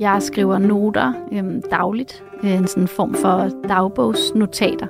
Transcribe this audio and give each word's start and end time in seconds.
Jeg 0.00 0.22
skriver 0.22 0.58
noter 0.58 1.12
øhm, 1.32 1.62
dagligt, 1.70 2.24
øh, 2.44 2.52
en 2.52 2.66
sådan 2.66 2.88
form 2.88 3.14
for 3.14 3.48
dagbogsnotater. 3.68 4.86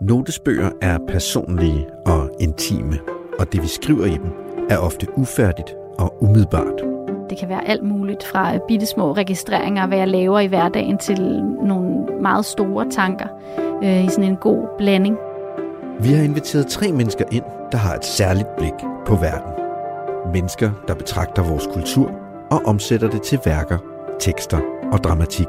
Notesbøger 0.00 0.70
er 0.82 0.98
personlige 1.08 1.86
og 2.06 2.30
intime, 2.40 2.98
og 3.38 3.52
det 3.52 3.62
vi 3.62 3.66
skriver 3.66 4.04
i 4.04 4.10
dem 4.10 4.32
er 4.70 4.78
ofte 4.78 5.06
ufærdigt 5.16 5.74
og 5.98 6.22
umiddelbart. 6.22 6.82
Det 7.30 7.38
kan 7.38 7.48
være 7.48 7.68
alt 7.68 7.82
muligt 7.82 8.24
fra 8.24 8.58
bitte 8.68 8.86
små 8.86 9.12
registreringer 9.12 9.86
hvad 9.86 9.98
jeg 9.98 10.08
laver 10.08 10.40
i 10.40 10.46
hverdagen, 10.46 10.98
til 10.98 11.20
nogle 11.62 12.06
meget 12.22 12.44
store 12.44 12.90
tanker 12.90 13.26
øh, 13.82 14.04
i 14.04 14.08
sådan 14.08 14.30
en 14.30 14.36
god 14.36 14.68
blanding. 14.78 15.16
Vi 16.00 16.08
har 16.08 16.22
inviteret 16.22 16.66
tre 16.66 16.92
mennesker 16.92 17.24
ind, 17.32 17.44
der 17.72 17.78
har 17.78 17.94
et 17.94 18.04
særligt 18.04 18.56
blik 18.58 18.74
på 19.06 19.14
verden. 19.14 19.52
Mennesker, 20.32 20.70
der 20.88 20.94
betragter 20.94 21.42
vores 21.42 21.66
kultur 21.72 22.10
og 22.50 22.62
omsætter 22.66 23.10
det 23.10 23.22
til 23.22 23.38
værker, 23.44 23.93
tekster 24.20 24.60
og 24.92 24.98
dramatik. 24.98 25.48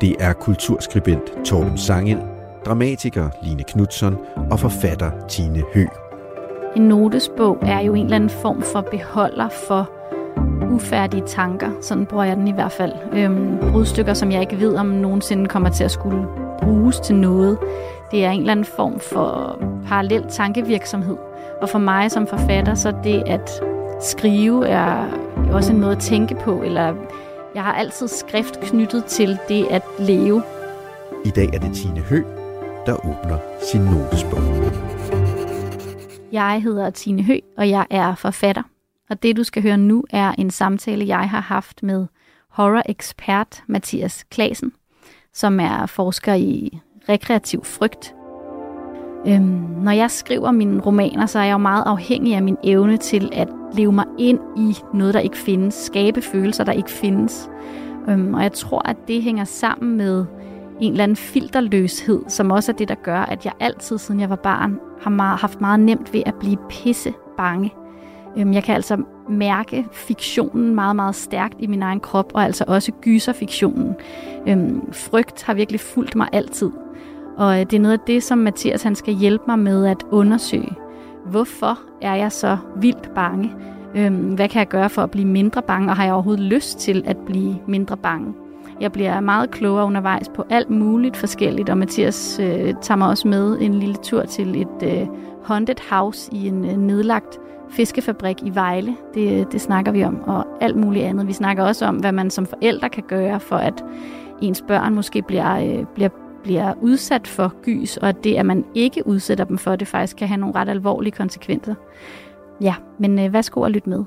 Det 0.00 0.16
er 0.20 0.32
kulturskribent 0.32 1.44
Torben 1.44 1.78
Sangel, 1.78 2.18
dramatiker 2.66 3.28
Line 3.42 3.62
Knudsen 3.62 4.16
og 4.50 4.60
forfatter 4.60 5.10
Tine 5.28 5.62
Hø. 5.74 5.86
En 6.76 6.82
notesbog 6.82 7.58
er 7.62 7.80
jo 7.80 7.94
en 7.94 8.04
eller 8.04 8.16
anden 8.16 8.30
form 8.30 8.62
for 8.62 8.80
beholder 8.80 9.48
for 9.48 9.90
ufærdige 10.70 11.22
tanker. 11.26 11.70
Sådan 11.80 12.06
bruger 12.06 12.24
jeg 12.24 12.36
den 12.36 12.48
i 12.48 12.52
hvert 12.52 12.72
fald. 12.72 12.92
Øhm, 13.12 13.58
brudstykker, 13.72 14.14
som 14.14 14.32
jeg 14.32 14.40
ikke 14.40 14.60
ved, 14.60 14.76
om 14.76 14.86
nogensinde 14.86 15.46
kommer 15.46 15.68
til 15.68 15.84
at 15.84 15.90
skulle 15.90 16.26
bruges 16.62 17.00
til 17.00 17.16
noget. 17.16 17.58
Det 18.10 18.24
er 18.24 18.30
en 18.30 18.40
eller 18.40 18.52
anden 18.52 18.64
form 18.64 19.00
for 19.00 19.58
parallel 19.88 20.24
tankevirksomhed. 20.28 21.16
Og 21.62 21.68
for 21.68 21.78
mig 21.78 22.10
som 22.10 22.26
forfatter, 22.26 22.74
så 22.74 22.92
det 23.04 23.22
at 23.26 23.62
skrive 24.00 24.66
er 24.68 25.06
også 25.52 25.72
en 25.72 25.80
måde 25.80 25.92
at 25.92 25.98
tænke 25.98 26.34
på, 26.34 26.62
eller 26.62 26.94
jeg 27.58 27.64
har 27.64 27.72
altid 27.72 28.08
skrift 28.08 28.60
knyttet 28.60 29.04
til 29.04 29.38
det 29.48 29.66
at 29.70 29.82
leve. 29.98 30.42
I 31.24 31.30
dag 31.30 31.54
er 31.54 31.58
det 31.58 31.74
Tine 31.74 32.00
Hø, 32.00 32.22
der 32.86 32.94
åbner 32.94 33.38
sin 33.72 33.80
notesbog. 33.80 34.40
Jeg 36.32 36.62
hedder 36.62 36.90
Tine 36.90 37.22
Hø, 37.22 37.38
og 37.56 37.70
jeg 37.70 37.86
er 37.90 38.14
forfatter. 38.14 38.62
Og 39.10 39.22
det, 39.22 39.36
du 39.36 39.44
skal 39.44 39.62
høre 39.62 39.78
nu, 39.78 40.04
er 40.10 40.32
en 40.38 40.50
samtale, 40.50 41.06
jeg 41.06 41.30
har 41.30 41.40
haft 41.40 41.82
med 41.82 42.06
horror-ekspert 42.48 43.62
Mathias 43.66 44.24
Klasen, 44.30 44.72
som 45.34 45.60
er 45.60 45.86
forsker 45.86 46.34
i 46.34 46.78
rekreativ 47.08 47.64
frygt. 47.64 48.14
Øhm, 49.28 49.64
når 49.82 49.92
jeg 49.92 50.10
skriver 50.10 50.50
mine 50.50 50.80
romaner, 50.80 51.26
så 51.26 51.38
er 51.38 51.44
jeg 51.44 51.52
jo 51.52 51.58
meget 51.58 51.82
afhængig 51.86 52.34
af 52.34 52.42
min 52.42 52.56
evne 52.64 52.96
til 52.96 53.28
at 53.32 53.48
leve 53.72 53.92
mig 53.92 54.04
ind 54.18 54.40
i 54.56 54.76
noget, 54.94 55.14
der 55.14 55.20
ikke 55.20 55.36
findes, 55.36 55.74
skabe 55.74 56.22
følelser, 56.22 56.64
der 56.64 56.72
ikke 56.72 56.90
findes. 56.90 57.50
Øhm, 58.08 58.34
og 58.34 58.42
jeg 58.42 58.52
tror, 58.52 58.88
at 58.88 58.96
det 59.08 59.22
hænger 59.22 59.44
sammen 59.44 59.96
med 59.96 60.24
en 60.80 60.92
eller 60.92 61.04
anden 61.04 61.16
filterløshed, 61.16 62.22
som 62.28 62.50
også 62.50 62.72
er 62.72 62.76
det, 62.76 62.88
der 62.88 62.94
gør, 62.94 63.20
at 63.20 63.44
jeg 63.44 63.52
altid, 63.60 63.98
siden 63.98 64.20
jeg 64.20 64.30
var 64.30 64.36
barn, 64.36 64.78
har 65.00 65.10
meget, 65.10 65.38
haft 65.38 65.60
meget 65.60 65.80
nemt 65.80 66.14
ved 66.14 66.22
at 66.26 66.34
blive 66.34 66.56
pisse 66.70 67.12
bange. 67.36 67.74
Øhm, 68.36 68.52
jeg 68.52 68.64
kan 68.64 68.74
altså 68.74 68.96
mærke 69.28 69.86
fiktionen 69.92 70.74
meget, 70.74 70.96
meget 70.96 71.14
stærkt 71.14 71.54
i 71.58 71.66
min 71.66 71.82
egen 71.82 72.00
krop, 72.00 72.30
og 72.34 72.44
altså 72.44 72.64
også 72.66 72.92
gyserfiktionen. 72.92 73.94
Øhm, 74.48 74.92
frygt 74.92 75.42
har 75.42 75.54
virkelig 75.54 75.80
fulgt 75.80 76.16
mig 76.16 76.28
altid. 76.32 76.70
Og 77.38 77.60
øh, 77.60 77.66
det 77.66 77.74
er 77.74 77.80
noget 77.80 77.98
af 77.98 78.04
det, 78.06 78.22
som 78.22 78.38
Mathias 78.38 78.82
han 78.82 78.94
skal 78.94 79.14
hjælpe 79.14 79.44
mig 79.46 79.58
med 79.58 79.86
at 79.86 80.04
undersøge. 80.10 80.76
Hvorfor 81.26 81.78
er 82.02 82.14
jeg 82.14 82.32
så 82.32 82.56
vildt 82.76 83.14
bange? 83.14 83.52
Øhm, 83.94 84.34
hvad 84.34 84.48
kan 84.48 84.58
jeg 84.58 84.68
gøre 84.68 84.90
for 84.90 85.02
at 85.02 85.10
blive 85.10 85.26
mindre 85.26 85.62
bange? 85.62 85.90
Og 85.90 85.96
har 85.96 86.04
jeg 86.04 86.12
overhovedet 86.12 86.44
lyst 86.44 86.78
til 86.78 87.02
at 87.06 87.16
blive 87.16 87.58
mindre 87.66 87.96
bange? 87.96 88.34
Jeg 88.80 88.92
bliver 88.92 89.20
meget 89.20 89.50
klogere 89.50 89.86
undervejs 89.86 90.28
på 90.28 90.44
alt 90.50 90.70
muligt 90.70 91.16
forskelligt, 91.16 91.68
og 91.70 91.78
Mathias 91.78 92.40
øh, 92.42 92.74
tager 92.82 92.96
mig 92.96 93.08
også 93.08 93.28
med 93.28 93.58
en 93.60 93.74
lille 93.74 93.94
tur 93.94 94.22
til 94.22 94.60
et 94.62 94.82
øh, 94.82 95.06
haunted 95.44 95.90
house 95.90 96.34
i 96.34 96.48
en 96.48 96.64
øh, 96.64 96.76
nedlagt 96.76 97.38
fiskefabrik 97.70 98.36
i 98.42 98.54
Vejle. 98.54 98.96
Det, 99.14 99.40
øh, 99.40 99.46
det 99.52 99.60
snakker 99.60 99.92
vi 99.92 100.04
om, 100.04 100.20
og 100.26 100.46
alt 100.60 100.76
muligt 100.76 101.04
andet. 101.04 101.26
Vi 101.26 101.32
snakker 101.32 101.64
også 101.64 101.86
om, 101.86 101.96
hvad 101.96 102.12
man 102.12 102.30
som 102.30 102.46
forældre 102.46 102.88
kan 102.88 103.04
gøre 103.08 103.40
for, 103.40 103.56
at 103.56 103.84
ens 104.42 104.62
børn 104.68 104.94
måske 104.94 105.22
bliver, 105.22 105.78
øh, 105.78 105.84
bliver, 105.94 106.08
bliver 106.42 106.74
udsat 106.80 107.26
for 107.26 107.54
gys, 107.62 107.96
og 107.96 108.08
at 108.08 108.24
det, 108.24 108.34
at 108.34 108.46
man 108.46 108.64
ikke 108.74 109.06
udsætter 109.06 109.44
dem 109.44 109.58
for, 109.58 109.76
det 109.76 109.88
faktisk 109.88 110.16
kan 110.16 110.28
have 110.28 110.40
nogle 110.40 110.54
ret 110.54 110.68
alvorlige 110.68 111.12
konsekvenser. 111.12 111.74
Ja, 112.60 112.74
men 112.98 113.18
øh, 113.18 113.32
værsgo 113.32 113.62
at 113.62 113.70
lytte 113.70 113.88
med. 113.88 114.04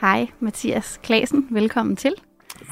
Hej, 0.00 0.26
Mathias 0.40 1.00
Klasen. 1.02 1.46
Velkommen 1.50 1.96
til. 1.96 2.14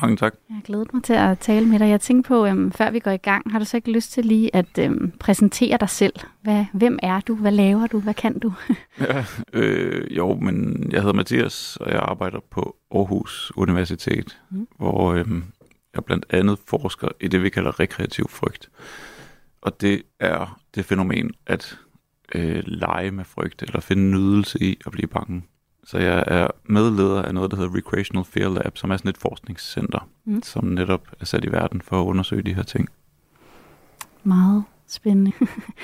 Mange 0.02 0.16
tak. 0.16 0.34
Jeg 0.48 0.54
har 0.54 0.62
glædet 0.62 0.94
mig 0.94 1.02
til 1.02 1.12
at 1.12 1.38
tale 1.38 1.66
med 1.66 1.78
dig. 1.78 1.88
Jeg 1.88 2.00
tænkte 2.00 2.28
på, 2.28 2.46
øhm, 2.46 2.72
før 2.72 2.90
vi 2.90 2.98
går 2.98 3.10
i 3.10 3.16
gang, 3.16 3.52
har 3.52 3.58
du 3.58 3.64
så 3.64 3.76
ikke 3.76 3.90
lyst 3.90 4.12
til 4.12 4.24
lige 4.24 4.56
at 4.56 4.78
øhm, 4.78 5.12
præsentere 5.20 5.76
dig 5.80 5.88
selv? 5.88 6.12
Hvad, 6.42 6.64
hvem 6.72 6.98
er 7.02 7.20
du? 7.20 7.34
Hvad 7.34 7.52
laver 7.52 7.86
du? 7.86 8.00
Hvad 8.00 8.14
kan 8.14 8.38
du? 8.38 8.52
ja, 9.00 9.24
øh, 9.52 10.16
jo, 10.16 10.34
men 10.34 10.86
jeg 10.92 11.00
hedder 11.00 11.14
Mathias, 11.14 11.78
og 11.80 11.90
jeg 11.90 12.00
arbejder 12.02 12.38
på 12.50 12.76
Aarhus 12.94 13.52
Universitet, 13.56 14.38
mm. 14.50 14.66
hvor 14.78 15.12
øhm, 15.12 15.44
jeg 15.94 16.04
blandt 16.04 16.26
andet 16.30 16.58
forsker 16.66 17.08
i 17.20 17.28
det, 17.28 17.42
vi 17.42 17.48
kalder 17.48 17.80
rekreativ 17.80 18.28
frygt. 18.28 18.70
Og 19.62 19.80
det 19.80 20.02
er 20.20 20.60
det 20.74 20.84
fænomen 20.84 21.30
at 21.46 21.78
øh, 22.34 22.62
lege 22.66 23.10
med 23.10 23.24
frygt, 23.24 23.62
eller 23.62 23.80
finde 23.80 24.10
nydelse 24.10 24.58
i 24.62 24.78
at 24.86 24.92
blive 24.92 25.08
bange. 25.08 25.42
Så 25.84 25.98
jeg 25.98 26.24
er 26.26 26.48
medleder 26.64 27.22
af 27.22 27.34
noget, 27.34 27.50
der 27.50 27.56
hedder 27.56 27.76
Recreational 27.76 28.24
Fear 28.24 28.48
Lab, 28.48 28.78
som 28.78 28.90
er 28.90 28.96
sådan 28.96 29.08
et 29.08 29.18
forskningscenter, 29.18 30.08
mm. 30.24 30.42
som 30.42 30.64
netop 30.64 31.08
er 31.20 31.24
sat 31.24 31.44
i 31.44 31.52
verden 31.52 31.82
for 31.82 32.00
at 32.02 32.06
undersøge 32.06 32.42
de 32.42 32.54
her 32.54 32.62
ting. 32.62 32.88
Meget 34.24 34.64
spændende. 34.92 35.32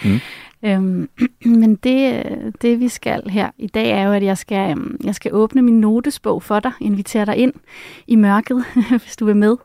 mm. 0.04 0.20
øhm, 0.68 1.08
men 1.60 1.74
det, 1.74 2.24
det 2.62 2.80
vi 2.80 2.88
skal 2.88 3.22
her 3.30 3.50
i 3.58 3.66
dag 3.66 3.90
er 3.90 4.02
jo, 4.02 4.12
at 4.12 4.22
jeg 4.22 4.38
skal, 4.38 4.70
øhm, 4.70 5.00
jeg 5.04 5.14
skal 5.14 5.34
åbne 5.34 5.62
min 5.62 5.80
notesbog 5.80 6.42
for 6.42 6.60
dig, 6.60 6.72
invitere 6.80 7.26
dig 7.26 7.36
ind 7.36 7.52
i 8.06 8.16
mørket, 8.16 8.64
hvis 9.02 9.16
du 9.16 9.24
vil 9.24 9.36
med. 9.36 9.56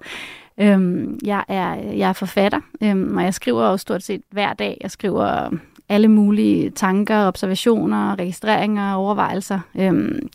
Øhm, 0.57 1.19
jeg, 1.25 1.43
er, 1.47 1.75
jeg 1.75 2.09
er 2.09 2.13
forfatter, 2.13 2.59
øhm, 2.83 3.17
og 3.17 3.23
jeg 3.23 3.33
skriver 3.33 3.69
jo 3.69 3.77
stort 3.77 4.03
set 4.03 4.21
hver 4.31 4.53
dag. 4.53 4.77
Jeg 4.81 4.91
skriver 4.91 5.49
alle 5.89 6.07
mulige 6.07 6.69
tanker, 6.69 7.27
observationer, 7.27 8.19
registreringer, 8.19 8.93
overvejelser, 8.93 9.59
øhm, 9.75 10.29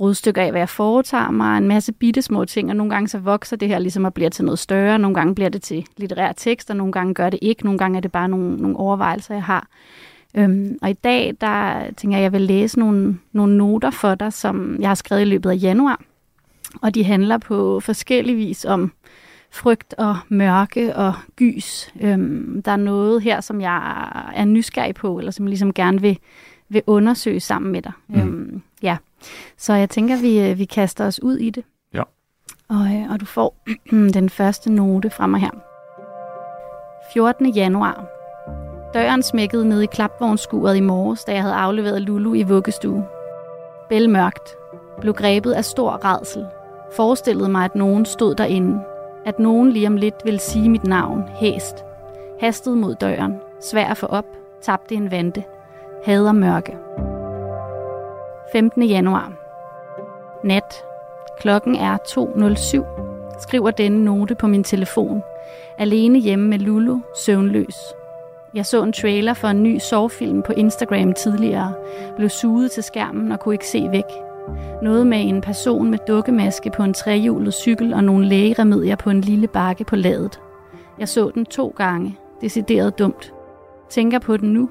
brudstykker 0.00 0.42
af, 0.42 0.50
hvad 0.50 0.60
jeg 0.60 0.68
foretager 0.68 1.30
mig, 1.30 1.58
en 1.58 1.68
masse 1.68 1.92
bitte 1.92 2.22
små 2.22 2.44
ting, 2.44 2.70
og 2.70 2.76
nogle 2.76 2.90
gange 2.90 3.08
så 3.08 3.18
vokser 3.18 3.56
det 3.56 3.68
her 3.68 3.78
ligesom 3.78 4.04
og 4.04 4.14
bliver 4.14 4.30
til 4.30 4.44
noget 4.44 4.58
større, 4.58 4.98
nogle 4.98 5.14
gange 5.14 5.34
bliver 5.34 5.48
det 5.48 5.62
til 5.62 5.86
litterær 5.96 6.32
tekst, 6.32 6.70
og 6.70 6.76
nogle 6.76 6.92
gange 6.92 7.14
gør 7.14 7.30
det 7.30 7.38
ikke, 7.42 7.64
nogle 7.64 7.78
gange 7.78 7.96
er 7.96 8.00
det 8.00 8.12
bare 8.12 8.28
nogle, 8.28 8.56
nogle 8.56 8.76
overvejelser, 8.76 9.34
jeg 9.34 9.42
har. 9.42 9.68
Øhm, 10.34 10.78
og 10.82 10.90
i 10.90 10.92
dag, 10.92 11.34
der 11.40 11.84
tænker 11.96 12.16
jeg, 12.16 12.20
at 12.20 12.22
jeg 12.22 12.32
vil 12.32 12.40
læse 12.40 12.78
nogle, 12.78 13.18
nogle 13.32 13.56
noter 13.56 13.90
for 13.90 14.14
dig, 14.14 14.32
som 14.32 14.76
jeg 14.80 14.88
har 14.88 14.94
skrevet 14.94 15.22
i 15.22 15.24
løbet 15.24 15.50
af 15.50 15.58
januar, 15.62 16.00
og 16.82 16.94
de 16.94 17.04
handler 17.04 17.38
på 17.38 17.80
forskellig 17.80 18.36
vis 18.36 18.64
om 18.64 18.92
frygt 19.50 19.94
og 19.98 20.16
mørke 20.28 20.96
og 20.96 21.14
gys. 21.36 21.92
Øhm, 22.00 22.62
der 22.62 22.72
er 22.72 22.76
noget 22.76 23.22
her, 23.22 23.40
som 23.40 23.60
jeg 23.60 24.08
er 24.34 24.44
nysgerrig 24.44 24.94
på, 24.94 25.18
eller 25.18 25.30
som 25.30 25.44
jeg 25.44 25.50
ligesom 25.50 25.72
gerne 25.72 26.00
vil, 26.00 26.18
vil 26.68 26.82
undersøge 26.86 27.40
sammen 27.40 27.72
med 27.72 27.82
dig. 27.82 27.92
Mm. 28.08 28.20
Øhm, 28.20 28.62
ja. 28.82 28.96
Så 29.56 29.72
jeg 29.72 29.90
tænker, 29.90 30.20
vi, 30.20 30.50
øh, 30.50 30.58
vi 30.58 30.64
kaster 30.64 31.06
os 31.06 31.22
ud 31.22 31.36
i 31.36 31.50
det. 31.50 31.64
Ja. 31.94 32.02
Og, 32.68 32.86
øh, 32.94 33.12
og 33.12 33.20
du 33.20 33.26
får 33.26 33.56
den 34.18 34.30
første 34.30 34.72
note 34.72 35.10
fra 35.10 35.26
mig 35.26 35.40
her. 35.40 35.50
14. 37.12 37.50
januar. 37.50 38.04
Døren 38.94 39.22
smækkede 39.22 39.68
ned 39.68 39.80
i 39.82 39.86
klapvognsskuret 39.86 40.76
i 40.76 40.80
morges, 40.80 41.24
da 41.24 41.32
jeg 41.32 41.42
havde 41.42 41.54
afleveret 41.54 42.02
Lulu 42.02 42.34
i 42.34 42.42
vuggestue. 42.42 43.06
Bælmørkt. 43.88 44.56
Blev 45.00 45.14
grebet 45.14 45.52
af 45.52 45.64
stor 45.64 46.04
redsel. 46.04 46.46
Forestillede 46.96 47.48
mig, 47.48 47.64
at 47.64 47.74
nogen 47.74 48.04
stod 48.04 48.34
derinde, 48.34 48.80
at 49.26 49.38
nogen 49.38 49.72
lige 49.72 49.86
om 49.86 49.96
lidt 49.96 50.14
ville 50.24 50.40
sige 50.40 50.68
mit 50.68 50.84
navn, 50.84 51.28
hæst. 51.28 51.84
Hastede 52.40 52.76
mod 52.76 52.94
døren, 52.94 53.34
svær 53.60 53.86
at 53.86 53.96
få 53.96 54.06
op, 54.06 54.26
tabte 54.62 54.94
en 54.94 55.10
vante. 55.10 55.44
Hader 56.04 56.32
mørke. 56.32 56.76
15. 58.52 58.82
januar. 58.82 59.32
Nat. 60.44 60.84
Klokken 61.40 61.76
er 61.76 61.96
2.07. 61.96 63.40
Skriver 63.40 63.70
denne 63.70 64.04
note 64.04 64.34
på 64.34 64.46
min 64.46 64.64
telefon. 64.64 65.22
Alene 65.78 66.18
hjemme 66.18 66.48
med 66.48 66.58
Lulu, 66.58 66.98
søvnløs. 67.16 67.76
Jeg 68.54 68.66
så 68.66 68.82
en 68.82 68.92
trailer 68.92 69.34
for 69.34 69.48
en 69.48 69.62
ny 69.62 69.78
sovefilm 69.78 70.42
på 70.42 70.52
Instagram 70.52 71.12
tidligere, 71.12 71.74
blev 72.16 72.28
suget 72.28 72.70
til 72.70 72.82
skærmen 72.82 73.32
og 73.32 73.40
kunne 73.40 73.54
ikke 73.54 73.68
se 73.68 73.88
væk. 73.90 74.04
Noget 74.82 75.06
med 75.06 75.28
en 75.28 75.40
person 75.40 75.90
med 75.90 75.98
dukkemaske 76.08 76.70
på 76.70 76.82
en 76.82 76.94
trehjulet 76.94 77.54
cykel 77.54 77.94
og 77.94 78.04
nogle 78.04 78.28
lægeremedier 78.28 78.96
på 78.96 79.10
en 79.10 79.20
lille 79.20 79.46
bakke 79.46 79.84
på 79.84 79.96
ladet. 79.96 80.40
Jeg 80.98 81.08
så 81.08 81.30
den 81.34 81.46
to 81.46 81.74
gange. 81.76 82.18
Decideret 82.40 82.98
dumt. 82.98 83.32
Tænker 83.90 84.18
på 84.18 84.36
den 84.36 84.52
nu. 84.52 84.70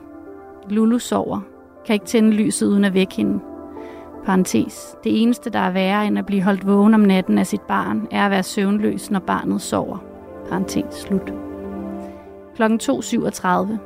Lulu 0.69 0.99
sover. 0.99 1.41
Kan 1.85 1.93
ikke 1.93 2.05
tænde 2.05 2.31
lyset 2.31 2.67
uden 2.67 2.85
at 2.85 2.93
vække 2.93 3.15
hende. 3.15 3.39
Parentes. 4.29 4.97
Det 5.03 5.21
eneste, 5.21 5.49
der 5.49 5.59
er 5.59 5.71
værre 5.71 6.07
end 6.07 6.19
at 6.19 6.25
blive 6.25 6.41
holdt 6.41 6.67
vågen 6.67 6.93
om 6.93 6.99
natten 6.99 7.37
af 7.37 7.47
sit 7.47 7.61
barn, 7.61 8.07
er 8.11 8.25
at 8.25 8.31
være 8.31 8.43
søvnløs, 8.43 9.11
når 9.11 9.19
barnet 9.19 9.61
sover. 9.61 9.97
Parentes 10.49 10.95
slut. 10.95 11.33
Klokken 12.55 12.79
2.37. 12.83 13.77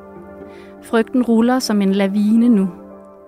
Frygten 0.81 1.23
ruller 1.23 1.59
som 1.59 1.81
en 1.81 1.91
lavine 1.91 2.49
nu. 2.49 2.69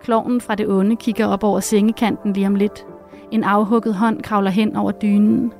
Klovnen 0.02 0.42
fra 0.42 0.56
det 0.56 0.68
onde 0.70 0.96
kigger 0.96 1.28
op 1.28 1.44
over 1.44 1.60
sengekanten 1.60 2.34
lige 2.34 2.48
om 2.48 2.56
lidt. 2.56 2.86
En 3.32 3.44
afhugget 3.44 3.96
hånd 3.96 4.22
kravler 4.22 4.52
hen 4.52 4.76
over 4.76 4.92
dynen. 4.92 5.54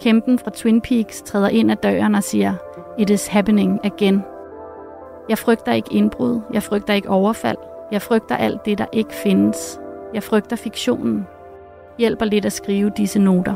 Kæmpen 0.00 0.38
fra 0.38 0.50
Twin 0.54 0.80
Peaks 0.80 1.22
træder 1.22 1.48
ind 1.48 1.70
ad 1.70 1.76
døren 1.76 2.14
og 2.14 2.22
siger, 2.22 2.54
It 2.98 3.10
is 3.10 3.26
happening 3.26 3.80
again. 3.84 4.22
Jeg 5.28 5.38
frygter 5.38 5.72
ikke 5.72 5.92
indbrud. 5.92 6.40
Jeg 6.52 6.62
frygter 6.62 6.94
ikke 6.94 7.10
overfald. 7.10 7.58
Jeg 7.92 8.02
frygter 8.02 8.36
alt 8.36 8.66
det, 8.66 8.78
der 8.78 8.86
ikke 8.92 9.14
findes. 9.14 9.80
Jeg 10.14 10.22
frygter 10.22 10.56
fiktionen. 10.56 11.26
Hjælper 11.98 12.24
lidt 12.24 12.44
at 12.44 12.52
skrive 12.52 12.92
disse 12.96 13.18
noter. 13.18 13.54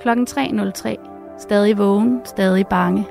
Klokken 0.00 0.26
3.03. 0.30 0.96
Stadig 1.38 1.78
vågen, 1.78 2.20
stadig 2.24 2.66
bange. 2.66 3.06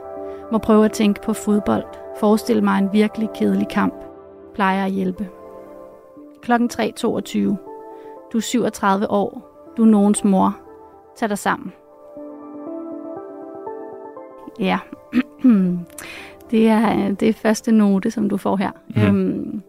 Må 0.52 0.58
prøve 0.58 0.86
at 0.86 0.92
tænke 0.92 1.22
på 1.22 1.34
fodbold. 1.34 1.84
Forestil 2.20 2.64
mig 2.64 2.80
en 2.80 2.94
virkelig 2.94 3.30
kedelig 3.36 3.68
kamp. 3.68 3.94
Plejer 4.54 4.86
at 4.86 4.92
hjælpe. 4.92 5.30
Klokken 6.42 6.70
3.22. 6.74 7.40
Du 8.34 8.38
er 8.38 8.42
37 8.42 9.12
år. 9.12 9.50
Du 9.78 9.82
er 9.82 9.88
nogens 9.88 10.24
mor. 10.24 10.58
Tag 11.16 11.30
dig 11.30 11.38
sammen. 11.38 11.74
Ja, 14.60 14.80
det 16.52 16.68
er 16.70 17.12
det 17.12 17.30
er 17.30 17.34
første 17.34 17.72
note, 17.72 18.12
som 18.12 18.30
du 18.30 18.38
får 18.38 18.56
her. 18.56 18.72
Mm. 18.96 19.02
Øhm, 19.02 19.62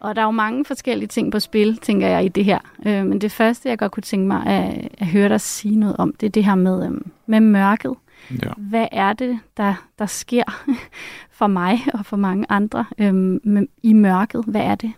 og 0.00 0.16
der 0.16 0.22
er 0.22 0.26
jo 0.26 0.30
mange 0.30 0.64
forskellige 0.64 1.08
ting 1.08 1.32
på 1.32 1.40
spil, 1.40 1.76
tænker 1.76 2.08
jeg, 2.08 2.24
i 2.24 2.28
det 2.28 2.44
her. 2.44 2.58
Øh, 2.86 3.06
men 3.06 3.20
det 3.20 3.32
første, 3.32 3.68
jeg 3.68 3.78
godt 3.78 3.92
kunne 3.92 4.02
tænke 4.02 4.26
mig 4.26 4.46
at, 4.46 4.88
at 4.98 5.06
høre 5.06 5.28
dig 5.28 5.40
sige 5.40 5.76
noget 5.76 5.96
om, 5.96 6.12
det 6.20 6.26
er 6.26 6.30
det 6.30 6.44
her 6.44 6.54
med, 6.54 6.86
øh, 6.86 7.00
med 7.26 7.40
mørket. 7.40 7.94
Ja. 8.42 8.52
Hvad 8.56 8.86
er 8.92 9.12
det, 9.12 9.38
der, 9.56 9.74
der 9.98 10.06
sker 10.06 10.44
for 11.38 11.46
mig 11.46 11.80
og 11.94 12.06
for 12.06 12.16
mange 12.16 12.46
andre 12.48 12.84
øh, 12.98 13.14
med, 13.14 13.66
i 13.82 13.92
mørket? 13.92 14.44
Hvad 14.44 14.60
er 14.60 14.74
det? 14.74 14.92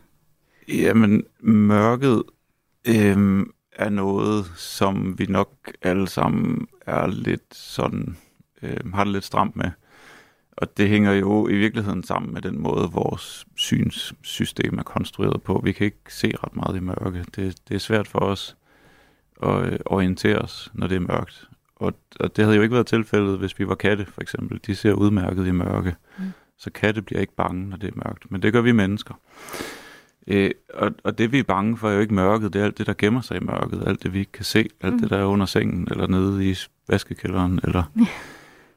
Jamen, 0.69 1.23
mørket 1.41 2.23
øh, 2.89 3.47
er 3.73 3.89
noget, 3.89 4.47
som 4.57 5.19
vi 5.19 5.27
nok 5.27 5.51
alle 5.83 6.09
sammen 6.09 6.67
er 6.87 7.07
lidt 7.07 7.55
sådan, 7.55 8.17
øh, 8.63 8.93
har 8.95 9.05
det 9.05 9.13
lidt 9.13 9.25
stramt 9.25 9.57
med. 9.57 9.71
Og 10.57 10.77
det 10.77 10.89
hænger 10.89 11.13
jo 11.13 11.49
i 11.49 11.55
virkeligheden 11.55 12.03
sammen 12.03 12.33
med 12.33 12.43
den 12.43 12.59
måde, 12.63 12.91
vores 12.93 13.47
synssystem 13.55 14.79
er 14.79 14.83
konstrueret 14.83 15.43
på. 15.43 15.61
Vi 15.65 15.73
kan 15.73 15.85
ikke 15.85 16.15
se 16.15 16.33
ret 16.45 16.57
meget 16.57 16.77
i 16.77 16.81
mørke. 16.81 17.25
Det, 17.37 17.57
det 17.69 17.75
er 17.75 17.79
svært 17.79 18.09
for 18.09 18.19
os 18.19 18.57
at 19.43 19.73
øh, 19.73 19.79
orientere 19.87 20.39
os, 20.39 20.71
når 20.75 20.87
det 20.87 20.97
er 20.97 21.01
mørkt. 21.01 21.49
Og, 21.77 21.93
og 22.21 22.37
det 22.37 22.45
havde 22.45 22.57
jo 22.57 22.63
ikke 22.63 22.75
været 22.75 22.87
tilfældet, 22.87 23.39
hvis 23.39 23.59
vi 23.59 23.69
var 23.69 23.75
katte, 23.75 24.05
for 24.05 24.21
eksempel. 24.21 24.61
De 24.67 24.75
ser 24.75 24.93
udmærket 24.93 25.47
i 25.47 25.51
mørke. 25.51 25.95
Mm. 26.19 26.25
Så 26.59 26.71
katte 26.71 27.03
bliver 27.03 27.21
ikke 27.21 27.37
bange, 27.37 27.69
når 27.69 27.77
det 27.77 27.89
er 27.89 28.03
mørkt. 28.07 28.31
Men 28.31 28.43
det 28.43 28.53
gør 28.53 28.61
vi 28.61 28.73
mennesker. 28.73 29.15
Øh, 30.27 30.51
og, 30.75 30.93
og 31.05 31.19
det 31.19 31.33
vi 31.33 31.39
er 31.39 31.43
bange 31.43 31.77
for 31.77 31.89
er 31.89 31.95
jo 31.95 32.01
ikke 32.01 32.15
mørket, 32.15 32.53
det 32.53 32.61
er 32.61 32.65
alt 32.65 32.79
det, 32.79 32.87
der 32.87 32.95
gemmer 32.99 33.21
sig 33.21 33.37
i 33.37 33.45
mørket. 33.45 33.83
Alt 33.87 34.03
det, 34.03 34.13
vi 34.13 34.19
ikke 34.19 34.33
kan 34.33 34.45
se. 34.45 34.69
Alt 34.81 34.95
mm. 34.95 35.01
det, 35.01 35.11
der 35.11 35.19
er 35.19 35.25
under 35.25 35.47
sengen, 35.47 35.89
eller 35.91 36.07
nede 36.07 36.51
i 36.51 36.57
vaskekælderen. 36.89 37.61
Eller, 37.65 37.83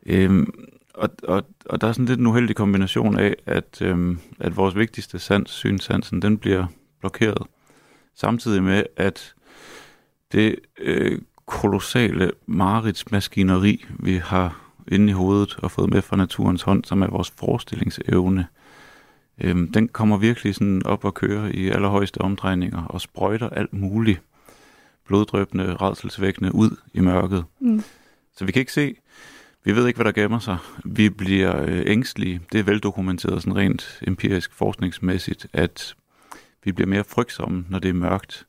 øhm, 0.06 0.54
og, 0.94 1.10
og, 1.24 1.44
og 1.66 1.82
der 1.82 1.88
er 1.88 1.92
sådan 1.92 2.06
lidt 2.06 2.20
en 2.20 2.28
uheldig 2.28 2.56
kombination 2.56 3.20
af, 3.20 3.36
at, 3.46 3.82
øhm, 3.82 4.20
at 4.40 4.58
vores 4.58 4.76
vigtigste 4.76 5.20
sans, 5.20 5.52
synsansen, 5.52 6.22
den 6.22 6.38
bliver 6.38 6.66
blokeret. 7.00 7.48
Samtidig 8.16 8.64
med, 8.64 8.84
at 8.98 9.34
det 10.32 10.56
øh, 10.80 11.22
kolossale 11.46 12.32
mareridsmaskineri, 12.46 13.86
vi 14.00 14.18
har 14.18 14.72
inde 14.88 15.10
i 15.10 15.14
hovedet 15.14 15.58
og 15.58 15.72
fået 15.72 15.90
med 15.90 16.02
fra 16.02 16.16
naturens 16.16 16.62
hånd, 16.62 16.84
som 16.84 17.02
er 17.02 17.08
vores 17.08 17.32
forestillingsevne, 17.32 18.48
øhm, 19.42 19.72
den 19.72 19.88
kommer 19.88 20.18
virkelig 20.18 20.56
sådan 20.56 20.86
op 20.86 21.06
og 21.06 21.14
køre 21.14 21.56
i 21.56 21.70
allerhøjeste 21.70 22.22
omdrejninger 22.22 22.84
og 22.84 23.02
sprøjter 23.02 23.50
alt 23.50 23.74
muligt 23.74 24.22
bloddrøbende, 25.06 25.76
redselsvækkende 25.76 26.56
ud 26.56 26.70
i 26.94 27.00
mørket. 27.00 27.46
Mm. 27.60 27.84
Så 28.38 28.46
vi 28.46 28.52
kan 28.52 28.60
ikke 28.60 28.74
se 28.74 28.96
vi 29.64 29.76
ved 29.76 29.88
ikke, 29.88 29.98
hvad 29.98 30.14
der 30.14 30.22
gemmer 30.22 30.40
sig. 30.40 30.58
Vi 30.86 31.10
bliver 31.10 31.62
øh, 31.62 31.84
ængstlige. 31.86 32.42
Det 32.52 32.60
er 32.60 32.64
veldokumenteret 32.64 33.42
sådan 33.42 33.56
rent 33.56 34.00
empirisk 34.08 34.54
forskningsmæssigt, 34.54 35.48
at 35.54 35.96
vi 36.64 36.72
bliver 36.72 36.88
mere 36.88 37.04
frygtsomme, 37.04 37.66
når 37.70 37.80
det 37.80 37.90
er 37.90 37.94
mørkt. 37.94 38.48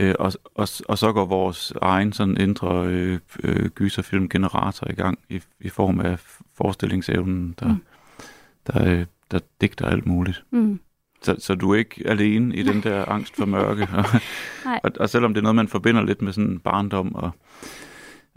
Øh, 0.00 0.14
og, 0.18 0.32
og, 0.54 0.68
og 0.88 0.98
så 0.98 1.12
går 1.12 1.24
vores 1.24 1.72
egen 1.82 2.12
sådan 2.12 2.36
indre 2.36 2.86
øh, 2.86 3.18
øh, 3.44 3.68
gyserfilmgenerator 3.68 4.90
i 4.90 4.94
gang 4.94 5.18
i, 5.28 5.40
i 5.60 5.68
form 5.68 6.00
af 6.00 6.18
forestillingsevnen, 6.54 7.54
der, 7.60 7.68
mm. 7.68 7.82
der, 8.66 8.84
øh, 8.84 9.06
der 9.30 9.38
digter 9.60 9.86
alt 9.86 10.06
muligt. 10.06 10.44
Mm. 10.50 10.80
Så, 11.22 11.36
så 11.38 11.54
du 11.54 11.72
er 11.72 11.78
ikke 11.78 12.02
alene 12.06 12.56
i 12.56 12.62
den 12.62 12.82
der 12.82 13.08
angst 13.08 13.36
for 13.36 13.46
mørke. 13.46 13.88
og, 14.84 14.90
og 15.00 15.10
selvom 15.10 15.34
det 15.34 15.40
er 15.40 15.42
noget, 15.42 15.56
man 15.56 15.68
forbinder 15.68 16.02
lidt 16.02 16.22
med 16.22 16.32
sådan 16.32 16.58
barndom 16.58 17.14
og 17.14 17.30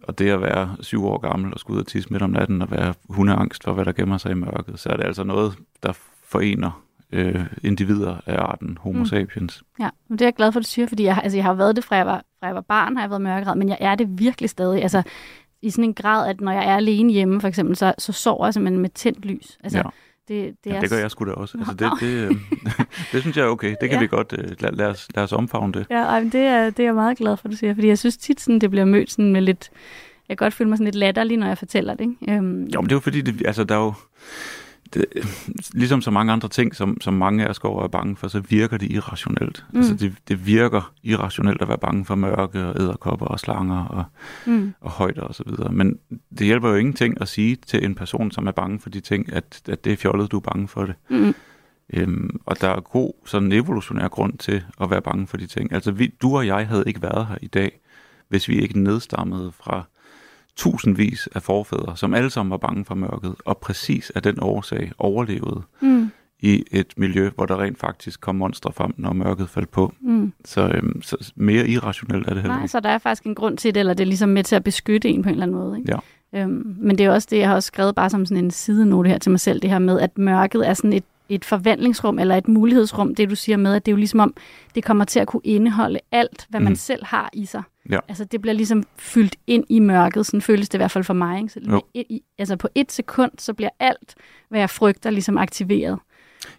og 0.03 0.19
det 0.19 0.29
at 0.29 0.41
være 0.41 0.75
syv 0.79 1.05
år 1.05 1.17
gammel 1.17 1.53
og 1.53 1.59
skulle 1.59 1.75
ud 1.75 1.81
og 1.81 1.87
tisse 1.87 2.09
midt 2.13 2.23
om 2.23 2.29
natten 2.29 2.61
og 2.61 2.71
være 2.71 2.93
hundeangst 3.09 3.63
for, 3.63 3.73
hvad 3.73 3.85
der 3.85 3.91
gemmer 3.91 4.17
sig 4.17 4.31
i 4.31 4.33
mørket, 4.33 4.79
så 4.79 4.89
er 4.89 4.97
det 4.97 5.03
altså 5.03 5.23
noget, 5.23 5.57
der 5.83 5.93
forener 6.23 6.83
øh, 7.11 7.45
individer 7.63 8.17
af 8.25 8.41
arten 8.41 8.77
Homo 8.81 8.99
mm. 8.99 9.05
sapiens. 9.05 9.63
Ja, 9.79 9.85
og 9.85 9.91
det 10.09 10.21
er 10.21 10.25
jeg 10.25 10.33
glad 10.33 10.51
for, 10.51 10.59
at 10.59 10.63
du 10.65 10.69
siger, 10.69 10.87
fordi 10.87 11.03
jeg, 11.03 11.19
altså, 11.23 11.37
jeg 11.37 11.45
har 11.45 11.53
været 11.53 11.75
det, 11.75 11.83
fra 11.83 11.95
jeg, 11.95 12.05
var, 12.05 12.23
fra 12.39 12.47
jeg 12.47 12.55
var 12.55 12.61
barn, 12.61 12.95
har 12.95 13.03
jeg 13.03 13.09
været 13.09 13.21
mørkeret, 13.21 13.57
men 13.57 13.69
jeg 13.69 13.77
er 13.79 13.95
det 13.95 14.19
virkelig 14.19 14.49
stadig. 14.49 14.81
Altså, 14.81 15.03
i 15.61 15.69
sådan 15.69 15.83
en 15.83 15.93
grad, 15.93 16.29
at 16.29 16.41
når 16.41 16.51
jeg 16.51 16.65
er 16.65 16.75
alene 16.75 17.13
hjemme, 17.13 17.41
for 17.41 17.47
eksempel, 17.47 17.75
så, 17.75 17.93
så 17.97 18.11
sover 18.11 18.45
jeg 18.45 18.53
simpelthen 18.53 18.81
med 18.81 18.89
tændt 18.89 19.25
lys. 19.25 19.57
Altså, 19.63 19.77
ja. 19.77 19.83
Det, 20.31 20.55
det, 20.63 20.71
ja, 20.71 20.75
er... 20.75 20.79
det 20.79 20.89
gør 20.89 20.97
jeg 20.97 21.11
sgu 21.11 21.25
da 21.25 21.31
også. 21.31 21.57
Altså, 21.57 21.73
det, 21.73 21.91
det, 21.99 22.07
øh, 22.07 22.35
det 23.11 23.21
synes 23.21 23.37
jeg 23.37 23.43
er 23.43 23.49
okay. 23.49 23.75
Det 23.81 23.89
kan 23.89 23.91
ja. 23.91 23.99
vi 23.99 24.07
godt 24.07 24.33
uh, 24.33 24.39
lade, 24.59 24.75
lad, 24.75 24.87
os, 24.87 25.07
lad 25.15 25.23
os 25.23 25.31
omfavne 25.33 25.73
det. 25.73 25.85
Ja, 25.89 26.03
ej, 26.03 26.19
det, 26.19 26.35
er, 26.35 26.69
det 26.69 26.79
er 26.79 26.83
jeg 26.83 26.93
meget 26.95 27.17
glad 27.17 27.37
for, 27.37 27.45
at 27.47 27.51
du 27.51 27.57
siger. 27.57 27.73
Fordi 27.73 27.87
jeg 27.87 27.97
synes 27.97 28.17
tit, 28.17 28.41
sådan, 28.41 28.59
det 28.59 28.69
bliver 28.69 28.85
mødt 28.85 29.11
sådan 29.11 29.31
med 29.31 29.41
lidt... 29.41 29.69
Jeg 30.29 30.37
kan 30.37 30.45
godt 30.45 30.53
føle 30.53 30.69
mig 30.69 30.77
sådan 30.77 30.85
lidt 30.85 30.95
latterlig, 30.95 31.37
når 31.37 31.47
jeg 31.47 31.57
fortæller 31.57 31.93
det. 31.93 32.15
Ikke? 32.21 32.39
Um... 32.39 32.63
Jo, 32.63 32.81
men 32.81 32.89
det 32.89 32.91
er 32.91 32.95
jo 32.95 32.99
fordi, 32.99 33.21
det, 33.21 33.45
altså, 33.45 33.63
der 33.63 33.75
er 33.75 33.79
jo 33.79 33.93
det, 34.93 35.05
ligesom 35.73 36.01
så 36.01 36.11
mange 36.11 36.33
andre 36.33 36.49
ting, 36.49 36.75
som, 36.75 37.01
som 37.01 37.13
mange 37.13 37.45
af 37.45 37.49
os 37.49 37.59
går 37.59 37.79
og 37.79 37.83
er 37.83 37.87
bange 37.87 38.15
for, 38.15 38.27
så 38.27 38.39
virker 38.39 38.77
det 38.77 38.91
irrationelt. 38.91 39.65
Mm. 39.71 39.79
Altså 39.79 39.95
det, 39.95 40.15
det 40.27 40.45
virker 40.45 40.93
irrationelt 41.03 41.61
at 41.61 41.67
være 41.67 41.77
bange 41.77 42.05
for 42.05 42.15
mørke 42.15 42.65
og 42.65 42.81
æderkopper 42.81 43.25
og 43.25 43.39
slanger 43.39 43.85
og, 43.85 44.03
mm. 44.45 44.73
og 44.81 44.91
højder 44.91 45.21
og 45.21 45.35
så 45.35 45.43
videre. 45.45 45.71
Men 45.71 45.99
det 46.37 46.45
hjælper 46.47 46.69
jo 46.69 46.75
ingenting 46.75 47.21
at 47.21 47.27
sige 47.27 47.55
til 47.55 47.85
en 47.85 47.95
person, 47.95 48.31
som 48.31 48.47
er 48.47 48.51
bange 48.51 48.79
for 48.79 48.89
de 48.89 48.99
ting, 48.99 49.33
at, 49.33 49.61
at 49.69 49.85
det 49.85 49.93
er 49.93 49.97
fjollet, 49.97 50.31
du 50.31 50.37
er 50.37 50.41
bange 50.41 50.67
for 50.67 50.85
det. 50.85 50.95
Mm. 51.09 51.33
Øhm, 51.93 52.39
og 52.45 52.61
der 52.61 52.69
er 52.69 52.79
god 52.79 53.13
sådan 53.25 53.51
evolutionær 53.51 54.07
grund 54.07 54.37
til 54.37 54.63
at 54.81 54.89
være 54.89 55.01
bange 55.01 55.27
for 55.27 55.37
de 55.37 55.47
ting. 55.47 55.73
Altså 55.73 55.91
vi, 55.91 56.13
du 56.21 56.37
og 56.37 56.47
jeg 56.47 56.67
havde 56.67 56.83
ikke 56.87 57.01
været 57.01 57.27
her 57.27 57.37
i 57.41 57.47
dag, 57.47 57.79
hvis 58.27 58.47
vi 58.47 58.59
ikke 58.61 58.79
nedstammede 58.79 59.51
fra 59.51 59.83
tusindvis 60.55 61.29
af 61.35 61.41
forfædre, 61.41 61.97
som 61.97 62.13
alle 62.13 62.29
sammen 62.29 62.51
var 62.51 62.57
bange 62.57 62.85
for 62.85 62.95
mørket, 62.95 63.35
og 63.45 63.57
præcis 63.57 64.09
af 64.15 64.23
den 64.23 64.37
årsag 64.41 64.91
overlevede 64.97 65.61
mm. 65.81 66.11
i 66.39 66.63
et 66.71 66.93
miljø, 66.97 67.29
hvor 67.35 67.45
der 67.45 67.61
rent 67.61 67.79
faktisk 67.79 68.21
kom 68.21 68.35
monstre 68.35 68.71
frem, 68.73 68.93
når 68.97 69.13
mørket 69.13 69.49
faldt 69.49 69.71
på. 69.71 69.93
Mm. 70.01 70.33
Så, 70.45 70.67
øhm, 70.67 71.01
så 71.01 71.33
mere 71.35 71.67
irrationelt 71.67 72.27
er 72.27 72.33
det 72.33 72.41
heller 72.41 72.57
Nej, 72.57 72.67
så 72.67 72.79
der 72.79 72.89
er 72.89 72.97
faktisk 72.97 73.23
en 73.23 73.35
grund 73.35 73.57
til 73.57 73.73
det, 73.73 73.79
eller 73.79 73.93
det 73.93 74.03
er 74.03 74.07
ligesom 74.07 74.29
med 74.29 74.43
til 74.43 74.55
at 74.55 74.63
beskytte 74.63 75.09
en 75.09 75.23
på 75.23 75.29
en 75.29 75.33
eller 75.33 75.43
anden 75.43 75.57
måde. 75.57 75.77
Ikke? 75.77 75.91
Ja. 76.33 76.41
Øhm, 76.41 76.75
men 76.77 76.97
det 76.97 77.05
er 77.05 77.11
også 77.11 77.27
det, 77.31 77.37
jeg 77.37 77.47
har 77.47 77.55
også 77.55 77.67
skrevet 77.67 77.95
bare 77.95 78.09
som 78.09 78.25
sådan 78.25 78.43
en 78.43 78.51
sidenote 78.51 79.09
her 79.09 79.17
til 79.17 79.31
mig 79.31 79.39
selv, 79.39 79.61
det 79.61 79.69
her 79.69 79.79
med, 79.79 79.99
at 79.99 80.17
mørket 80.17 80.67
er 80.67 80.73
sådan 80.73 80.93
et 80.93 81.03
et 81.31 81.45
forvandlingsrum 81.45 82.19
eller 82.19 82.35
et 82.35 82.47
mulighedsrum, 82.47 83.15
det 83.15 83.29
du 83.29 83.35
siger 83.35 83.57
med, 83.57 83.73
at 83.73 83.85
det 83.85 83.91
er 83.91 83.93
jo 83.93 83.97
ligesom 83.97 84.19
om, 84.19 84.33
det 84.75 84.83
kommer 84.83 85.05
til 85.05 85.19
at 85.19 85.27
kunne 85.27 85.41
indeholde 85.43 85.99
alt, 86.11 86.45
hvad 86.49 86.59
man 86.59 86.71
mm. 86.71 86.75
selv 86.75 87.05
har 87.05 87.29
i 87.33 87.45
sig. 87.45 87.63
Ja. 87.89 87.99
Altså 88.07 88.25
det 88.25 88.41
bliver 88.41 88.53
ligesom 88.53 88.83
fyldt 88.97 89.35
ind 89.47 89.63
i 89.69 89.79
mørket, 89.79 90.25
sådan 90.25 90.41
føles 90.41 90.69
det 90.69 90.77
i 90.77 90.79
hvert 90.79 90.91
fald 90.91 91.03
for 91.03 91.13
mig. 91.13 91.37
Ikke? 91.37 91.49
Så 91.49 91.81
et, 91.93 92.05
i, 92.09 92.21
altså 92.37 92.55
på 92.55 92.67
et 92.75 92.91
sekund, 92.91 93.31
så 93.37 93.53
bliver 93.53 93.69
alt, 93.79 94.15
hvad 94.49 94.59
jeg 94.59 94.69
frygter, 94.69 95.09
ligesom 95.09 95.37
aktiveret. 95.37 95.99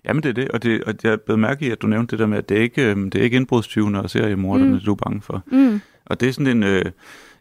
Jamen 0.04 0.22
det 0.22 0.28
er 0.28 0.32
det, 0.32 0.48
og, 0.48 0.62
det, 0.62 0.84
og 0.84 0.94
jeg 1.02 1.20
blevet 1.20 1.38
mærke 1.38 1.66
i, 1.66 1.70
at 1.70 1.82
du 1.82 1.86
nævnte 1.86 2.10
det 2.10 2.18
der 2.18 2.26
med, 2.26 2.38
at 2.38 2.48
det 2.48 2.56
er 2.56 2.62
ikke, 2.62 2.90
øhm, 2.90 3.10
det 3.10 3.18
er 3.18 3.24
ikke 3.24 3.36
indbrudstyvene 3.36 4.02
og 4.02 4.10
seriemorderne, 4.10 4.72
mm. 4.72 4.80
du 4.80 4.92
er 4.92 4.96
bange 4.96 5.22
for. 5.22 5.42
Mm. 5.46 5.80
Og 6.06 6.20
det 6.20 6.28
er 6.28 6.32
sådan 6.32 6.56
en... 6.56 6.62
Øh, 6.62 6.84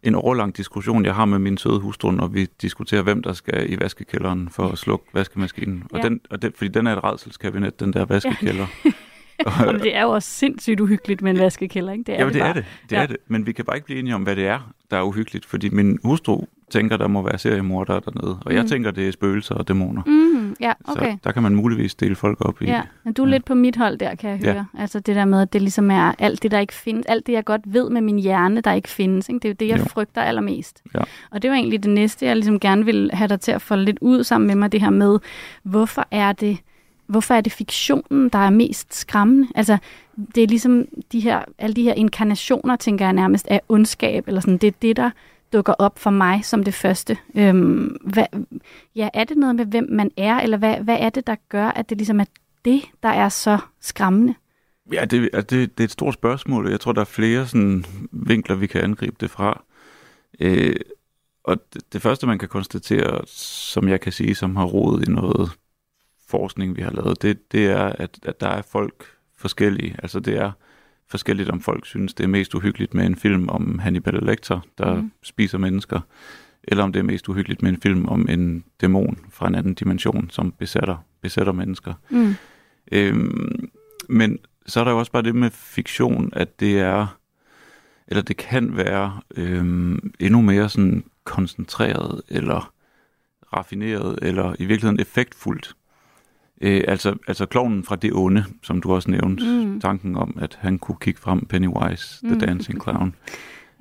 en 0.03 0.15
overlang 0.15 0.57
diskussion, 0.57 1.05
jeg 1.05 1.15
har 1.15 1.25
med 1.25 1.39
min 1.39 1.57
søde 1.57 1.79
hustru, 1.79 2.11
når 2.11 2.27
vi 2.27 2.47
diskuterer, 2.61 3.01
hvem 3.01 3.23
der 3.23 3.33
skal 3.33 3.71
i 3.71 3.79
vaskekælderen 3.79 4.49
for 4.49 4.67
at 4.67 4.77
slukke 4.77 5.05
vaskemaskinen. 5.13 5.83
Og, 5.93 5.99
ja. 5.99 6.09
den, 6.09 6.21
og 6.29 6.41
den, 6.41 6.53
fordi 6.55 6.67
den 6.67 6.87
er 6.87 6.97
et 6.97 7.03
redselskabinet, 7.03 7.79
den 7.79 7.93
der 7.93 8.05
vaskekælder. 8.05 8.67
Ja. 8.85 8.91
og, 9.67 9.73
det 9.73 9.95
er 9.95 10.01
jo 10.01 10.09
også 10.09 10.29
sindssygt 10.29 10.79
uhyggeligt 10.79 11.21
med 11.21 11.31
en 11.31 11.39
vaskekælder, 11.39 11.91
ikke? 11.93 12.03
Det 12.03 12.15
er 12.15 12.19
ja, 12.19 12.25
det, 12.25 12.33
det 12.33 12.41
er 12.41 12.53
det. 12.53 12.65
Det 12.89 12.95
ja. 12.95 13.01
er 13.01 13.05
det. 13.07 13.17
Men 13.27 13.45
vi 13.45 13.51
kan 13.51 13.65
bare 13.65 13.75
ikke 13.77 13.85
blive 13.85 13.99
enige 13.99 14.15
om, 14.15 14.23
hvad 14.23 14.35
det 14.35 14.47
er, 14.47 14.73
der 14.91 14.97
er 14.97 15.01
uhyggeligt. 15.03 15.45
Fordi 15.45 15.69
min 15.69 15.99
hustru 16.03 16.45
tænker, 16.69 16.97
der 16.97 17.07
må 17.07 17.21
være 17.21 17.37
seriemordere 17.37 18.01
dernede. 18.05 18.37
Og 18.45 18.51
mm. 18.51 18.55
jeg 18.55 18.65
tænker, 18.65 18.91
det 18.91 19.07
er 19.07 19.11
spøgelser 19.11 19.55
og 19.55 19.67
dæmoner. 19.67 20.01
Mm. 20.05 20.55
Ja, 20.59 20.73
okay. 20.85 21.11
Så 21.11 21.17
der 21.23 21.31
kan 21.31 21.43
man 21.43 21.55
muligvis 21.55 21.95
dele 21.95 22.15
folk 22.15 22.37
op 22.45 22.61
i. 22.61 22.65
Ja, 22.65 22.81
men 23.03 23.13
du 23.13 23.23
er 23.23 23.27
Ja. 23.27 23.31
lidt 23.31 23.45
på 23.45 23.53
mit 23.53 23.75
hold 23.75 23.97
der, 23.97 24.15
kan 24.15 24.29
jeg 24.29 24.39
Ja. 24.43 24.51
høre. 24.53 24.65
Altså 24.77 24.99
det 24.99 25.15
der 25.15 25.25
med, 25.25 25.41
at 25.41 25.53
det 25.53 25.61
ligesom 25.61 25.91
er 25.91 26.13
alt 26.19 26.43
det, 26.43 26.51
der 26.51 26.59
ikke 26.59 26.73
findes. 26.73 27.05
Alt 27.05 27.27
det, 27.27 27.33
jeg 27.33 27.45
godt 27.45 27.61
ved 27.65 27.89
med 27.89 28.01
min 28.01 28.19
hjerne, 28.19 28.61
der 28.61 28.73
ikke 28.73 28.89
findes. 28.89 29.29
Ikke? 29.29 29.39
Det 29.39 29.45
er 29.45 29.49
jo 29.49 29.55
det, 29.59 29.67
jeg 29.67 29.79
Jo. 29.79 29.83
frygter 29.85 30.21
allermest. 30.21 30.81
Ja. 30.95 30.99
Og 31.31 31.41
det 31.41 31.49
var 31.49 31.55
egentlig 31.55 31.83
det 31.83 31.91
næste, 31.91 32.25
jeg 32.25 32.35
ligesom 32.35 32.59
gerne 32.59 32.85
vil 32.85 33.09
have 33.13 33.27
dig 33.27 33.39
til 33.39 33.51
at 33.51 33.61
folde 33.61 33.85
lidt 33.85 33.97
ud 34.01 34.23
sammen 34.23 34.47
med 34.47 34.55
mig. 34.55 34.71
Det 34.71 34.81
her 34.81 34.89
med, 34.89 35.19
hvorfor 35.63 36.07
er 36.11 36.31
det, 36.31 36.57
hvorfor 37.11 37.33
er 37.33 37.41
det 37.41 37.51
fiktionen, 37.51 38.29
der 38.29 38.39
er 38.39 38.49
mest 38.49 38.95
skræmmende? 38.95 39.47
Altså, 39.55 39.77
det 40.35 40.43
er 40.43 40.47
ligesom 40.47 40.85
de 41.11 41.19
her, 41.19 41.41
alle 41.57 41.73
de 41.73 41.83
her 41.83 41.93
inkarnationer, 41.93 42.75
tænker 42.75 43.05
jeg 43.05 43.13
nærmest, 43.13 43.47
af 43.47 43.61
ondskab. 43.69 44.27
Eller 44.27 44.41
sådan. 44.41 44.57
Det 44.57 44.67
er 44.67 44.77
det, 44.81 44.97
der 44.97 45.09
dukker 45.53 45.73
op 45.73 45.99
for 45.99 46.09
mig 46.09 46.45
som 46.45 46.63
det 46.63 46.73
første. 46.73 47.17
Øhm, 47.35 47.97
hvad, 48.03 48.25
ja, 48.95 49.09
er 49.13 49.23
det 49.23 49.37
noget 49.37 49.55
med, 49.55 49.65
hvem 49.65 49.87
man 49.89 50.11
er, 50.17 50.39
eller 50.39 50.57
hvad, 50.57 50.75
hvad 50.77 50.97
er 50.99 51.09
det, 51.09 51.27
der 51.27 51.35
gør, 51.49 51.67
at 51.67 51.89
det 51.89 51.97
ligesom 51.97 52.19
er 52.19 52.25
det, 52.65 52.81
der 53.03 53.09
er 53.09 53.29
så 53.29 53.57
skræmmende? 53.81 54.35
Ja, 54.93 55.05
det, 55.05 55.29
altså, 55.33 55.55
det, 55.55 55.77
det 55.77 55.83
er 55.83 55.87
et 55.87 55.91
stort 55.91 56.13
spørgsmål, 56.13 56.65
og 56.65 56.71
jeg 56.71 56.79
tror, 56.79 56.91
der 56.91 57.01
er 57.01 57.05
flere 57.05 57.47
sådan, 57.47 57.85
vinkler, 58.11 58.55
vi 58.55 58.67
kan 58.67 58.81
angribe 58.81 59.15
det 59.19 59.29
fra. 59.29 59.63
Øh, 60.39 60.75
og 61.43 61.57
det, 61.73 61.93
det 61.93 62.01
første, 62.01 62.27
man 62.27 62.39
kan 62.39 62.47
konstatere, 62.49 63.21
som 63.27 63.87
jeg 63.87 64.01
kan 64.01 64.11
sige, 64.11 64.35
som 64.35 64.55
har 64.55 64.65
rodet 64.65 65.07
i 65.07 65.11
noget 65.11 65.51
forskning, 66.31 66.77
vi 66.77 66.81
har 66.81 66.91
lavet, 66.91 67.21
det, 67.21 67.51
det 67.51 67.65
er, 67.65 67.83
at, 67.83 68.19
at 68.23 68.41
der 68.41 68.47
er 68.47 68.61
folk 68.61 69.05
forskellige. 69.37 69.95
Altså 70.03 70.19
det 70.19 70.37
er 70.37 70.51
forskelligt, 71.07 71.49
om 71.49 71.61
folk 71.61 71.85
synes, 71.85 72.13
det 72.13 72.23
er 72.23 72.27
mest 72.27 72.55
uhyggeligt 72.55 72.93
med 72.93 73.05
en 73.05 73.15
film 73.15 73.49
om 73.49 73.79
Hannibal 73.79 74.13
Lecter, 74.23 74.59
der 74.77 74.95
mm. 74.95 75.11
spiser 75.23 75.57
mennesker, 75.57 75.99
eller 76.63 76.83
om 76.83 76.93
det 76.93 76.99
er 76.99 77.03
mest 77.03 77.29
uhyggeligt 77.29 77.61
med 77.61 77.71
en 77.71 77.81
film 77.81 78.05
om 78.05 78.29
en 78.29 78.63
dæmon 78.81 79.17
fra 79.29 79.47
en 79.47 79.55
anden 79.55 79.73
dimension, 79.73 80.29
som 80.29 80.51
besætter, 80.51 80.97
besætter 81.21 81.53
mennesker. 81.53 81.93
Mm. 82.09 82.35
Øhm, 82.91 83.69
men 84.09 84.39
så 84.65 84.79
er 84.79 84.83
der 84.83 84.91
jo 84.91 84.99
også 84.99 85.11
bare 85.11 85.23
det 85.23 85.35
med 85.35 85.49
fiktion, 85.49 86.29
at 86.33 86.59
det 86.59 86.79
er, 86.79 87.17
eller 88.07 88.21
det 88.21 88.37
kan 88.37 88.77
være 88.77 89.19
øhm, 89.35 90.13
endnu 90.19 90.41
mere 90.41 90.69
sådan 90.69 91.03
koncentreret, 91.23 92.21
eller 92.29 92.73
raffineret, 93.53 94.19
eller 94.21 94.55
i 94.59 94.65
virkeligheden 94.65 94.99
effektfuldt. 94.99 95.75
Øh, 96.61 96.83
altså, 96.87 97.15
altså 97.27 97.45
klovnen 97.45 97.83
fra 97.83 97.95
det 97.95 98.13
onde, 98.13 98.45
som 98.63 98.81
du 98.81 98.93
også 98.93 99.11
nævnte, 99.11 99.43
Mm. 99.65 99.79
tanken 99.81 100.15
om, 100.15 100.37
at 100.41 100.57
han 100.61 100.79
kunne 100.79 100.97
kigge 101.01 101.19
frem 101.21 101.45
Pennywise, 101.45 102.19
The 102.25 102.33
Mm. 102.33 102.39
Dancing 102.39 102.83
Clown. 102.83 103.15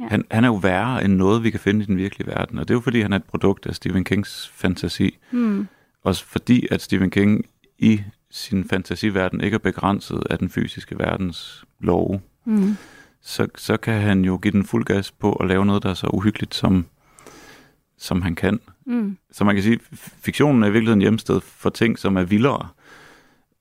Ja. 0.00 0.04
han, 0.08 0.24
han 0.30 0.44
er 0.44 0.48
jo 0.48 0.54
værre 0.54 1.04
end 1.04 1.14
noget, 1.14 1.42
vi 1.42 1.50
kan 1.50 1.60
finde 1.60 1.82
i 1.82 1.86
den 1.86 1.96
virkelige 1.96 2.26
verden, 2.26 2.58
og 2.58 2.68
det 2.68 2.74
er 2.74 2.76
jo 2.76 2.80
fordi, 2.80 3.00
han 3.00 3.12
er 3.12 3.16
et 3.16 3.24
produkt 3.24 3.66
af 3.66 3.74
Stephen 3.74 4.04
Kings 4.04 4.52
fantasi. 4.54 5.18
Mm. 5.30 5.68
Også 6.04 6.24
fordi, 6.24 6.66
at 6.70 6.82
Stephen 6.82 7.10
King 7.10 7.46
i 7.78 8.00
sin 8.30 8.64
fantasiverden 8.68 9.40
ikke 9.40 9.54
er 9.54 9.58
begrænset 9.58 10.22
af 10.30 10.38
den 10.38 10.48
fysiske 10.48 10.98
verdens 10.98 11.64
love, 11.80 12.20
Mm. 12.44 12.76
så, 13.22 13.46
så 13.56 13.76
kan 13.76 14.00
han 14.00 14.24
jo 14.24 14.36
give 14.36 14.52
den 14.52 14.64
fuld 14.64 14.84
gas 14.84 15.10
på 15.10 15.32
at 15.32 15.48
lave 15.48 15.66
noget, 15.66 15.82
der 15.82 15.90
er 15.90 15.94
så 15.94 16.06
uhyggeligt, 16.06 16.54
som, 16.54 16.86
som 17.98 18.22
han 18.22 18.34
kan. 18.34 18.60
Mm. 18.90 19.16
Så 19.32 19.44
man 19.44 19.54
kan 19.54 19.62
sige, 19.62 19.74
at 19.74 19.98
fiktionen 19.98 20.62
er 20.62 20.66
i 20.66 20.72
virkeligheden 20.72 21.00
hjemsted 21.00 21.40
for 21.40 21.70
ting, 21.70 21.98
som 21.98 22.16
er 22.16 22.22
vildere, 22.22 22.68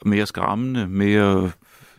mere 0.05 0.25
skræmmende, 0.25 0.88
mere 0.88 1.51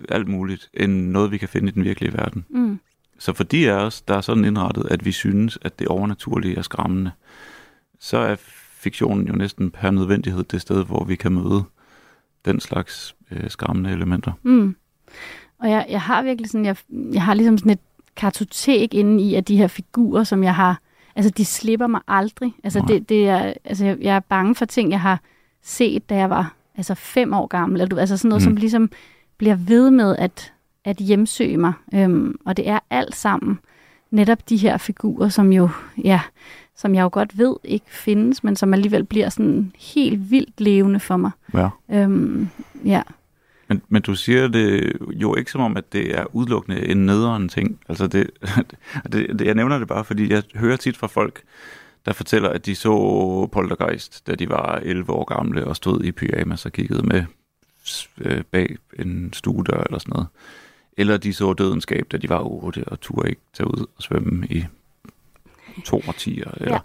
alt 0.08 0.28
muligt, 0.28 0.70
end 0.75 1.10
noget, 1.10 1.30
vi 1.30 1.38
kan 1.38 1.49
finde 1.49 1.68
i 1.68 1.70
den 1.70 1.84
virkelige 1.84 2.12
verden. 2.12 2.44
Mm. 2.50 2.80
Så 3.18 3.32
for 3.32 3.44
de 3.44 3.70
af 3.70 3.75
os, 3.75 4.02
der 4.02 4.14
er 4.14 4.20
sådan 4.20 4.44
indrettet, 4.44 4.87
at 4.90 5.04
vi 5.04 5.12
synes, 5.12 5.58
at 5.62 5.78
det 5.78 5.88
overnaturlige 5.88 6.56
er 6.56 6.62
skræmmende, 6.62 7.10
så 7.99 8.18
er 8.18 8.37
fiktionen 8.72 9.26
jo 9.26 9.32
næsten 9.32 9.70
per 9.70 9.90
nødvendighed 9.90 10.44
det 10.44 10.60
sted, 10.60 10.84
hvor 10.84 11.04
vi 11.04 11.16
kan 11.16 11.32
møde 11.32 11.64
den 12.44 12.60
slags 12.60 13.16
øh, 13.30 13.50
skræmmende 13.50 13.90
elementer. 13.90 14.32
Mm. 14.42 14.76
Og 15.58 15.70
jeg, 15.70 15.87
jeg 15.88 16.02
har 16.02 16.22
virkelig 16.22 16.50
sådan, 16.50 16.64
jeg, 16.64 16.76
jeg 16.90 17.22
har 17.22 17.34
ligesom 17.34 17.58
sådan 17.58 17.72
et 17.72 17.80
kartotek 18.16 18.94
inde 18.94 19.22
i 19.22 19.34
af 19.34 19.44
de 19.44 19.56
her 19.56 19.68
figurer, 19.68 20.25
som 20.25 20.44
jeg 20.44 20.54
har, 20.54 20.80
altså 21.17 21.31
de 21.31 21.45
slipper 21.45 21.87
mig 21.87 22.00
aldrig. 22.09 22.55
Altså, 22.64 22.85
det, 22.88 23.09
det 23.09 23.29
er, 23.29 23.52
altså 23.64 23.85
jeg, 23.85 23.99
jeg 24.00 24.17
er 24.17 24.21
bange 24.21 24.55
for 24.55 24.64
ting, 24.64 24.90
jeg 24.90 25.00
har 25.00 25.21
set, 25.62 26.11
da 26.11 26.17
jeg 26.17 26.31
var 26.31 26.55
altså 26.76 26.95
fem 26.95 27.35
år 27.35 27.47
gammel. 27.47 27.81
Eller, 27.81 27.88
du- 27.88 27.97
altså 27.99 28.17
sådan 28.17 28.29
noget, 28.29 28.43
mm. 28.43 28.45
som 28.45 28.57
ligesom 28.57 28.90
bliver 29.37 29.57
ved 29.57 29.90
med 29.90 30.17
at, 30.17 30.52
at 30.85 30.97
hjemsøge 30.97 31.57
mig. 31.57 31.73
Øhm, 31.95 32.38
og 32.47 32.57
det 32.57 32.69
er 32.69 32.79
alt 32.90 33.17
sammen 33.17 33.59
netop 34.11 34.49
de 34.49 34.57
her 34.57 34.76
figurer, 34.76 35.29
som 35.29 35.52
jo, 35.52 35.69
ja, 36.05 36.21
som 36.76 36.95
jeg 36.95 37.02
jo 37.02 37.09
godt 37.12 37.38
ved 37.38 37.55
ikke 37.64 37.87
findes, 37.88 38.45
men 38.45 38.57
som 38.57 38.75
alligevel 38.75 39.05
bliver 39.05 39.29
sådan 39.29 39.73
helt 39.79 40.31
vildt 40.31 40.61
levende 40.61 41.00
for 41.00 41.17
mig. 41.17 41.31
Ja. 41.55 41.69
Øhm, 41.90 42.49
ja. 42.85 43.02
Men, 43.71 43.83
men 43.89 44.03
du 44.03 44.15
siger 44.15 44.49
det 44.49 44.93
jo 45.12 45.35
ikke 45.35 45.50
som 45.50 45.61
om, 45.61 45.77
at 45.77 45.93
det 45.93 46.19
er 46.19 46.37
udelukkende 46.37 46.89
en 46.89 47.07
nederen 47.07 47.49
ting. 47.49 47.81
Altså 47.89 48.07
det, 48.07 48.31
det, 49.12 49.39
det, 49.39 49.47
jeg 49.47 49.55
nævner 49.55 49.79
det 49.79 49.89
bare, 49.89 50.05
fordi 50.05 50.33
jeg 50.33 50.43
hører 50.55 50.77
tit 50.77 50.97
fra 50.97 51.07
folk, 51.07 51.43
der 52.07 52.12
fortæller, 52.12 52.49
at 52.49 52.67
de 52.67 52.75
så 52.75 52.91
Poltergeist, 53.53 54.27
da 54.27 54.35
de 54.35 54.49
var 54.49 54.81
11 54.83 55.12
år 55.12 55.25
gamle 55.25 55.65
og 55.65 55.77
stod 55.77 56.05
i 56.05 56.12
pyjamas 56.12 56.67
og 56.67 56.73
kiggede 56.73 57.03
med 57.03 57.25
øh, 58.19 58.43
bag 58.50 58.77
en 58.99 59.33
stuedør 59.33 59.83
eller 59.83 59.99
sådan 59.99 60.12
noget. 60.12 60.27
Eller 60.97 61.17
de 61.17 61.33
så 61.33 61.53
Dødenskab, 61.53 62.07
da 62.12 62.17
de 62.17 62.29
var 62.29 62.41
8 62.41 62.85
og 62.87 63.00
turde 63.00 63.29
ikke 63.29 63.43
tage 63.55 63.67
ud 63.67 63.87
og 63.97 64.03
svømme 64.03 64.47
i 64.47 64.65
to 65.85 66.03
årtier. 66.09 66.50
Eller, 66.57 66.75
Ja. 66.75 66.79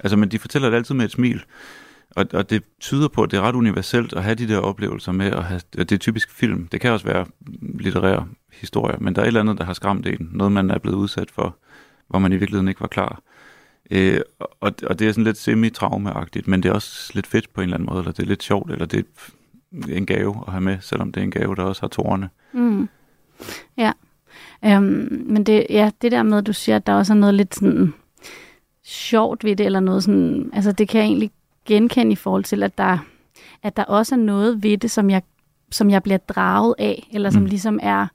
Altså, 0.00 0.16
men 0.16 0.28
de 0.28 0.38
fortæller 0.38 0.70
det 0.70 0.76
altid 0.76 0.94
med 0.94 1.04
et 1.04 1.10
smil. 1.10 1.44
Og, 2.16 2.26
og 2.32 2.50
det 2.50 2.62
tyder 2.80 3.08
på, 3.08 3.22
at 3.22 3.30
det 3.30 3.36
er 3.36 3.40
ret 3.42 3.54
universelt 3.54 4.12
at 4.12 4.22
have 4.22 4.34
de 4.34 4.48
der 4.48 4.58
oplevelser 4.58 5.12
med 5.12 5.26
at 5.26 5.44
have, 5.44 5.60
og 5.78 5.90
det 5.90 5.92
er 5.92 5.98
typisk 5.98 6.30
film. 6.30 6.68
Det 6.68 6.80
kan 6.80 6.90
også 6.90 7.06
være 7.06 7.26
litterære 7.60 8.26
historier, 8.52 8.98
men 9.00 9.14
der 9.14 9.20
er 9.20 9.24
et 9.24 9.26
eller 9.26 9.40
andet, 9.40 9.58
der 9.58 9.64
har 9.64 9.72
skræmt 9.72 10.06
en. 10.06 10.28
Noget, 10.32 10.52
man 10.52 10.70
er 10.70 10.78
blevet 10.78 10.96
udsat 10.96 11.30
for, 11.30 11.56
hvor 12.08 12.18
man 12.18 12.32
i 12.32 12.36
virkeligheden 12.36 12.68
ikke 12.68 12.80
var 12.80 12.86
klar. 12.86 13.22
Øh, 13.90 14.20
og, 14.40 14.72
og 14.86 14.98
det 14.98 15.08
er 15.08 15.12
sådan 15.12 15.24
lidt 15.24 15.36
semi-traumeagtigt, 15.36 16.48
men 16.48 16.62
det 16.62 16.68
er 16.68 16.72
også 16.72 17.10
lidt 17.14 17.26
fedt 17.26 17.52
på 17.52 17.60
en 17.60 17.64
eller 17.64 17.76
anden 17.76 17.86
måde, 17.86 17.98
eller 17.98 18.12
det 18.12 18.22
er 18.22 18.26
lidt 18.26 18.42
sjovt, 18.42 18.70
eller 18.70 18.86
det 18.86 19.06
er 19.88 19.96
en 19.96 20.06
gave 20.06 20.44
at 20.46 20.52
have 20.52 20.60
med, 20.60 20.78
selvom 20.80 21.12
det 21.12 21.20
er 21.20 21.24
en 21.24 21.30
gave, 21.30 21.54
der 21.54 21.62
også 21.62 21.82
har 21.82 21.88
tårerne. 21.88 22.28
Mm. 22.52 22.88
Ja. 23.76 23.92
Øhm, 24.64 25.24
men 25.26 25.44
det, 25.44 25.66
ja, 25.70 25.90
det 26.02 26.12
der 26.12 26.22
med, 26.22 26.38
at 26.38 26.46
du 26.46 26.52
siger, 26.52 26.76
at 26.76 26.86
der 26.86 26.94
også 26.94 27.12
er 27.12 27.16
noget 27.16 27.34
lidt 27.34 27.54
sådan 27.54 27.94
sjovt 28.84 29.44
ved 29.44 29.56
det, 29.56 29.66
eller 29.66 29.80
noget 29.80 30.04
sådan, 30.04 30.50
altså 30.52 30.72
det 30.72 30.88
kan 30.88 31.00
jeg 31.00 31.06
egentlig 31.06 31.30
genkende 31.66 32.12
i 32.12 32.16
forhold 32.16 32.44
til, 32.44 32.62
at 32.62 32.78
der, 32.78 32.98
at 33.62 33.76
der 33.76 33.84
også 33.84 34.14
er 34.14 34.18
noget 34.18 34.62
ved 34.62 34.78
det, 34.78 34.90
som 34.90 35.10
jeg, 35.10 35.22
som 35.70 35.90
jeg 35.90 36.02
bliver 36.02 36.18
draget 36.18 36.74
af, 36.78 37.08
eller 37.12 37.30
som 37.30 37.42
mm. 37.42 37.48
Ligesom 37.48 37.78
er, 37.82 38.06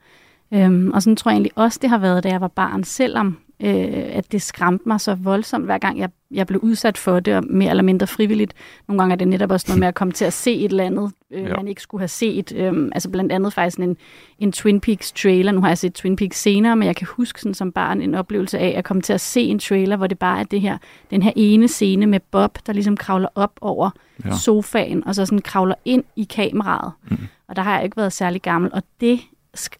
øhm, 0.51 0.91
og 0.91 1.03
sådan 1.03 1.15
tror 1.15 1.31
jeg 1.31 1.35
egentlig 1.35 1.51
også, 1.55 1.79
det 1.81 1.89
har 1.89 1.97
været, 1.97 2.23
da 2.23 2.29
jeg 2.29 2.41
var 2.41 2.47
barn, 2.47 2.83
selvom 2.83 3.37
øh, 3.63 3.87
at 3.91 4.31
det 4.31 4.41
skræmte 4.41 4.83
mig 4.87 5.01
så 5.01 5.15
voldsomt, 5.15 5.65
hver 5.65 5.77
gang 5.77 5.99
jeg, 5.99 6.09
jeg 6.31 6.47
blev 6.47 6.59
udsat 6.59 6.97
for 6.97 7.19
det, 7.19 7.35
og 7.35 7.43
mere 7.49 7.69
eller 7.69 7.83
mindre 7.83 8.07
frivilligt. 8.07 8.53
Nogle 8.87 9.01
gange 9.01 9.13
er 9.13 9.17
det 9.17 9.27
netop 9.27 9.51
også 9.51 9.65
noget 9.67 9.79
med 9.79 9.87
at 9.87 9.95
komme 9.95 10.13
til 10.13 10.25
at 10.25 10.33
se 10.33 10.55
et 10.55 10.71
eller 10.71 10.83
andet, 10.83 11.11
øh, 11.31 11.43
ja. 11.43 11.55
Man 11.55 11.67
ikke 11.67 11.81
skulle 11.81 12.01
have 12.01 12.07
set. 12.07 12.53
Øh, 12.55 12.89
altså 12.91 13.09
blandt 13.09 13.31
andet 13.31 13.53
faktisk 13.53 13.79
en, 13.79 13.97
en 14.39 14.51
Twin 14.51 14.79
Peaks 14.79 15.11
trailer. 15.11 15.51
Nu 15.51 15.61
har 15.61 15.67
jeg 15.67 15.77
set 15.77 15.93
Twin 15.93 16.15
Peaks 16.15 16.41
senere, 16.41 16.75
men 16.75 16.85
jeg 16.85 16.95
kan 16.95 17.07
huske 17.11 17.41
sådan 17.41 17.53
som 17.53 17.71
barn 17.71 18.01
en 18.01 18.15
oplevelse 18.15 18.59
af 18.59 18.73
at 18.77 18.83
komme 18.83 19.01
til 19.01 19.13
at 19.13 19.21
se 19.21 19.41
en 19.41 19.59
trailer, 19.59 19.95
hvor 19.95 20.07
det 20.07 20.19
bare 20.19 20.39
er 20.39 20.43
det 20.43 20.61
her, 20.61 20.77
den 21.11 21.23
her 21.23 21.31
ene 21.35 21.67
scene 21.67 22.05
med 22.05 22.19
Bob, 22.31 22.57
der 22.67 22.73
ligesom 22.73 22.97
kravler 22.97 23.29
op 23.35 23.59
over 23.61 23.89
ja. 24.25 24.37
Sofaen, 24.37 25.07
og 25.07 25.15
så 25.15 25.25
sådan 25.25 25.41
kravler 25.41 25.75
ind 25.85 26.03
i 26.15 26.23
kameraet. 26.23 26.91
Mm. 27.09 27.17
Og 27.47 27.55
der 27.55 27.61
har 27.61 27.75
jeg 27.75 27.83
ikke 27.83 27.97
været 27.97 28.13
særlig 28.13 28.41
gammel, 28.41 28.71
og 28.73 28.83
det 29.01 29.19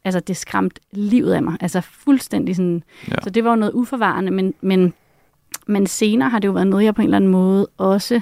altså 0.04 0.20
det 0.20 0.38
skræmte 0.38 0.82
livet 0.92 1.34
af 1.34 1.44
mig. 1.44 1.58
Altså 1.60 1.82
fuldstændig 1.82 2.56
sådan. 2.56 2.84
Ja. 3.08 3.16
Så 3.24 3.30
det 3.30 3.44
var 3.44 3.50
jo 3.50 3.56
noget 3.56 3.74
uforvarende, 3.74 4.32
men, 4.32 4.54
men, 4.62 4.94
men 5.68 5.88
senere 5.88 6.30
har 6.30 6.40
det 6.40 6.48
jo 6.48 6.52
været 6.52 6.68
noget, 6.68 6.86
jeg 6.86 6.96
på 6.96 7.02
en 7.02 7.06
eller 7.06 7.18
anden 7.18 7.32
måde 7.32 7.68
også 7.78 8.22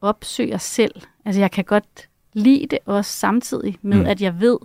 opsøger 0.00 0.58
selv. 0.58 0.94
Altså 1.24 1.40
jeg 1.40 1.50
kan 1.50 1.64
godt 1.64 2.08
lide 2.32 2.66
det 2.70 2.78
også 2.86 3.12
samtidig 3.12 3.78
med. 3.82 3.98
Mm. 3.98 4.06
at 4.06 4.22
jeg 4.22 4.40
ved, 4.40 4.58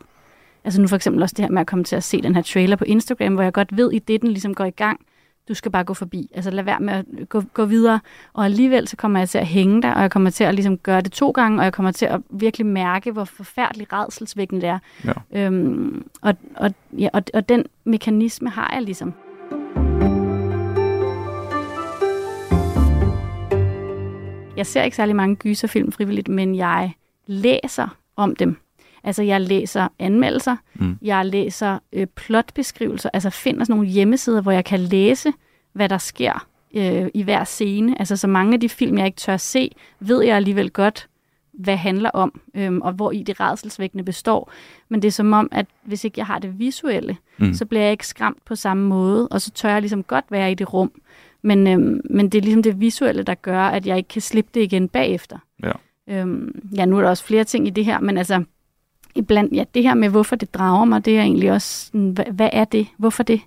altså 0.63 0.81
nu 0.81 0.87
for 0.87 0.95
eksempel 0.95 1.23
også 1.23 1.33
det 1.37 1.45
her 1.45 1.51
med 1.51 1.61
at 1.61 1.67
komme 1.67 1.83
til 1.83 1.95
at 1.95 2.03
se 2.03 2.21
den 2.21 2.35
her 2.35 2.41
trailer 2.41 2.75
på 2.75 2.85
Instagram, 2.85 3.33
hvor 3.33 3.43
jeg 3.43 3.53
godt 3.53 3.77
ved, 3.77 3.91
i 3.91 3.99
det 3.99 4.21
den 4.21 4.29
ligesom 4.29 4.53
går 4.53 4.65
i 4.65 4.69
gang, 4.69 4.99
du 5.51 5.55
skal 5.55 5.71
bare 5.71 5.83
gå 5.83 5.93
forbi. 5.93 6.29
Altså 6.33 6.51
lad 6.51 6.63
være 6.63 6.79
med 6.79 6.93
at 6.93 7.05
gå, 7.29 7.41
gå 7.53 7.65
videre. 7.65 7.99
Og 8.33 8.45
alligevel 8.45 8.87
så 8.87 8.97
kommer 8.97 9.19
jeg 9.19 9.29
til 9.29 9.37
at 9.37 9.47
hænge 9.47 9.81
der, 9.81 9.93
og 9.93 10.01
jeg 10.01 10.11
kommer 10.11 10.29
til 10.29 10.43
at 10.43 10.55
ligesom 10.55 10.77
gøre 10.77 11.01
det 11.01 11.11
to 11.11 11.31
gange, 11.31 11.59
og 11.59 11.63
jeg 11.63 11.73
kommer 11.73 11.91
til 11.91 12.05
at 12.05 12.21
virkelig 12.29 12.67
mærke, 12.67 13.11
hvor 13.11 13.23
forfærdeligt 13.23 13.93
redselsvækkende 13.93 14.61
det 14.61 14.69
er. 14.69 14.79
Ja. 15.05 15.45
Øhm, 15.45 16.05
og, 16.21 16.33
og, 16.55 16.73
ja, 16.97 17.09
og, 17.13 17.23
og 17.33 17.49
den 17.49 17.65
mekanisme 17.83 18.49
har 18.49 18.71
jeg 18.73 18.81
ligesom. 18.81 19.13
Jeg 24.57 24.65
ser 24.65 24.83
ikke 24.83 24.97
særlig 24.97 25.15
mange 25.15 25.35
gyserfilm 25.35 25.91
frivilligt, 25.91 26.27
men 26.27 26.55
jeg 26.55 26.93
læser 27.27 27.97
om 28.15 28.35
dem. 28.35 28.57
Altså, 29.03 29.23
jeg 29.23 29.41
læser 29.41 29.87
anmeldelser, 29.99 30.55
Mm. 30.73 30.97
jeg 31.01 31.25
læser 31.25 31.79
øh, 31.93 32.07
plotbeskrivelser, 32.07 33.09
altså 33.13 33.29
finder 33.29 33.63
sådan 33.63 33.75
nogle 33.75 33.89
hjemmesider, 33.91 34.41
hvor 34.41 34.51
jeg 34.51 34.65
kan 34.65 34.79
læse, 34.79 35.33
hvad 35.73 35.89
der 35.89 35.97
sker 35.97 36.47
øh, 36.75 37.07
i 37.13 37.23
hver 37.23 37.43
scene. 37.43 37.99
Altså, 37.99 38.15
så 38.15 38.27
mange 38.27 38.53
af 38.53 38.59
de 38.59 38.69
film, 38.69 38.97
jeg 38.97 39.05
ikke 39.05 39.17
tør 39.17 39.37
se, 39.37 39.71
ved 39.99 40.23
jeg 40.23 40.35
alligevel 40.35 40.69
godt, 40.71 41.07
hvad 41.53 41.77
handler 41.77 42.09
om, 42.09 42.41
øhm, 42.55 42.81
og 42.81 42.91
hvor 42.93 43.11
i 43.11 43.23
det 43.23 43.39
redselsvækkende 43.39 44.03
består. 44.03 44.51
Men 44.89 45.01
det 45.01 45.07
er 45.07 45.11
som 45.11 45.33
om, 45.33 45.49
at 45.51 45.65
hvis 45.83 46.03
ikke 46.03 46.19
jeg 46.19 46.25
har 46.25 46.39
det 46.39 46.59
visuelle, 46.59 47.17
mm. 47.37 47.53
så 47.53 47.65
bliver 47.65 47.81
jeg 47.83 47.91
ikke 47.91 48.07
skræmt 48.07 48.45
på 48.45 48.55
samme 48.55 48.87
måde, 48.87 49.27
og 49.27 49.41
så 49.41 49.51
tør 49.51 49.69
jeg 49.69 49.81
ligesom 49.81 50.03
godt 50.03 50.25
være 50.29 50.51
i 50.51 50.55
det 50.55 50.73
rum. 50.73 50.91
Men, 51.41 51.67
øhm, 51.67 52.01
men 52.09 52.29
det 52.29 52.37
er 52.37 52.41
ligesom 52.41 52.63
det 52.63 52.79
visuelle, 52.79 53.23
der 53.23 53.33
gør, 53.35 53.61
at 53.61 53.87
jeg 53.87 53.97
ikke 53.97 54.07
kan 54.07 54.21
slippe 54.21 54.51
det 54.53 54.61
igen 54.61 54.87
bagefter. 54.89 55.37
Ja. 55.63 55.71
Øhm, 56.09 56.61
ja, 56.75 56.85
nu 56.85 56.97
er 56.97 57.01
der 57.01 57.09
også 57.09 57.23
flere 57.23 57.43
ting 57.43 57.67
i 57.67 57.69
det 57.69 57.85
her, 57.85 57.99
men 57.99 58.17
altså, 58.17 58.43
iblandt, 59.15 59.53
ja, 59.53 59.63
det 59.73 59.83
her 59.83 59.93
med, 59.93 60.09
hvorfor 60.09 60.35
det 60.35 60.53
drager 60.53 60.85
mig, 60.85 61.05
det 61.05 61.17
er 61.17 61.21
egentlig 61.21 61.51
også, 61.51 61.85
sådan, 61.85 62.09
hvad, 62.09 62.25
hvad 62.25 62.49
er 62.53 62.65
det? 62.65 62.87
Hvorfor 62.97 63.23
det? 63.23 63.41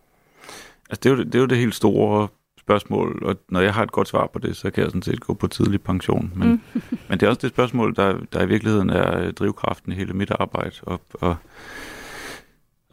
Altså, 0.90 1.00
det 1.02 1.06
er, 1.06 1.10
jo, 1.10 1.22
det 1.22 1.34
er 1.34 1.38
jo 1.38 1.46
det 1.46 1.58
helt 1.58 1.74
store 1.74 2.28
spørgsmål, 2.60 3.22
og 3.24 3.36
når 3.48 3.60
jeg 3.60 3.74
har 3.74 3.82
et 3.82 3.92
godt 3.92 4.08
svar 4.08 4.26
på 4.32 4.38
det, 4.38 4.56
så 4.56 4.70
kan 4.70 4.82
jeg 4.82 4.90
sådan 4.90 5.02
set 5.02 5.20
gå 5.20 5.34
på 5.34 5.46
tidlig 5.46 5.80
pension. 5.80 6.32
Men, 6.36 6.48
mm. 6.48 6.60
men 7.08 7.20
det 7.20 7.26
er 7.26 7.28
også 7.28 7.40
det 7.42 7.50
spørgsmål, 7.50 7.96
der, 7.96 8.18
der 8.32 8.42
i 8.42 8.48
virkeligheden 8.48 8.90
er 8.90 9.30
drivkraften 9.30 9.92
i 9.92 9.94
hele 9.94 10.12
mit 10.12 10.30
arbejde. 10.30 10.76
Og, 10.82 11.00
og, 11.12 11.36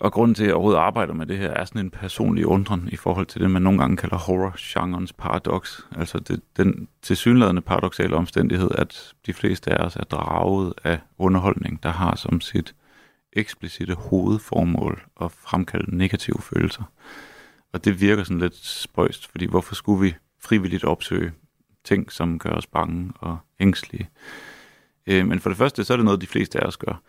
og 0.01 0.11
grunden 0.11 0.35
til, 0.35 0.43
at 0.43 0.47
jeg 0.47 0.55
overhovedet 0.55 0.79
arbejder 0.79 1.13
med 1.13 1.25
det 1.25 1.37
her, 1.37 1.49
er 1.49 1.65
sådan 1.65 1.85
en 1.85 1.91
personlig 1.91 2.45
undren 2.45 2.89
i 2.91 2.95
forhold 2.95 3.25
til 3.25 3.41
det, 3.41 3.51
man 3.51 3.61
nogle 3.61 3.79
gange 3.79 3.97
kalder 3.97 4.17
horror-genrens 4.17 5.13
paradox. 5.13 5.79
Altså 5.95 6.19
det, 6.19 6.41
den 6.57 6.87
tilsyneladende 7.01 7.61
paradoxale 7.61 8.15
omstændighed, 8.15 8.69
at 8.75 9.13
de 9.25 9.33
fleste 9.33 9.71
af 9.71 9.85
os 9.85 9.95
er 9.95 10.03
draget 10.03 10.73
af 10.83 10.99
underholdning, 11.17 11.83
der 11.83 11.89
har 11.89 12.15
som 12.15 12.41
sit 12.41 12.75
eksplicite 13.33 13.93
hovedformål 13.93 15.01
at 15.21 15.31
fremkalde 15.31 15.97
negative 15.97 16.41
følelser. 16.41 16.83
Og 17.73 17.85
det 17.85 18.01
virker 18.01 18.23
sådan 18.23 18.41
lidt 18.41 18.65
spøjst, 18.65 19.27
fordi 19.27 19.45
hvorfor 19.45 19.75
skulle 19.75 20.01
vi 20.01 20.15
frivilligt 20.39 20.83
opsøge 20.83 21.31
ting, 21.83 22.11
som 22.11 22.39
gør 22.39 22.51
os 22.51 22.67
bange 22.67 23.11
og 23.19 23.37
ængstlige? 23.59 24.09
Øh, 25.07 25.27
men 25.27 25.39
for 25.39 25.49
det 25.49 25.57
første, 25.57 25.83
så 25.83 25.93
er 25.93 25.97
det 25.97 26.05
noget, 26.05 26.21
de 26.21 26.27
fleste 26.27 26.63
af 26.63 26.67
os 26.67 26.77
gør. 26.77 27.01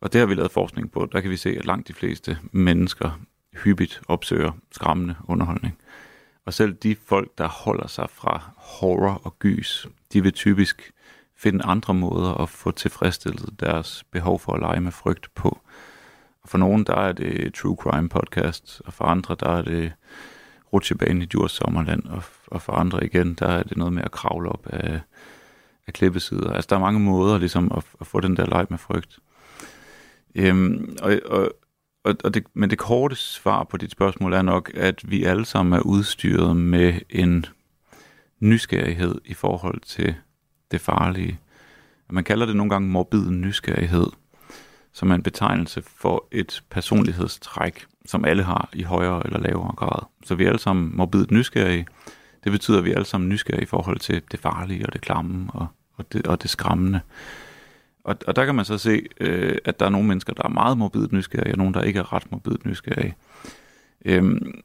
Og 0.00 0.12
det 0.12 0.18
har 0.18 0.26
vi 0.26 0.34
lavet 0.34 0.52
forskning 0.52 0.92
på. 0.92 1.08
Der 1.12 1.20
kan 1.20 1.30
vi 1.30 1.36
se, 1.36 1.50
at 1.58 1.66
langt 1.66 1.88
de 1.88 1.92
fleste 1.92 2.38
mennesker 2.52 3.20
hyppigt 3.64 4.00
opsøger 4.08 4.52
skræmmende 4.72 5.14
underholdning. 5.24 5.78
Og 6.46 6.54
selv 6.54 6.72
de 6.72 6.96
folk, 7.06 7.38
der 7.38 7.48
holder 7.48 7.86
sig 7.86 8.10
fra 8.10 8.52
horror 8.56 9.20
og 9.24 9.38
gys, 9.38 9.86
de 10.12 10.22
vil 10.22 10.32
typisk 10.32 10.92
finde 11.36 11.64
andre 11.64 11.94
måder 11.94 12.34
at 12.34 12.48
få 12.48 12.70
tilfredsstillet 12.70 13.60
deres 13.60 14.04
behov 14.10 14.38
for 14.40 14.52
at 14.52 14.60
lege 14.60 14.80
med 14.80 14.92
frygt 14.92 15.34
på. 15.34 15.60
For 16.44 16.58
nogen, 16.58 16.84
der 16.84 16.94
er 16.94 17.12
det 17.12 17.54
True 17.54 17.76
Crime 17.80 18.08
Podcast, 18.08 18.82
og 18.86 18.92
for 18.92 19.04
andre, 19.04 19.36
der 19.40 19.48
er 19.48 19.62
det 19.62 19.92
rutsjebane 20.72 21.22
i 21.22 21.26
Djurs 21.26 21.52
Sommerland, 21.52 22.04
og, 22.04 22.22
og 22.46 22.62
for 22.62 22.72
andre 22.72 23.04
igen, 23.04 23.34
der 23.34 23.46
er 23.46 23.62
det 23.62 23.76
noget 23.76 23.92
med 23.92 24.02
at 24.02 24.10
kravle 24.10 24.48
op 24.48 24.66
af, 24.66 25.00
af 25.86 25.92
klippesider. 25.92 26.52
Altså, 26.52 26.66
der 26.70 26.76
er 26.76 26.80
mange 26.80 27.00
måder 27.00 27.38
ligesom 27.38 27.72
at, 27.76 27.84
at 28.00 28.06
få 28.06 28.20
den 28.20 28.36
der 28.36 28.46
leg 28.46 28.66
med 28.70 28.78
frygt. 28.78 29.18
Øhm, 30.34 30.96
og, 31.02 31.20
og, 31.24 31.52
og, 32.04 32.16
og 32.24 32.34
det, 32.34 32.44
men 32.54 32.70
det 32.70 32.78
korte 32.78 33.16
svar 33.16 33.64
på 33.64 33.76
dit 33.76 33.90
spørgsmål 33.90 34.32
er 34.32 34.42
nok, 34.42 34.70
at 34.74 35.10
vi 35.10 35.24
alle 35.24 35.44
sammen 35.44 35.72
er 35.72 35.80
udstyret 35.80 36.56
med 36.56 36.94
en 37.10 37.46
nysgerrighed 38.40 39.14
i 39.24 39.34
forhold 39.34 39.80
til 39.80 40.14
det 40.70 40.80
farlige. 40.80 41.38
Man 42.10 42.24
kalder 42.24 42.46
det 42.46 42.56
nogle 42.56 42.70
gange 42.70 42.88
morbid 42.88 43.30
nysgerrighed 43.30 44.06
som 44.92 45.10
er 45.10 45.14
en 45.14 45.22
betegnelse 45.22 45.82
for 45.82 46.26
et 46.32 46.62
personlighedstræk, 46.70 47.86
som 48.06 48.24
alle 48.24 48.42
har 48.42 48.68
i 48.72 48.82
højere 48.82 49.22
eller 49.26 49.38
lavere 49.38 49.74
grad. 49.76 50.06
Så 50.24 50.34
vi 50.34 50.44
er 50.44 50.48
alle 50.48 50.60
sammen 50.60 50.96
morbidt 50.96 51.30
nysgerrige. 51.30 51.86
Det 52.44 52.52
betyder, 52.52 52.78
at 52.78 52.84
vi 52.84 52.90
er 52.90 52.94
alle 52.94 53.06
sammen 53.06 53.28
nysgerrige 53.28 53.62
i 53.62 53.66
forhold 53.66 53.98
til 53.98 54.22
det 54.30 54.40
farlige 54.40 54.86
og 54.86 54.92
det 54.92 55.00
klamme 55.00 55.50
og, 55.52 55.66
og, 55.96 56.12
det, 56.12 56.26
og 56.26 56.42
det 56.42 56.50
skræmmende. 56.50 57.00
Og, 58.04 58.16
og 58.26 58.36
der 58.36 58.44
kan 58.44 58.54
man 58.54 58.64
så 58.64 58.78
se, 58.78 59.02
øh, 59.20 59.58
at 59.64 59.80
der 59.80 59.86
er 59.86 59.90
nogle 59.90 60.08
mennesker, 60.08 60.32
der 60.32 60.42
er 60.44 60.48
meget 60.48 60.78
morbidt 60.78 61.12
nysgerrige, 61.12 61.54
og 61.54 61.58
nogle, 61.58 61.74
der 61.74 61.82
ikke 61.82 61.98
er 61.98 62.12
ret 62.12 62.30
morbidt 62.30 62.66
nysgerrige. 62.66 63.16
Øhm, 64.04 64.60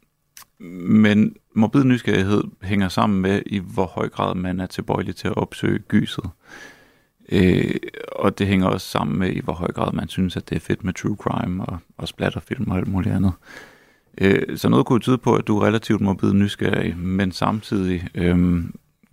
men 0.88 1.36
morbid 1.54 1.84
nysgerrighed 1.84 2.42
hænger 2.62 2.88
sammen 2.88 3.22
med, 3.22 3.42
i 3.46 3.58
hvor 3.58 3.86
høj 3.86 4.08
grad 4.08 4.34
man 4.34 4.60
er 4.60 4.66
tilbøjelig 4.66 5.16
til 5.16 5.28
at 5.28 5.36
opsøge 5.36 5.78
gyset. 5.78 6.24
Øh, 7.28 7.74
og 8.12 8.38
det 8.38 8.46
hænger 8.46 8.66
også 8.66 8.86
sammen 8.86 9.18
med, 9.18 9.30
i 9.30 9.40
hvor 9.40 9.52
høj 9.52 9.72
grad 9.72 9.92
man 9.92 10.08
synes, 10.08 10.36
at 10.36 10.48
det 10.50 10.56
er 10.56 10.60
fedt 10.60 10.84
med 10.84 10.92
true 10.92 11.16
crime 11.16 11.64
og, 11.64 11.78
og 11.96 12.08
splatterfilm 12.08 12.70
og 12.70 12.76
alt 12.76 12.88
muligt 12.88 13.14
andet. 13.14 13.32
Øh, 14.18 14.58
så 14.58 14.68
noget 14.68 14.86
kunne 14.86 15.00
tyde 15.00 15.18
på, 15.18 15.34
at 15.34 15.46
du 15.46 15.58
er 15.58 15.66
relativt 15.66 16.00
morbid 16.00 16.32
nysgerrig, 16.32 16.96
men 16.98 17.32
samtidig 17.32 18.08
øh, 18.14 18.64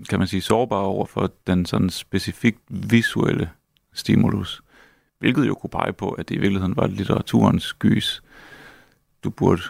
kan 0.09 0.19
man 0.19 0.27
sige 0.27 0.41
sårbar 0.41 0.79
over 0.79 1.05
for 1.05 1.31
den 1.47 1.65
sådan 1.65 1.89
specifikt 1.89 2.59
visuelle 2.69 3.49
stimulus. 3.93 4.61
Hvilket 5.19 5.47
jo 5.47 5.53
kunne 5.53 5.69
pege 5.69 5.93
på, 5.93 6.09
at 6.09 6.29
det 6.29 6.35
i 6.35 6.39
virkeligheden 6.39 6.77
var 6.77 6.87
litteraturens 6.87 7.73
gys, 7.73 8.23
du 9.23 9.29
burde 9.29 9.61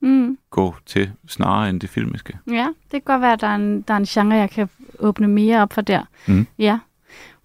mm. 0.00 0.38
gå 0.50 0.74
til, 0.86 1.12
snarere 1.26 1.70
end 1.70 1.80
det 1.80 1.90
filmiske. 1.90 2.38
Ja, 2.46 2.66
det 2.82 2.90
kan 2.90 3.00
godt 3.00 3.20
være, 3.20 3.32
at 3.32 3.40
der 3.40 3.46
er 3.46 3.54
en, 3.54 3.80
der 3.82 3.94
er 3.94 3.98
en 3.98 4.04
genre, 4.04 4.36
jeg 4.36 4.50
kan 4.50 4.68
åbne 4.98 5.28
mere 5.28 5.62
op 5.62 5.72
for 5.72 5.80
der. 5.80 6.02
Mm. 6.28 6.46
Ja, 6.58 6.78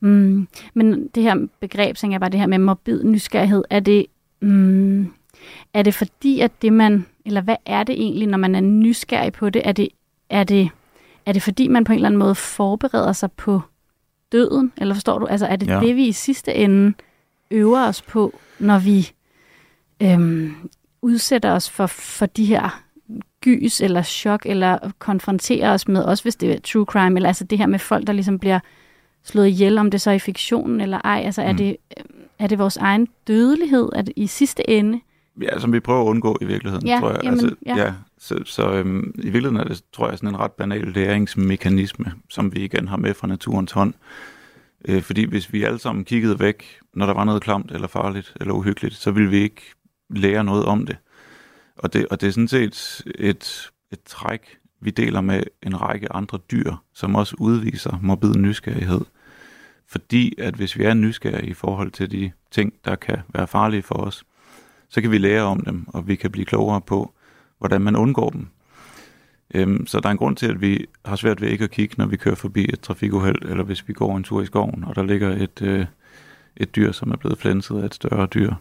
Mm, 0.05 0.47
men 0.73 1.07
det 1.07 1.23
her 1.23 1.47
begreb, 1.59 1.97
tænker 1.97 2.13
jeg 2.13 2.19
bare, 2.19 2.29
det 2.29 2.39
her 2.39 2.47
med 2.47 2.57
morbid 2.57 3.03
nysgerrighed, 3.03 3.63
er 3.69 3.79
det, 3.79 4.05
mm, 4.41 5.13
er 5.73 5.81
det 5.81 5.93
fordi, 5.93 6.39
at 6.39 6.51
det 6.61 6.73
man, 6.73 7.05
eller 7.25 7.41
hvad 7.41 7.55
er 7.65 7.83
det 7.83 7.95
egentlig, 8.01 8.27
når 8.27 8.37
man 8.37 8.55
er 8.55 8.61
nysgerrig 8.61 9.33
på 9.33 9.49
det? 9.49 9.61
Er 9.67 9.71
det, 9.71 9.89
er 10.29 10.43
det, 10.43 10.69
er 11.25 11.33
det 11.33 11.41
fordi, 11.41 11.67
man 11.67 11.83
på 11.83 11.91
en 11.91 11.95
eller 11.95 12.09
anden 12.09 12.19
måde 12.19 12.35
forbereder 12.35 13.13
sig 13.13 13.31
på 13.31 13.61
døden? 14.31 14.71
Eller 14.77 14.93
forstår 14.93 15.19
du? 15.19 15.25
Altså 15.25 15.45
er 15.45 15.55
det 15.55 15.67
ja. 15.67 15.79
det, 15.79 15.95
vi 15.95 16.07
i 16.07 16.11
sidste 16.11 16.53
ende 16.53 16.93
øver 17.51 17.87
os 17.87 18.01
på, 18.01 18.39
når 18.59 18.79
vi 18.79 19.11
øhm, 20.01 20.55
udsætter 21.01 21.51
os 21.51 21.69
for, 21.69 21.85
for 21.87 22.25
de 22.25 22.45
her 22.45 22.83
gys 23.41 23.81
eller 23.81 24.01
chok, 24.01 24.45
eller 24.45 24.91
konfronterer 24.99 25.73
os 25.73 25.87
med, 25.87 26.03
også 26.03 26.23
hvis 26.23 26.35
det 26.35 26.51
er 26.51 26.59
true 26.59 26.85
crime, 26.85 27.15
eller 27.15 27.29
altså 27.29 27.43
det 27.43 27.57
her 27.57 27.65
med 27.65 27.79
folk, 27.79 28.07
der 28.07 28.13
ligesom 28.13 28.39
bliver 28.39 28.59
slået 29.23 29.47
ihjel, 29.47 29.77
om 29.77 29.91
det 29.91 30.01
så 30.01 30.09
er 30.09 30.15
i 30.15 30.19
fiktionen 30.19 30.81
eller 30.81 31.01
ej. 31.03 31.21
Altså 31.25 31.41
er, 31.41 31.51
mm. 31.51 31.57
det, 31.57 31.77
er 32.39 32.47
det 32.47 32.59
vores 32.59 32.77
egen 32.77 33.07
dødelighed 33.27 33.89
at 33.93 34.09
i 34.15 34.27
sidste 34.27 34.69
ende? 34.69 34.99
Ja, 35.41 35.59
som 35.59 35.73
vi 35.73 35.79
prøver 35.79 36.01
at 36.01 36.05
undgå 36.05 36.37
i 36.41 36.45
virkeligheden, 36.45 36.87
ja, 36.87 36.99
tror 36.99 37.11
jeg. 37.11 37.19
Jamen, 37.23 37.39
altså, 37.39 37.55
ja. 37.65 37.77
ja 37.77 37.93
så 38.25 38.43
så 38.45 38.71
øhm, 38.71 39.13
i 39.15 39.29
virkeligheden 39.29 39.57
er 39.57 39.63
det, 39.63 39.83
tror 39.93 40.09
jeg, 40.09 40.17
sådan 40.17 40.29
en 40.29 40.39
ret 40.39 40.51
banal 40.51 40.87
læringsmekanisme, 40.87 42.13
som 42.29 42.55
vi 42.55 42.59
igen 42.59 42.87
har 42.87 42.97
med 42.97 43.13
fra 43.13 43.27
naturens 43.27 43.71
hånd. 43.71 43.93
Øh, 44.87 45.01
fordi 45.01 45.23
hvis 45.25 45.53
vi 45.53 45.63
alle 45.63 45.79
sammen 45.79 46.05
kiggede 46.05 46.39
væk, 46.39 46.79
når 46.93 47.05
der 47.05 47.13
var 47.13 47.23
noget 47.23 47.41
klamt 47.41 47.71
eller 47.71 47.87
farligt 47.87 48.33
eller 48.41 48.53
uhyggeligt, 48.53 48.95
så 48.95 49.11
ville 49.11 49.29
vi 49.29 49.37
ikke 49.37 49.61
lære 50.09 50.43
noget 50.43 50.65
om 50.65 50.85
det. 50.85 50.97
Og 51.77 51.93
det, 51.93 52.07
og 52.07 52.21
det 52.21 52.27
er 52.27 52.31
sådan 52.31 52.47
set 52.47 53.03
et, 53.15 53.71
et 53.91 53.99
træk, 54.05 54.57
vi 54.81 54.89
deler 54.89 55.21
med 55.21 55.43
en 55.63 55.81
række 55.81 56.11
andre 56.11 56.39
dyr, 56.51 56.73
som 56.93 57.15
også 57.15 57.35
udviser 57.39 57.99
morbid 58.01 58.33
nysgerrighed. 58.33 59.01
Fordi 59.87 60.33
at 60.37 60.55
hvis 60.55 60.77
vi 60.77 60.83
er 60.83 60.93
nysgerrige 60.93 61.49
i 61.49 61.53
forhold 61.53 61.91
til 61.91 62.11
de 62.11 62.31
ting, 62.51 62.73
der 62.85 62.95
kan 62.95 63.17
være 63.33 63.47
farlige 63.47 63.83
for 63.83 63.95
os, 63.95 64.23
så 64.89 65.01
kan 65.01 65.11
vi 65.11 65.17
lære 65.17 65.43
om 65.43 65.59
dem, 65.59 65.85
og 65.87 66.07
vi 66.07 66.15
kan 66.15 66.31
blive 66.31 66.45
klogere 66.45 66.81
på, 66.81 67.14
hvordan 67.57 67.81
man 67.81 67.95
undgår 67.95 68.29
dem. 68.29 68.47
Øhm, 69.55 69.87
så 69.87 69.99
der 69.99 70.07
er 70.07 70.11
en 70.11 70.17
grund 70.17 70.35
til, 70.35 70.47
at 70.47 70.61
vi 70.61 70.85
har 71.05 71.15
svært 71.15 71.41
ved 71.41 71.49
ikke 71.49 71.63
at 71.63 71.71
kigge, 71.71 71.95
når 71.97 72.05
vi 72.05 72.17
kører 72.17 72.35
forbi 72.35 72.63
et 72.63 72.79
trafikuheld, 72.79 73.49
eller 73.49 73.63
hvis 73.63 73.87
vi 73.87 73.93
går 73.93 74.17
en 74.17 74.23
tur 74.23 74.41
i 74.41 74.45
skoven, 74.45 74.83
og 74.83 74.95
der 74.95 75.03
ligger 75.03 75.29
et, 75.29 75.61
øh, 75.61 75.85
et 76.57 76.75
dyr, 76.75 76.91
som 76.91 77.11
er 77.11 77.15
blevet 77.15 77.37
flænset 77.37 77.81
af 77.81 77.85
et 77.85 77.95
større 77.95 78.25
dyr. 78.25 78.53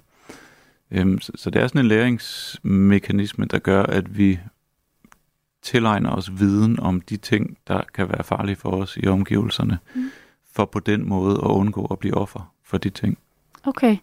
Øhm, 0.90 1.20
så, 1.20 1.32
så 1.34 1.50
det 1.50 1.62
er 1.62 1.66
sådan 1.66 1.80
en 1.80 1.88
læringsmekanisme, 1.88 3.44
der 3.44 3.58
gør, 3.58 3.82
at 3.82 4.18
vi 4.18 4.38
tilegner 5.62 6.10
os 6.10 6.30
viden 6.38 6.80
om 6.80 7.00
de 7.00 7.16
ting, 7.16 7.58
der 7.68 7.82
kan 7.94 8.08
være 8.08 8.24
farlige 8.24 8.56
for 8.56 8.70
os 8.70 8.98
i 9.02 9.06
omgivelserne. 9.06 9.78
Mm 9.94 10.10
for 10.54 10.64
på 10.64 10.80
den 10.80 11.08
måde 11.08 11.34
at 11.34 11.48
undgå 11.48 11.84
at 11.84 11.98
blive 11.98 12.14
offer 12.14 12.52
for 12.64 12.78
de 12.78 12.90
ting. 12.90 13.18
Okay. 13.64 13.96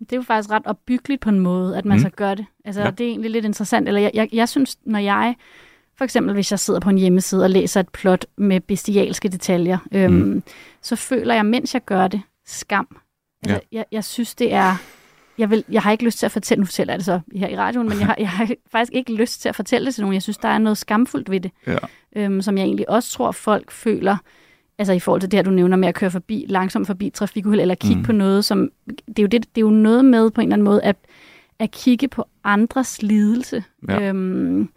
Det 0.00 0.12
er 0.12 0.16
jo 0.16 0.22
faktisk 0.22 0.50
ret 0.50 0.66
opbyggeligt 0.66 1.20
på 1.20 1.28
en 1.28 1.40
måde, 1.40 1.76
at 1.76 1.84
man 1.84 1.96
mm. 1.96 2.02
så 2.02 2.10
gør 2.10 2.34
det. 2.34 2.46
Altså, 2.64 2.82
ja. 2.82 2.90
det 2.90 3.06
er 3.06 3.10
egentlig 3.10 3.30
lidt 3.30 3.44
interessant. 3.44 3.88
Eller 3.88 4.00
jeg, 4.00 4.10
jeg, 4.14 4.28
jeg 4.32 4.48
synes, 4.48 4.76
når 4.84 4.98
jeg, 4.98 5.34
for 5.96 6.04
eksempel 6.04 6.34
hvis 6.34 6.50
jeg 6.50 6.58
sidder 6.58 6.80
på 6.80 6.90
en 6.90 6.98
hjemmeside 6.98 7.44
og 7.44 7.50
læser 7.50 7.80
et 7.80 7.88
plot 7.88 8.26
med 8.36 8.60
bestialske 8.60 9.28
detaljer, 9.28 9.78
øhm, 9.92 10.12
mm. 10.12 10.42
så 10.82 10.96
føler 10.96 11.34
jeg, 11.34 11.46
mens 11.46 11.74
jeg 11.74 11.84
gør 11.84 12.08
det, 12.08 12.22
skam. 12.46 12.96
Altså, 13.42 13.60
ja. 13.72 13.76
jeg, 13.78 13.84
jeg 13.92 14.04
synes, 14.04 14.34
det 14.34 14.52
er... 14.52 14.76
Jeg, 15.38 15.50
vil, 15.50 15.64
jeg 15.70 15.82
har 15.82 15.92
ikke 15.92 16.04
lyst 16.04 16.18
til 16.18 16.26
at 16.26 16.32
fortælle, 16.32 16.60
nu 16.60 16.66
fortæller 16.66 16.92
jeg 16.92 16.98
det 16.98 17.04
så 17.04 17.20
her 17.36 17.48
i 17.48 17.56
radioen, 17.56 17.88
men 17.88 17.98
jeg 17.98 18.06
har, 18.06 18.16
jeg 18.26 18.28
har 18.28 18.48
faktisk 18.70 18.92
ikke 18.92 19.14
lyst 19.14 19.40
til 19.40 19.48
at 19.48 19.56
fortælle 19.56 19.86
det 19.86 19.94
til 19.94 20.02
nogen. 20.02 20.14
Jeg 20.14 20.22
synes, 20.22 20.38
der 20.38 20.48
er 20.48 20.58
noget 20.58 20.78
skamfuldt 20.78 21.30
ved 21.30 21.40
det, 21.40 21.50
ja. 21.66 21.76
øhm, 22.16 22.42
som 22.42 22.58
jeg 22.58 22.64
egentlig 22.64 22.90
også 22.90 23.12
tror, 23.12 23.32
folk 23.32 23.70
føler, 23.70 24.16
altså 24.78 24.92
i 24.92 24.98
forhold 24.98 25.20
til 25.20 25.30
det 25.30 25.36
her, 25.36 25.42
du 25.42 25.50
nævner 25.50 25.76
med 25.76 25.88
at 25.88 25.94
køre 25.94 26.10
forbi, 26.10 26.46
langsomt 26.48 26.86
forbi 26.86 27.10
trafikuheld, 27.10 27.60
eller 27.60 27.74
kigge 27.74 27.96
mm. 27.96 28.04
på 28.04 28.12
noget, 28.12 28.44
som, 28.44 28.70
det 28.86 29.18
er, 29.18 29.22
jo 29.22 29.28
det, 29.28 29.54
det 29.54 29.60
er 29.60 29.66
jo 29.66 29.70
noget 29.70 30.04
med 30.04 30.30
på 30.30 30.40
en 30.40 30.46
eller 30.46 30.54
anden 30.54 30.64
måde, 30.64 30.82
at, 30.82 30.96
at 31.58 31.70
kigge 31.70 32.08
på 32.08 32.24
andres 32.44 33.02
lidelse, 33.02 33.64
ja. 33.88 34.08
øhm, 34.08 34.68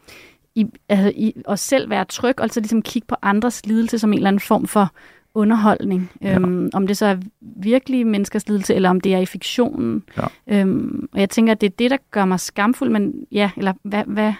i, 0.56 0.66
altså 0.90 1.12
i, 1.16 1.34
og 1.46 1.60
selv 1.60 1.90
være 1.90 2.06
tryg, 2.06 2.40
og 2.40 2.50
så 2.50 2.60
ligesom 2.60 2.82
kigge 2.82 3.06
på 3.06 3.16
andres 3.22 3.66
lidelse 3.66 4.00
som 4.00 4.14
en 4.14 4.18
eller 4.18 4.28
anden 4.28 4.40
form 4.40 4.68
for 4.68 4.92
underholdning. 5.34 6.12
Øhm, 6.24 6.70
Om 6.74 6.88
det 6.88 6.98
så 6.98 7.06
er 7.06 7.18
virkelig 7.42 8.08
menneskers 8.08 8.48
lidelse, 8.48 8.76
eller 8.76 8.90
om 8.90 9.02
det 9.02 9.14
er 9.14 9.20
i 9.20 9.26
fiktionen. 9.26 10.04
Ja. 10.18 10.60
Øhm, 10.60 11.10
og 11.14 11.20
jeg 11.20 11.30
tænker, 11.30 11.52
at 11.52 11.62
det 11.62 11.68
er 11.68 11.76
det, 11.80 11.92
der 11.92 11.98
gør 12.12 12.26
mig 12.26 12.40
skamfuld, 12.40 12.90
men 12.90 13.14
ja, 13.32 13.52
eller 13.58 13.74
hvad... 13.84 14.04
hvad 14.08 14.34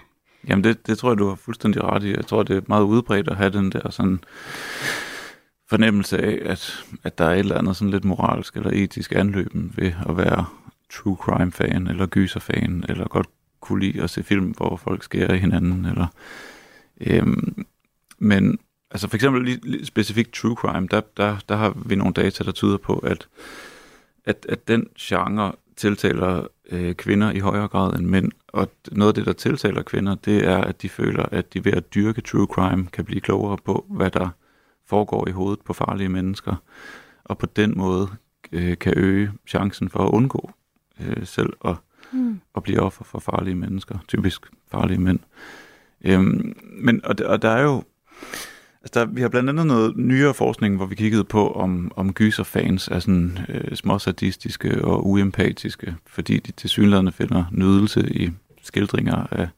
Jamen 0.48 0.64
det, 0.64 0.88
det 0.88 0.98
tror 0.98 1.10
jeg, 1.10 1.18
du 1.18 1.28
har 1.28 1.36
fuldstændig 1.36 1.84
ret 1.84 2.04
i. 2.04 2.16
Jeg 2.16 2.26
tror, 2.26 2.44
det 2.44 2.58
er 2.58 2.62
meget 2.68 2.84
udbredt 2.84 3.28
at 3.28 3.38
have 3.38 3.50
den 3.50 3.72
der 3.72 3.90
sådan 3.90 4.20
fornemmelse 5.72 6.18
af, 6.18 6.40
at, 6.46 6.86
at 7.04 7.18
der 7.18 7.26
er 7.26 7.34
et 7.34 7.40
eller 7.40 7.58
andet 7.58 7.76
sådan 7.76 7.92
lidt 7.92 8.06
moralsk 8.06 8.56
eller 8.56 8.72
etisk 8.74 9.12
anløben 9.16 9.74
ved 9.76 9.92
at 10.10 10.18
være 10.18 10.46
true 10.94 11.16
crime 11.16 11.52
fan 11.52 11.88
eller 11.88 12.06
gyser 12.06 12.40
fan 12.40 12.86
eller 12.90 13.08
godt 13.08 13.28
kunne 13.60 13.80
lide 13.80 14.04
at 14.04 14.10
se 14.10 14.24
film, 14.24 14.46
hvor 14.46 14.76
folk 14.76 15.04
skærer 15.04 15.34
i 15.34 15.38
hinanden. 15.38 15.86
Eller, 15.86 16.08
øhm, 17.02 17.66
men 18.20 18.60
altså 18.92 19.08
for 19.08 19.16
eksempel 19.16 19.44
lige, 19.44 19.60
lige 19.64 19.86
specifikt 19.86 20.34
true 20.34 20.56
crime, 20.56 20.88
der, 20.92 21.02
der, 21.18 21.38
der 21.50 21.56
har 21.56 21.74
vi 21.86 21.96
nogle 21.96 22.14
data, 22.14 22.44
der 22.44 22.52
tyder 22.52 22.78
på, 22.78 22.98
at, 22.98 23.28
at, 24.26 24.46
at 24.50 24.68
den 24.68 24.88
genre 25.00 25.54
tiltaler 25.76 26.48
øh, 26.72 26.96
kvinder 26.96 27.32
i 27.32 27.40
højere 27.40 27.68
grad 27.68 28.00
end 28.00 28.06
mænd. 28.08 28.32
Og 28.48 28.72
noget 28.92 29.10
af 29.10 29.16
det, 29.16 29.26
der 29.26 29.34
tiltaler 29.34 29.84
kvinder, 29.84 30.16
det 30.16 30.48
er, 30.48 30.58
at 30.58 30.82
de 30.82 30.90
føler, 30.90 31.26
at 31.32 31.54
de 31.54 31.66
ved 31.66 31.74
at 31.74 31.94
dyrke 31.96 32.22
true 32.22 32.48
crime 32.48 32.88
kan 32.88 33.06
blive 33.06 33.22
klogere 33.22 33.58
på, 33.66 33.86
hvad 33.90 34.10
der 34.10 34.30
foregår 34.92 35.28
i 35.28 35.32
hovedet 35.32 35.62
på 35.66 35.74
farlige 35.74 36.10
mennesker. 36.10 36.56
Og 37.24 37.38
på 37.38 37.46
den 37.46 37.74
måde 37.78 38.08
øh, 38.52 38.78
kan 38.78 38.94
øge 38.98 39.32
chancen 39.48 39.90
for 39.90 40.00
at 40.00 40.12
undgå 40.12 40.52
øh, 41.02 41.26
selv 41.26 41.54
at, 41.66 41.76
mm. 42.12 42.42
at 42.56 42.64
blive 42.64 42.80
offer 42.80 43.04
for 43.04 43.20
farlige 43.20 43.56
mennesker, 43.56 43.98
typisk 44.08 44.42
farlige 44.72 45.02
mænd. 45.02 45.20
Øhm, 46.06 46.58
men, 46.64 47.06
og, 47.06 47.16
og 47.26 47.42
der 47.42 47.50
er 47.50 47.62
jo 47.62 47.84
Altså 48.84 49.00
der, 49.00 49.06
vi 49.06 49.22
har 49.22 49.30
blandt 49.30 49.50
andet 49.50 49.68
noget 49.68 49.98
nyere 49.98 50.34
forskning, 50.34 50.76
hvor 50.76 50.86
vi 50.86 50.96
kiggede 50.96 51.24
på, 51.24 51.52
om, 51.52 51.92
om 51.96 52.14
gyserfans 52.14 52.88
er 52.88 53.00
sådan 53.00 53.38
øh, 53.50 53.76
småsadistiske 53.76 54.86
og 54.86 55.08
uempatiske, 55.08 55.96
fordi 56.08 56.40
de 56.40 56.52
til 56.52 56.70
synligheden 56.70 57.12
finder 57.12 57.46
nydelse 57.52 58.10
i 58.10 58.30
skildringer 58.62 59.28
af 59.32 59.50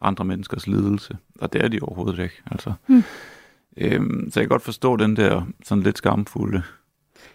andre 0.00 0.24
menneskers 0.24 0.66
lidelse. 0.66 1.16
Og 1.40 1.52
det 1.52 1.64
er 1.64 1.68
de 1.68 1.78
overhovedet 1.82 2.22
ikke. 2.22 2.42
Altså. 2.50 2.72
Hmm. 2.86 3.02
Øhm, 3.76 4.30
så 4.30 4.40
jeg 4.40 4.44
kan 4.44 4.54
godt 4.54 4.62
forstå 4.62 4.96
den 4.96 5.16
der 5.16 5.42
sådan 5.64 5.84
lidt 5.84 5.98
skamfulde. 5.98 6.62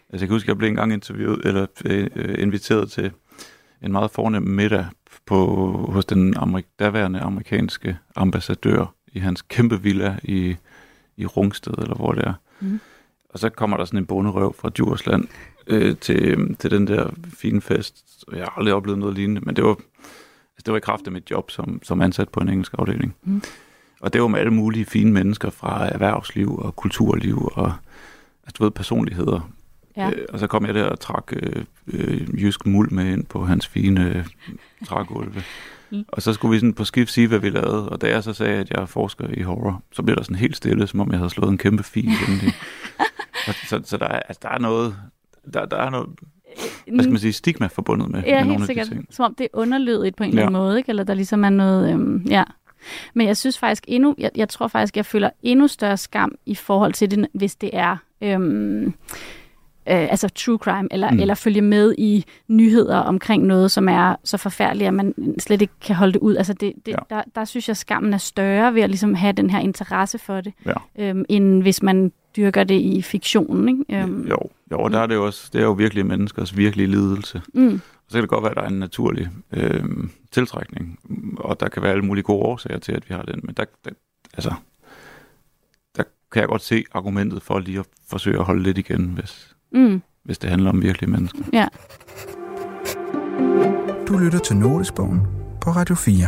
Altså 0.09 0.23
jeg 0.23 0.27
kan 0.27 0.35
huske, 0.35 0.45
at 0.45 0.47
jeg 0.47 0.57
blev 0.57 0.69
engang 0.69 0.93
interviewet, 0.93 1.45
eller 1.45 1.65
øh, 1.85 2.35
inviteret 2.37 2.91
til 2.91 3.11
en 3.81 3.91
meget 3.91 4.11
fornem 4.11 4.43
middag 4.43 4.85
på, 5.25 5.65
hos 5.91 6.05
den 6.05 6.37
amerik- 6.37 6.75
daværende 6.79 7.19
amerikanske 7.19 7.97
ambassadør 8.15 8.93
i 9.13 9.19
hans 9.19 9.41
kæmpe 9.41 9.81
villa 9.81 10.17
i 10.23 10.55
i 11.17 11.25
Rungsted, 11.25 11.73
eller 11.77 11.95
hvor 11.95 12.11
det 12.11 12.23
er. 12.23 12.33
Mm. 12.59 12.79
Og 13.29 13.39
så 13.39 13.49
kommer 13.49 13.77
der 13.77 13.85
sådan 13.85 13.99
en 13.99 14.05
bonderøv 14.05 14.55
fra 14.59 14.69
Djursland 14.69 15.27
øh, 15.67 15.97
til, 15.97 16.55
til 16.55 16.71
den 16.71 16.87
der 16.87 17.09
fine 17.37 17.61
fest. 17.61 18.25
Jeg 18.31 18.43
har 18.43 18.53
aldrig 18.57 18.73
oplevet 18.73 18.99
noget 18.99 19.15
lignende, 19.15 19.41
men 19.41 19.55
det 19.55 19.63
var, 19.63 19.69
altså 19.69 20.63
det 20.65 20.71
var 20.71 20.77
i 20.77 20.79
kraft 20.79 21.05
af 21.05 21.11
mit 21.11 21.31
job 21.31 21.51
som, 21.51 21.79
som 21.83 22.01
ansat 22.01 22.29
på 22.29 22.39
en 22.39 22.49
engelsk 22.49 22.73
afdeling. 22.77 23.15
Mm. 23.23 23.41
Og 24.01 24.13
det 24.13 24.21
var 24.21 24.27
med 24.27 24.39
alle 24.39 24.53
mulige 24.53 24.85
fine 24.85 25.11
mennesker 25.11 25.49
fra 25.49 25.87
erhvervsliv 25.87 26.59
og 26.59 26.75
kulturliv 26.75 27.51
og 27.53 27.73
altså, 28.43 28.55
du 28.57 28.63
ved, 28.63 28.71
personligheder. 28.71 29.49
Ja. 29.97 30.09
Øh, 30.09 30.25
og 30.29 30.39
så 30.39 30.47
kom 30.47 30.65
jeg 30.65 30.73
der 30.73 30.83
og 30.83 30.99
trak 30.99 31.33
øh, 31.33 31.65
øh, 31.87 32.41
jysk 32.41 32.65
muld 32.65 32.91
med 32.91 33.05
ind 33.05 33.25
på 33.25 33.45
hans 33.45 33.67
fine 33.67 34.15
øh, 34.15 34.25
trægulve. 34.85 35.43
Mm. 35.91 36.05
Og 36.15 36.21
så 36.21 36.33
skulle 36.33 36.51
vi 36.51 36.59
sådan 36.59 36.73
på 36.73 36.83
skift 36.83 37.11
sige, 37.11 37.27
hvad 37.27 37.39
vi 37.39 37.49
lavede. 37.49 37.89
Og 37.89 38.01
da 38.01 38.07
jeg 38.07 38.23
så 38.23 38.33
sagde, 38.33 38.59
at 38.59 38.69
jeg 38.69 38.81
er 38.81 38.85
forsker 38.85 39.27
i 39.27 39.41
horror, 39.41 39.83
så 39.91 40.03
blev 40.03 40.15
der 40.15 40.23
sådan 40.23 40.35
helt 40.35 40.57
stille, 40.57 40.87
som 40.87 40.99
om 40.99 41.11
jeg 41.11 41.17
havde 41.17 41.29
slået 41.29 41.51
en 41.51 41.57
kæmpe 41.57 41.83
fil 41.83 42.09
i. 42.09 42.51
så, 43.69 43.81
så 43.83 43.97
der, 43.97 44.07
er, 44.07 44.19
altså, 44.19 44.39
der 44.41 44.49
er 44.49 44.59
noget... 44.59 44.95
Der, 45.53 45.65
der 45.65 45.77
er 45.77 45.89
noget 45.89 46.09
hvad 46.87 47.03
skal 47.03 47.11
man 47.11 47.19
sige, 47.19 47.33
stigma 47.33 47.67
forbundet 47.67 48.09
med, 48.09 48.23
ja, 48.23 48.43
med 48.43 48.51
nogle 48.51 48.65
sikkert. 48.65 48.87
af 48.87 48.89
de 48.89 48.95
ting. 48.95 49.07
Som 49.09 49.25
om 49.25 49.35
det 49.35 49.43
er 49.43 49.47
underlødigt 49.53 50.15
på 50.15 50.23
en 50.23 50.29
eller 50.29 50.41
anden 50.41 50.53
måde, 50.53 50.77
ikke? 50.77 50.89
eller 50.89 51.03
der 51.03 51.13
ligesom 51.13 51.43
er 51.43 51.49
noget... 51.49 51.93
Øhm, 51.93 52.25
ja. 52.29 52.43
Men 53.13 53.27
jeg 53.27 53.37
synes 53.37 53.57
faktisk 53.57 53.83
endnu, 53.87 54.15
jeg, 54.17 54.31
jeg 54.35 54.49
tror 54.49 54.67
faktisk, 54.67 54.97
jeg 54.97 55.05
føler 55.05 55.29
endnu 55.43 55.67
større 55.67 55.97
skam 55.97 56.35
i 56.45 56.55
forhold 56.55 56.93
til 56.93 57.11
det, 57.11 57.27
hvis 57.33 57.55
det 57.55 57.69
er 57.73 57.97
øhm, 58.21 58.93
øh, 59.89 60.11
altså 60.11 60.29
true 60.29 60.57
crime, 60.57 60.87
eller, 60.91 61.11
mm. 61.11 61.19
eller 61.19 61.35
følge 61.35 61.61
med 61.61 61.95
i 61.97 62.25
nyheder 62.47 62.97
omkring 62.97 63.45
noget, 63.45 63.71
som 63.71 63.89
er 63.89 64.15
så 64.23 64.37
forfærdeligt, 64.37 64.87
at 64.87 64.93
man 64.93 65.35
slet 65.39 65.61
ikke 65.61 65.73
kan 65.81 65.95
holde 65.95 66.13
det 66.13 66.19
ud. 66.19 66.35
Altså 66.35 66.53
det, 66.53 66.73
det, 66.85 66.91
ja. 66.91 67.15
der, 67.15 67.23
der 67.35 67.45
synes 67.45 67.67
jeg, 67.67 67.77
skammen 67.77 68.13
er 68.13 68.17
større 68.17 68.73
ved 68.73 68.81
at 68.81 68.89
ligesom 68.89 69.13
have 69.13 69.33
den 69.33 69.49
her 69.49 69.59
interesse 69.59 70.17
for 70.17 70.41
det, 70.41 70.53
ja. 70.65 70.73
øhm, 70.99 71.25
end 71.29 71.61
hvis 71.61 71.83
man 71.83 72.11
dyrker 72.37 72.63
det 72.63 72.81
i 72.81 73.01
fiktionen. 73.01 73.69
Ikke? 73.69 74.01
Øhm, 74.01 74.27
jo, 74.27 74.37
jo, 74.71 74.87
der 74.87 74.99
er 74.99 75.05
det 75.05 75.15
jo 75.15 75.25
også, 75.25 75.49
det 75.53 75.61
er 75.61 75.65
jo 75.65 75.71
virkelig 75.71 76.05
menneskers 76.05 76.57
virkelige 76.57 76.87
lidelse. 76.87 77.41
Mm. 77.53 77.81
Så 78.09 78.13
kan 78.13 78.21
det 78.21 78.29
godt 78.29 78.43
være, 78.43 78.51
at 78.51 78.57
der 78.57 78.63
er 78.63 78.67
en 78.67 78.79
naturlig 78.79 79.29
øh, 79.51 79.83
tiltrækning, 80.31 80.99
og 81.37 81.59
der 81.59 81.69
kan 81.69 81.81
være 81.83 81.91
alle 81.91 82.05
mulige 82.05 82.23
gode 82.23 82.45
årsager 82.45 82.79
til, 82.79 82.91
at 82.91 83.09
vi 83.09 83.13
har 83.13 83.21
den, 83.21 83.39
men 83.43 83.55
der, 83.55 83.65
der, 83.85 83.91
altså, 84.33 84.53
der 85.97 86.03
kan 86.31 86.39
jeg 86.39 86.49
godt 86.49 86.61
se 86.61 86.83
argumentet 86.91 87.41
for 87.41 87.59
lige 87.59 87.79
at 87.79 87.85
forsøge 88.07 88.39
at 88.39 88.45
holde 88.45 88.63
lidt 88.63 88.77
igen, 88.77 89.05
hvis, 89.05 89.55
mm. 89.71 90.01
hvis 90.23 90.37
det 90.37 90.49
handler 90.49 90.69
om 90.69 90.81
virkelige 90.81 91.11
mennesker. 91.11 91.39
Ja. 91.53 91.67
Du 94.07 94.17
lytter 94.17 94.39
til 94.39 94.57
Notesbogen 94.57 95.21
på 95.61 95.69
Radio 95.69 95.95
4. 95.95 96.27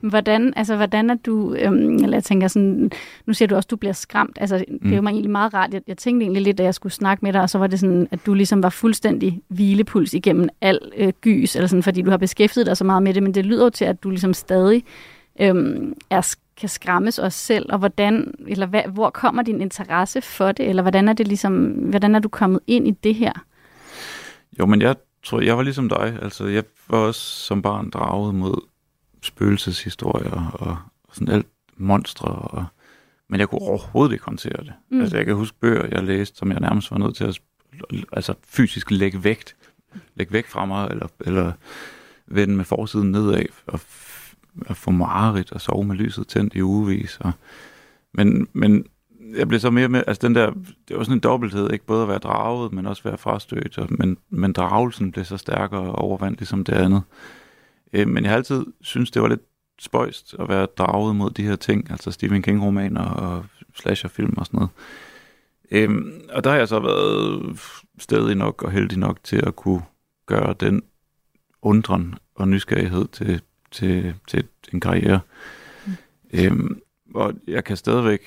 Hvordan, 0.00 0.52
altså, 0.56 0.76
hvordan 0.76 1.10
er 1.10 1.14
du, 1.14 1.54
øhm, 1.54 1.94
eller 1.94 2.16
jeg 2.16 2.24
tænker 2.24 2.48
sådan, 2.48 2.90
nu 3.26 3.32
siger 3.32 3.46
du 3.46 3.54
også, 3.54 3.66
at 3.66 3.70
du 3.70 3.76
bliver 3.76 3.92
skræmt. 3.92 4.38
Altså, 4.40 4.58
det 4.58 4.92
er 4.92 4.96
jo 4.96 5.00
mm. 5.00 5.06
egentlig 5.06 5.30
meget 5.30 5.54
rart. 5.54 5.74
Jeg, 5.74 5.82
jeg 5.86 5.96
tænkte 5.96 6.24
egentlig 6.24 6.42
lidt, 6.42 6.58
da 6.58 6.62
jeg 6.62 6.74
skulle 6.74 6.92
snakke 6.92 7.24
med 7.24 7.32
dig, 7.32 7.42
og 7.42 7.50
så 7.50 7.58
var 7.58 7.66
det 7.66 7.80
sådan, 7.80 8.08
at 8.10 8.26
du 8.26 8.34
ligesom 8.34 8.62
var 8.62 8.70
fuldstændig 8.70 9.40
hvilepuls 9.48 10.14
igennem 10.14 10.48
al 10.60 10.78
øh, 10.96 11.12
gys, 11.20 11.56
eller 11.56 11.66
sådan, 11.66 11.82
fordi 11.82 12.02
du 12.02 12.10
har 12.10 12.16
beskæftiget 12.16 12.66
dig 12.66 12.76
så 12.76 12.84
meget 12.84 13.02
med 13.02 13.14
det, 13.14 13.22
men 13.22 13.34
det 13.34 13.46
lyder 13.46 13.64
jo 13.64 13.70
til, 13.70 13.84
at 13.84 14.02
du 14.02 14.10
ligesom 14.10 14.34
stadig 14.34 14.84
øhm, 15.40 15.94
er 16.10 16.36
kan 16.60 16.68
skræmmes 16.68 17.18
os 17.18 17.34
selv, 17.34 17.66
og 17.72 17.78
hvordan, 17.78 18.34
eller 18.48 18.66
hvad, 18.66 18.82
hvor 18.92 19.10
kommer 19.10 19.42
din 19.42 19.60
interesse 19.60 20.20
for 20.20 20.52
det, 20.52 20.68
eller 20.68 20.82
hvordan 20.82 21.08
er 21.08 21.12
det 21.12 21.28
ligesom, 21.28 21.64
hvordan 21.64 22.14
er 22.14 22.18
du 22.18 22.28
kommet 22.28 22.60
ind 22.66 22.88
i 22.88 22.90
det 22.90 23.14
her? 23.14 23.32
Jo, 24.58 24.66
men 24.66 24.82
jeg 24.82 24.96
tror, 25.24 25.40
jeg 25.40 25.56
var 25.56 25.62
ligesom 25.62 25.88
dig, 25.88 26.18
altså 26.22 26.46
jeg 26.46 26.64
var 26.88 26.98
også 26.98 27.20
som 27.20 27.62
barn 27.62 27.90
draget 27.90 28.34
mod 28.34 28.69
spøgelseshistorier 29.22 30.50
og, 30.52 30.78
og 31.08 31.14
sådan 31.14 31.34
alt 31.34 31.46
monstre, 31.76 32.28
og, 32.28 32.64
men 33.28 33.40
jeg 33.40 33.48
kunne 33.48 33.60
overhovedet 33.60 34.12
ikke 34.12 34.24
håndtere 34.24 34.64
det. 34.64 34.72
Mm. 34.90 35.00
Altså 35.00 35.16
jeg 35.16 35.26
kan 35.26 35.34
huske 35.34 35.56
bøger, 35.60 35.86
jeg 35.86 36.04
læste, 36.04 36.38
som 36.38 36.52
jeg 36.52 36.60
nærmest 36.60 36.90
var 36.90 36.98
nødt 36.98 37.16
til 37.16 37.24
at 37.24 37.40
altså 38.12 38.34
fysisk 38.44 38.90
lægge 38.90 39.24
vægt, 39.24 39.56
lægge 40.14 40.32
væk 40.32 40.46
fra 40.46 40.66
mig, 40.66 40.88
eller, 40.90 41.06
eller 41.20 41.52
vende 42.26 42.56
med 42.56 42.64
forsiden 42.64 43.10
nedad, 43.10 43.44
og 43.66 43.80
at 44.66 44.76
få 44.76 44.90
mareridt 44.90 45.52
og 45.52 45.60
sove 45.60 45.84
med 45.84 45.96
lyset 45.96 46.26
tændt 46.26 46.54
i 46.54 46.62
ugevis. 46.62 47.18
Og, 47.20 47.32
men, 48.12 48.48
men 48.52 48.86
jeg 49.36 49.48
blev 49.48 49.60
så 49.60 49.70
mere 49.70 49.88
med, 49.88 50.02
altså 50.06 50.26
den 50.26 50.34
der, 50.34 50.50
det 50.88 50.96
var 50.96 51.04
sådan 51.04 51.16
en 51.16 51.20
dobbelthed, 51.20 51.70
ikke 51.72 51.86
både 51.86 52.02
at 52.02 52.08
være 52.08 52.18
draget, 52.18 52.72
men 52.72 52.86
også 52.86 53.02
være 53.02 53.18
frastødt, 53.18 53.78
og, 53.78 53.86
men, 53.90 54.16
men 54.30 54.52
dragelsen 54.52 55.12
blev 55.12 55.24
så 55.24 55.36
stærkere 55.36 55.80
og 55.80 55.94
overvandt 55.94 56.38
ligesom 56.38 56.64
det 56.64 56.72
andet. 56.72 57.02
Øh, 57.92 58.08
men 58.08 58.24
jeg 58.24 58.30
har 58.30 58.36
altid 58.36 58.66
synes 58.80 59.10
det 59.10 59.22
var 59.22 59.28
lidt 59.28 59.42
spøjst 59.78 60.34
at 60.38 60.48
være 60.48 60.66
draget 60.66 61.16
mod 61.16 61.30
de 61.30 61.42
her 61.42 61.56
ting, 61.56 61.90
altså 61.90 62.10
Stephen 62.10 62.42
King-romaner 62.42 63.04
og 63.04 63.46
slasherfilm 63.74 64.34
og 64.36 64.46
sådan 64.46 64.56
noget. 64.56 64.70
Øhm, 65.70 66.20
og 66.32 66.44
der 66.44 66.50
har 66.50 66.56
jeg 66.56 66.68
så 66.68 66.80
været 66.80 67.60
stedig 67.98 68.34
nok 68.34 68.62
og 68.62 68.70
heldig 68.70 68.98
nok 68.98 69.18
til 69.24 69.46
at 69.46 69.56
kunne 69.56 69.82
gøre 70.26 70.54
den 70.60 70.82
undren 71.62 72.14
og 72.34 72.48
nysgerrighed 72.48 73.08
til, 73.08 73.40
til, 73.70 74.14
til 74.26 74.44
en 74.72 74.80
karriere. 74.80 75.20
Mm. 75.86 75.92
Øhm, 76.32 76.80
og 77.14 77.34
jeg 77.46 77.64
kan 77.64 77.76
stadigvæk, 77.76 78.20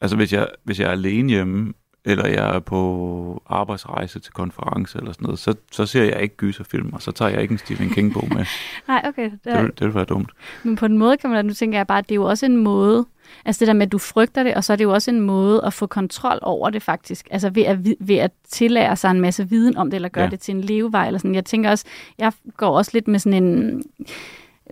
altså 0.00 0.16
hvis 0.16 0.32
jeg, 0.32 0.48
hvis 0.64 0.80
jeg 0.80 0.86
er 0.86 0.92
alene 0.92 1.28
hjemme, 1.28 1.74
eller 2.04 2.26
jeg 2.26 2.56
er 2.56 2.60
på 2.60 3.42
arbejdsrejse 3.46 4.20
til 4.20 4.32
konference 4.32 4.98
eller 4.98 5.12
sådan 5.12 5.24
noget, 5.24 5.38
så, 5.38 5.54
så 5.72 5.86
ser 5.86 6.04
jeg 6.04 6.22
ikke 6.22 6.36
gyserfilm, 6.36 6.92
og 6.92 7.02
så 7.02 7.12
tager 7.12 7.30
jeg 7.30 7.42
ikke 7.42 7.52
en 7.52 7.58
Stephen 7.58 7.90
King-bog 7.90 8.28
med. 8.28 8.44
Nej, 8.88 9.02
okay. 9.08 9.30
Det, 9.30 9.44
det, 9.44 9.62
vil, 9.62 9.72
det 9.78 9.86
vil 9.86 9.94
være 9.94 10.04
dumt. 10.04 10.30
Men 10.62 10.76
på 10.76 10.86
en 10.86 10.98
måde 10.98 11.16
kan 11.16 11.30
man 11.30 11.36
da, 11.36 11.42
nu 11.42 11.54
tænker 11.54 11.78
jeg 11.78 11.86
bare, 11.86 11.98
at 11.98 12.08
det 12.08 12.12
er 12.12 12.16
jo 12.16 12.24
også 12.24 12.46
en 12.46 12.56
måde, 12.56 13.06
altså 13.44 13.60
det 13.60 13.66
der 13.66 13.74
med, 13.74 13.86
at 13.86 13.92
du 13.92 13.98
frygter 13.98 14.42
det, 14.42 14.54
og 14.54 14.64
så 14.64 14.72
er 14.72 14.76
det 14.76 14.84
jo 14.84 14.92
også 14.92 15.10
en 15.10 15.20
måde 15.20 15.64
at 15.64 15.72
få 15.72 15.86
kontrol 15.86 16.38
over 16.42 16.70
det 16.70 16.82
faktisk, 16.82 17.28
altså 17.30 17.50
ved 17.50 17.62
at, 17.62 17.78
ved 18.00 18.16
at 18.16 18.30
tillære 18.48 18.96
sig 18.96 19.10
en 19.10 19.20
masse 19.20 19.48
viden 19.48 19.76
om 19.76 19.90
det, 19.90 19.94
eller 19.94 20.08
gøre 20.08 20.24
ja. 20.24 20.30
det 20.30 20.40
til 20.40 20.54
en 20.54 20.60
levevej, 20.60 21.06
eller 21.06 21.18
sådan. 21.18 21.34
Jeg 21.34 21.44
tænker 21.44 21.70
også, 21.70 21.84
jeg 22.18 22.32
går 22.56 22.78
også 22.78 22.90
lidt 22.94 23.08
med 23.08 23.18
sådan 23.18 23.44
en 23.44 23.82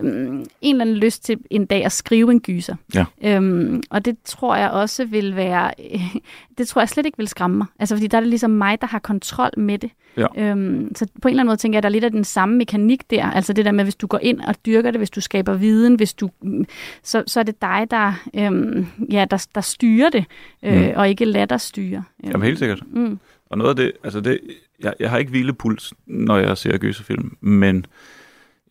øhm, 0.03 0.45
en 0.61 0.75
eller 0.75 0.85
anden 0.85 0.95
lyst 0.95 1.23
til 1.23 1.37
en 1.49 1.65
dag 1.65 1.85
at 1.85 1.91
skrive 1.91 2.31
en 2.31 2.39
gyser. 2.39 2.75
Ja. 2.95 3.05
Øhm, 3.23 3.83
og 3.89 4.05
det 4.05 4.17
tror 4.25 4.55
jeg 4.55 4.71
også 4.71 5.05
vil 5.05 5.35
være, 5.35 5.71
det 6.57 6.67
tror 6.67 6.81
jeg 6.81 6.89
slet 6.89 7.05
ikke 7.05 7.17
vil 7.17 7.27
skræmme 7.27 7.57
mig. 7.57 7.67
Altså 7.79 7.95
fordi 7.95 8.07
der 8.07 8.17
er 8.17 8.21
det 8.21 8.29
ligesom 8.29 8.51
mig, 8.51 8.81
der 8.81 8.87
har 8.87 8.99
kontrol 8.99 9.49
med 9.57 9.77
det. 9.77 9.91
Ja. 10.17 10.27
Øhm, 10.37 10.95
så 10.95 11.05
på 11.21 11.27
en 11.27 11.31
eller 11.31 11.41
anden 11.41 11.49
måde 11.49 11.57
tænker 11.57 11.75
jeg, 11.75 11.79
at 11.79 11.83
der 11.83 11.89
er 11.89 11.91
lidt 11.91 12.03
af 12.03 12.11
den 12.11 12.23
samme 12.23 12.55
mekanik 12.57 13.09
der. 13.09 13.25
Altså 13.31 13.53
det 13.53 13.65
der 13.65 13.71
med, 13.71 13.83
hvis 13.83 13.95
du 13.95 14.07
går 14.07 14.19
ind 14.21 14.41
og 14.41 14.55
dyrker 14.65 14.91
det, 14.91 14.99
hvis 14.99 15.09
du 15.09 15.21
skaber 15.21 15.53
viden, 15.53 15.95
hvis 15.95 16.13
du, 16.13 16.29
så, 17.03 17.23
så 17.27 17.39
er 17.39 17.43
det 17.43 17.61
dig, 17.61 17.87
der, 17.91 18.13
øhm, 18.35 18.85
ja, 19.11 19.25
der, 19.31 19.47
der 19.55 19.61
styrer 19.61 20.09
det, 20.09 20.25
øh, 20.63 20.81
Mm. 20.81 20.87
og 20.95 21.09
ikke 21.09 21.25
lader 21.25 21.45
dig 21.45 21.61
styre. 21.61 22.03
Jamen 22.23 22.41
helt 22.41 22.59
sikkert. 22.59 22.83
Mm. 22.93 23.19
Og 23.49 23.57
noget 23.57 23.69
af 23.69 23.75
det, 23.75 23.91
altså 24.03 24.19
det, 24.21 24.39
jeg, 24.79 24.93
jeg 24.99 25.09
har 25.09 25.17
ikke 25.17 25.29
hvilepuls, 25.31 25.93
når 26.07 26.37
jeg 26.37 26.57
ser 26.57 26.77
gyserfilm, 26.77 27.37
men 27.41 27.85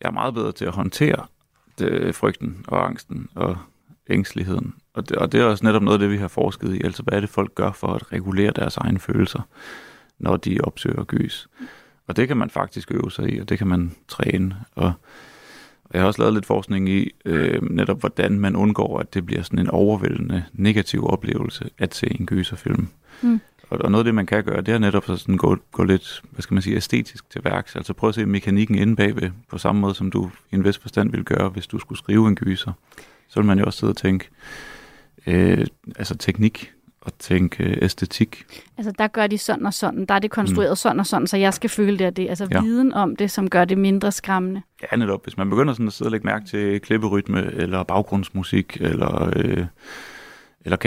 jeg 0.01 0.07
er 0.07 0.11
meget 0.11 0.33
bedre 0.33 0.51
til 0.51 0.65
at 0.65 0.73
håndtere 0.73 1.25
det, 1.79 2.15
frygten 2.15 2.65
og 2.67 2.85
angsten 2.85 3.29
og 3.35 3.57
ængsteligheden. 4.09 4.73
Og 4.93 5.09
det, 5.09 5.17
og 5.17 5.31
det 5.31 5.39
er 5.39 5.45
også 5.45 5.65
netop 5.65 5.81
noget 5.81 5.95
af 5.95 5.99
det, 5.99 6.11
vi 6.11 6.17
har 6.17 6.27
forsket 6.27 6.75
i. 6.75 6.83
Altså, 6.83 7.03
hvad 7.03 7.13
er 7.13 7.19
det, 7.19 7.29
folk 7.29 7.55
gør 7.55 7.71
for 7.71 7.87
at 7.87 8.11
regulere 8.11 8.51
deres 8.55 8.77
egne 8.77 8.99
følelser, 8.99 9.41
når 10.19 10.37
de 10.37 10.59
opsøger 10.63 11.03
gys? 11.03 11.47
Og 12.07 12.15
det 12.15 12.27
kan 12.27 12.37
man 12.37 12.49
faktisk 12.49 12.91
øve 12.91 13.11
sig 13.11 13.33
i, 13.33 13.39
og 13.39 13.49
det 13.49 13.57
kan 13.57 13.67
man 13.67 13.95
træne. 14.07 14.55
Og, 14.75 14.93
og 15.83 15.89
jeg 15.93 16.01
har 16.01 16.07
også 16.07 16.21
lavet 16.21 16.33
lidt 16.33 16.45
forskning 16.45 16.89
i 16.89 17.11
øh, 17.25 17.61
netop, 17.61 17.99
hvordan 17.99 18.39
man 18.39 18.55
undgår, 18.55 18.99
at 18.99 19.13
det 19.13 19.25
bliver 19.25 19.41
sådan 19.41 19.59
en 19.59 19.69
overvældende 19.69 20.43
negativ 20.53 21.07
oplevelse 21.07 21.69
at 21.77 21.95
se 21.95 22.19
en 22.19 22.25
gyserfilm. 22.25 22.87
Mm. 23.21 23.39
Og, 23.71 23.77
og 23.81 23.91
noget 23.91 24.03
af 24.03 24.05
det, 24.05 24.15
man 24.15 24.25
kan 24.25 24.43
gøre, 24.43 24.61
det 24.61 24.73
er 24.73 24.77
netop 24.77 25.05
så 25.05 25.15
sådan 25.15 25.37
gå, 25.37 25.57
gå 25.71 25.83
lidt, 25.83 26.21
hvad 26.31 26.41
skal 26.41 26.53
man 26.53 26.61
sige, 26.61 26.75
æstetisk 26.75 27.29
til 27.29 27.43
værks. 27.43 27.75
Altså 27.75 27.93
prøv 27.93 28.09
at 28.09 28.15
se 28.15 28.25
mekanikken 28.25 28.75
inde 28.75 28.95
bagved, 28.95 29.31
på 29.49 29.57
samme 29.57 29.81
måde 29.81 29.95
som 29.95 30.11
du 30.11 30.31
i 30.51 30.55
en 30.55 30.63
vis 30.63 30.77
forstand 30.77 31.11
ville 31.11 31.23
gøre, 31.23 31.49
hvis 31.49 31.67
du 31.67 31.79
skulle 31.79 31.99
skrive 31.99 32.27
en 32.27 32.35
gyser. 32.35 32.71
Så 33.27 33.39
vil 33.39 33.47
man 33.47 33.59
jo 33.59 33.65
også 33.65 33.79
sidde 33.79 33.91
og 33.91 33.97
tænke, 33.97 34.29
øh, 35.27 35.67
altså 35.95 36.17
teknik 36.17 36.71
og 37.01 37.17
tænke 37.19 37.63
øh, 37.63 37.77
æstetik. 37.81 38.45
Altså 38.77 38.93
der 38.97 39.07
gør 39.07 39.27
de 39.27 39.37
sådan 39.37 39.65
og 39.65 39.73
sådan, 39.73 40.05
der 40.05 40.15
er 40.15 40.19
det 40.19 40.31
konstrueret 40.31 40.71
mm. 40.71 40.75
sådan 40.75 40.99
og 40.99 41.07
sådan, 41.07 41.27
så 41.27 41.37
jeg 41.37 41.53
skal 41.53 41.69
føle 41.69 41.97
det 41.97 42.07
og 42.07 42.17
det. 42.17 42.29
Altså 42.29 42.47
Ja. 42.51 42.61
viden 42.61 42.93
om 42.93 43.15
det, 43.15 43.31
som 43.31 43.49
gør 43.49 43.65
det 43.65 43.77
mindre 43.77 44.11
skræmmende. 44.11 44.61
Ja, 44.91 44.97
netop. 44.97 45.23
Hvis 45.23 45.37
man 45.37 45.49
begynder 45.49 45.73
sådan 45.73 45.87
at 45.87 45.93
sidde 45.93 46.07
og 46.07 46.11
lægge 46.11 46.25
mærke 46.25 46.45
til 46.45 46.81
klipperytme, 46.81 47.51
eller 47.53 47.83
baggrundsmusik, 47.83 48.77
eller, 48.79 49.31
øh, 49.35 49.65
eller 50.65 50.77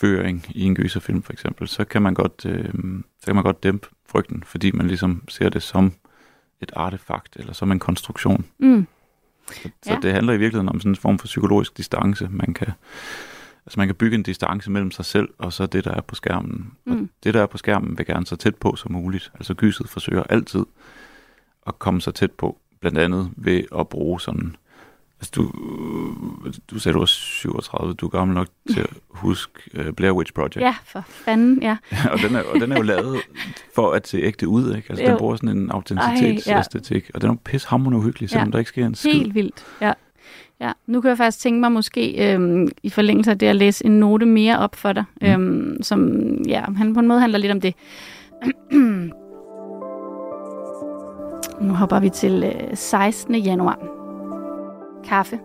kameraføring 0.00 0.46
i 0.50 0.64
en 0.64 0.74
gyserfilm 0.74 1.22
for 1.22 1.32
eksempel, 1.32 1.68
så 1.68 1.84
kan 1.84 2.02
man 2.02 2.14
godt, 2.14 2.46
øh, 2.46 2.64
så 3.20 3.26
kan 3.26 3.34
man 3.34 3.44
godt 3.44 3.62
dæmpe 3.62 3.88
frygten, 4.06 4.42
fordi 4.46 4.70
man 4.70 4.86
ligesom 4.86 5.22
ser 5.28 5.48
det 5.48 5.62
som 5.62 5.92
et 6.60 6.72
artefakt, 6.76 7.36
eller 7.36 7.52
som 7.52 7.72
en 7.72 7.78
konstruktion. 7.78 8.44
Mm. 8.58 8.86
Så, 9.52 9.68
så 9.82 9.92
Ja. 9.92 9.98
det 10.02 10.12
handler 10.12 10.32
i 10.32 10.36
virkeligheden 10.38 10.68
om 10.68 10.80
sådan 10.80 10.92
en 10.92 10.96
form 10.96 11.18
for 11.18 11.26
psykologisk 11.26 11.76
distance. 11.76 12.28
Man 12.30 12.54
kan, 12.54 12.68
altså 13.66 13.80
man 13.80 13.88
kan 13.88 13.94
bygge 13.94 14.14
en 14.14 14.22
distance 14.22 14.70
mellem 14.70 14.90
sig 14.90 15.04
selv 15.04 15.28
og 15.38 15.52
så 15.52 15.66
det, 15.66 15.84
der 15.84 15.90
er 15.94 16.00
på 16.00 16.14
skærmen. 16.14 16.72
Og 16.86 16.92
Mm. 16.92 17.10
det, 17.24 17.34
der 17.34 17.42
er 17.42 17.46
på 17.46 17.58
skærmen, 17.58 17.98
vil 17.98 18.06
gerne 18.06 18.26
så 18.26 18.36
tæt 18.36 18.54
på 18.56 18.76
som 18.76 18.92
muligt. 18.92 19.30
Altså 19.34 19.54
gyset 19.54 19.88
forsøger 19.88 20.22
altid 20.22 20.64
at 21.66 21.78
komme 21.78 22.00
så 22.00 22.10
tæt 22.10 22.30
på, 22.32 22.58
blandt 22.80 22.98
andet 22.98 23.30
ved 23.36 23.64
at 23.78 23.88
bruge 23.88 24.20
sådan... 24.20 24.56
Altså 25.24 25.32
du, 25.36 25.50
du 26.70 26.78
sagde, 26.78 26.94
du 26.94 26.98
var 26.98 27.06
37, 27.06 27.94
du 27.94 28.06
er 28.06 28.10
gammel 28.10 28.34
nok 28.34 28.46
til 28.70 28.80
at 28.80 28.86
huske 29.08 29.52
uh, 29.78 29.92
Blair 29.96 30.12
Witch 30.12 30.32
Project. 30.32 30.56
Ja, 30.56 30.74
for 30.84 31.04
fanden, 31.08 31.62
ja. 31.62 31.76
og, 32.12 32.18
den 32.18 32.34
er, 32.36 32.42
og 32.54 32.60
den 32.60 32.72
er 32.72 32.76
jo 32.76 32.82
lavet 32.82 33.16
for 33.74 33.90
at 33.90 34.08
se 34.08 34.18
ægte 34.18 34.48
ud, 34.48 34.74
ikke? 34.76 34.86
Altså 34.90 35.04
den 35.04 35.12
Jo. 35.12 35.18
bruger 35.18 35.36
sådan 35.36 35.48
en 35.48 35.70
autenticitetsæstetik, 35.70 37.10
og 37.14 37.20
den 37.20 37.30
er 37.30 37.34
jo 37.34 37.38
pishamrende 37.44 37.98
uhyggelig, 37.98 38.30
selvom 38.30 38.48
Ja. 38.48 38.52
der 38.52 38.58
ikke 38.58 38.68
sker 38.68 38.86
en 38.86 38.94
skid. 38.94 39.12
Helt 39.12 39.34
vildt, 39.34 39.64
ja. 39.80 39.92
Ja, 40.60 40.72
nu 40.86 41.00
kan 41.00 41.08
jeg 41.08 41.18
faktisk 41.18 41.38
tænke 41.38 41.60
mig 41.60 41.72
måske 41.72 42.32
øhm, 42.32 42.68
i 42.82 42.90
forlængelse 42.90 43.30
af 43.30 43.38
det 43.38 43.46
at 43.46 43.56
læse 43.56 43.86
en 43.86 44.00
note 44.00 44.26
mere 44.26 44.58
op 44.58 44.76
for 44.76 44.92
dig, 44.92 45.04
mm. 45.20 45.26
øhm, 45.26 45.82
som 45.82 46.10
ja, 46.48 46.64
han 46.76 46.94
på 46.94 47.00
en 47.00 47.08
måde 47.08 47.20
handler 47.20 47.38
lidt 47.38 47.52
om 47.52 47.60
det. 47.60 47.74
nu 51.68 51.74
hopper 51.74 52.00
vi 52.00 52.10
til 52.10 52.44
øh, 52.44 52.76
16. 52.76 53.34
januar. 53.34 53.93
Kaffe. 55.04 55.40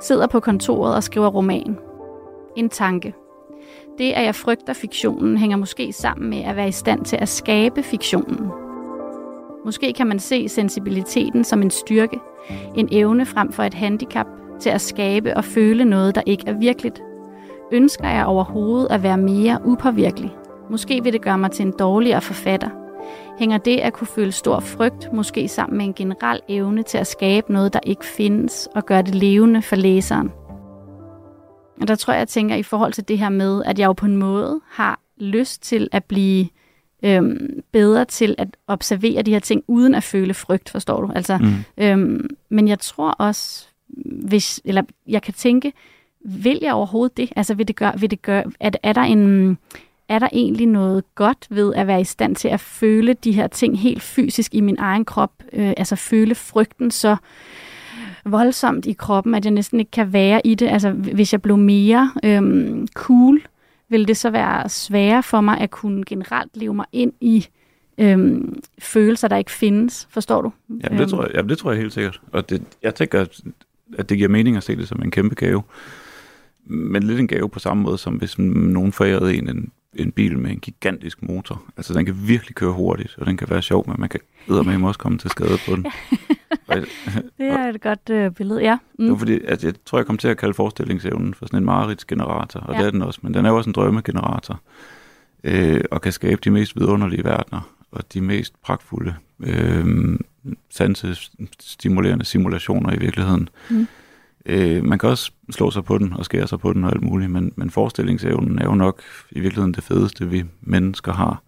Sidder 0.00 0.26
på 0.26 0.40
kontoret 0.40 0.94
og 0.94 1.02
skriver 1.02 1.28
roman. 1.28 1.78
En 2.56 2.68
tanke. 2.68 3.14
Det, 3.98 4.12
at 4.12 4.24
jeg 4.24 4.34
frygter 4.34 4.72
fiktionen, 4.72 5.36
hænger 5.36 5.56
måske 5.56 5.92
sammen 5.92 6.30
med 6.30 6.44
at 6.44 6.56
være 6.56 6.68
i 6.68 6.72
stand 6.72 7.04
til 7.04 7.16
at 7.16 7.28
skabe 7.28 7.82
fiktionen. 7.82 8.50
Måske 9.64 9.92
kan 9.92 10.06
man 10.06 10.18
se 10.18 10.48
sensibiliteten 10.48 11.44
som 11.44 11.62
en 11.62 11.70
styrke, 11.70 12.18
en 12.76 12.88
evne 12.92 13.26
frem 13.26 13.52
for 13.52 13.62
et 13.62 13.74
handicap 13.74 14.26
til 14.60 14.70
at 14.70 14.80
skabe 14.80 15.36
og 15.36 15.44
føle 15.44 15.84
noget, 15.84 16.14
der 16.14 16.22
ikke 16.26 16.44
er 16.46 16.58
virkeligt. 16.58 17.02
Ønsker 17.72 18.08
jeg 18.08 18.26
overhovedet 18.26 18.90
at 18.90 19.02
være 19.02 19.18
mere 19.18 19.58
upåvirkelig? 19.64 20.36
Måske 20.70 21.02
vil 21.02 21.12
det 21.12 21.22
gøre 21.22 21.38
mig 21.38 21.50
til 21.50 21.66
en 21.66 21.74
dårligere 21.78 22.20
forfatter. 22.20 22.81
Hænger 23.42 23.58
det 23.58 23.78
at 23.78 23.92
kunne 23.92 24.06
føle 24.06 24.32
stor 24.32 24.60
frygt 24.60 25.12
måske 25.12 25.48
sammen 25.48 25.78
med 25.78 25.86
en 25.86 25.94
generel 25.94 26.40
evne 26.48 26.82
til 26.82 26.98
at 26.98 27.06
skabe 27.06 27.52
noget, 27.52 27.72
der 27.72 27.80
ikke 27.86 28.04
findes, 28.04 28.68
og 28.74 28.86
gøre 28.86 29.02
det 29.02 29.14
levende 29.14 29.62
for 29.62 29.76
læseren? 29.76 30.30
Og 31.80 31.88
der 31.88 31.94
tror 31.94 32.12
jeg, 32.12 32.18
jeg 32.18 32.28
tænker 32.28 32.56
i 32.56 32.62
forhold 32.62 32.92
til 32.92 33.08
det 33.08 33.18
her 33.18 33.28
med, 33.28 33.62
at 33.64 33.78
jeg 33.78 33.86
jo 33.86 33.92
på 33.92 34.06
en 34.06 34.16
måde 34.16 34.60
har 34.70 35.00
lyst 35.16 35.62
til 35.62 35.88
at 35.92 36.04
blive 36.04 36.48
øhm, 37.04 37.60
bedre 37.72 38.04
til 38.04 38.34
at 38.38 38.48
observere 38.66 39.22
de 39.22 39.32
her 39.32 39.38
ting, 39.38 39.64
uden 39.68 39.94
at 39.94 40.02
føle 40.02 40.34
frygt, 40.34 40.70
forstår 40.70 41.00
du? 41.00 41.12
Altså, 41.14 41.38
Mm. 41.38 41.84
Øhm, 41.84 42.30
men 42.48 42.68
jeg 42.68 42.78
tror 42.78 43.10
også, 43.10 43.68
hvis, 44.28 44.60
eller 44.64 44.82
jeg 45.08 45.22
kan 45.22 45.34
tænke, 45.34 45.72
vil 46.24 46.58
jeg 46.62 46.74
overhovedet 46.74 47.16
det? 47.16 47.32
Altså 47.36 47.54
vil 47.54 47.68
det 47.68 47.76
gøre, 47.76 48.00
vil 48.00 48.10
det 48.10 48.22
gøre 48.22 48.44
er, 48.60 48.70
er, 48.82 48.92
der 48.92 49.02
en, 49.02 49.58
er 50.14 50.18
der 50.18 50.28
egentlig 50.32 50.66
noget 50.66 51.04
godt 51.14 51.46
ved 51.50 51.74
at 51.74 51.86
være 51.86 52.00
i 52.00 52.04
stand 52.04 52.36
til 52.36 52.48
at 52.48 52.60
føle 52.60 53.14
de 53.14 53.32
her 53.32 53.46
ting 53.46 53.78
helt 53.78 54.02
fysisk 54.02 54.54
i 54.54 54.60
min 54.60 54.76
egen 54.78 55.04
krop? 55.04 55.32
Øh, 55.52 55.72
altså 55.76 55.96
føle 55.96 56.34
frygten 56.34 56.90
så 56.90 57.16
voldsomt 58.24 58.86
i 58.86 58.92
kroppen, 58.92 59.34
at 59.34 59.44
jeg 59.44 59.52
næsten 59.52 59.80
ikke 59.80 59.90
kan 59.90 60.12
være 60.12 60.40
i 60.46 60.54
det. 60.54 60.68
Altså 60.68 60.90
hvis 60.90 61.32
jeg 61.32 61.42
blev 61.42 61.56
mere 61.56 62.12
øhm, 62.24 62.88
cool, 62.94 63.42
vil 63.88 64.08
det 64.08 64.16
så 64.16 64.30
være 64.30 64.68
sværere 64.68 65.22
for 65.22 65.40
mig 65.40 65.58
at 65.60 65.70
kunne 65.70 66.04
generelt 66.06 66.56
leve 66.56 66.74
mig 66.74 66.86
ind 66.92 67.12
i 67.20 67.46
øhm, 67.98 68.60
følelser, 68.78 69.28
der 69.28 69.36
ikke 69.36 69.50
findes. 69.50 70.08
Forstår 70.10 70.42
du? 70.42 70.52
Jamen, 70.68 70.98
det 70.98 71.00
Øhm, 71.00 71.10
tror 71.10 71.22
jeg, 71.22 71.30
jamen, 71.34 71.48
det 71.48 71.58
tror 71.58 71.70
jeg 71.72 71.80
helt 71.80 71.92
sikkert. 71.92 72.20
Og 72.32 72.50
det, 72.50 72.62
jeg 72.82 72.94
tænker, 72.94 73.20
at- 73.20 73.40
at 73.98 74.08
det 74.08 74.16
giver 74.16 74.28
mening 74.28 74.56
at 74.56 74.62
se 74.62 74.76
det 74.76 74.88
som 74.88 75.02
en 75.04 75.10
kæmpe 75.10 75.34
gave. 75.34 75.62
Men 76.66 77.02
lidt 77.02 77.20
en 77.20 77.28
gave 77.28 77.48
på 77.48 77.58
samme 77.58 77.82
måde, 77.82 77.98
som 77.98 78.14
hvis 78.14 78.38
nogen 78.38 78.92
forærede 78.92 79.34
en 79.36 79.48
en, 79.48 79.70
en 79.96 80.12
bil 80.12 80.38
med 80.38 80.50
en 80.50 80.58
gigantisk 80.60 81.22
motor. 81.22 81.62
Altså, 81.76 81.94
den 81.94 82.06
kan 82.06 82.14
virkelig 82.28 82.54
køre 82.54 82.72
hurtigt, 82.72 83.14
og 83.18 83.26
den 83.26 83.36
kan 83.36 83.50
være 83.50 83.62
sjov, 83.62 83.84
men 83.88 83.96
man 83.98 84.08
kan 84.08 84.20
med 84.48 84.88
også 84.88 84.98
komme 84.98 85.18
til 85.18 85.30
skade 85.30 85.58
på 85.68 85.76
den. 85.76 85.86
Og 86.68 86.76
Det 87.38 87.46
er 87.46 87.68
et 87.68 87.80
godt 87.80 88.10
øh, 88.10 88.30
billede, 88.30 88.60
ja. 88.62 88.78
Det 88.96 89.06
var 89.06 89.12
Mm. 89.12 89.18
fordi, 89.18 89.40
at 89.44 89.64
jeg 89.64 89.74
tror, 89.86 89.98
jeg 89.98 90.06
kom 90.06 90.18
til 90.18 90.28
at 90.28 90.36
kalde 90.38 90.54
forestillingsevnen 90.54 91.34
for 91.34 91.46
sådan 91.46 91.58
en 91.58 91.64
mareridtsgenerator, 91.64 92.60
og. 92.60 92.74
Ja. 92.74 92.78
det 92.80 92.86
er 92.86 92.90
den 92.90 93.02
også, 93.02 93.20
men 93.22 93.34
den 93.34 93.44
er 93.46 93.50
jo 93.50 93.56
også 93.56 93.70
en 93.70 93.74
drømmegenerator, 93.74 94.60
øh, 95.44 95.80
og 95.90 96.00
kan 96.00 96.12
skabe 96.12 96.40
de 96.44 96.50
mest 96.50 96.76
vidunderlige 96.76 97.24
verdener, 97.24 97.60
og 97.90 98.12
de 98.14 98.20
mest 98.20 98.62
pragtfulde, 98.62 99.14
øh, 99.40 100.18
sansestimulerende 100.70 102.24
simulationer 102.24 102.92
i 102.94 102.98
virkeligheden. 102.98 103.48
Mm. 103.70 103.86
Øh, 104.46 104.84
man 104.84 104.98
kan 104.98 105.08
også 105.08 105.32
slå 105.50 105.70
sig 105.70 105.84
på 105.84 105.98
den 105.98 106.12
og 106.12 106.24
skære 106.24 106.46
sig 106.46 106.60
på 106.60 106.72
den 106.72 106.84
og 106.84 106.90
alt 106.92 107.02
muligt, 107.02 107.30
men, 107.30 107.52
men 107.56 107.70
forestillingsevnen 107.70 108.58
er 108.58 108.64
jo 108.64 108.74
nok 108.74 109.00
i 109.30 109.40
virkeligheden 109.40 109.74
det 109.74 109.84
fedeste, 109.84 110.28
vi 110.28 110.44
mennesker 110.60 111.12
har. 111.12 111.42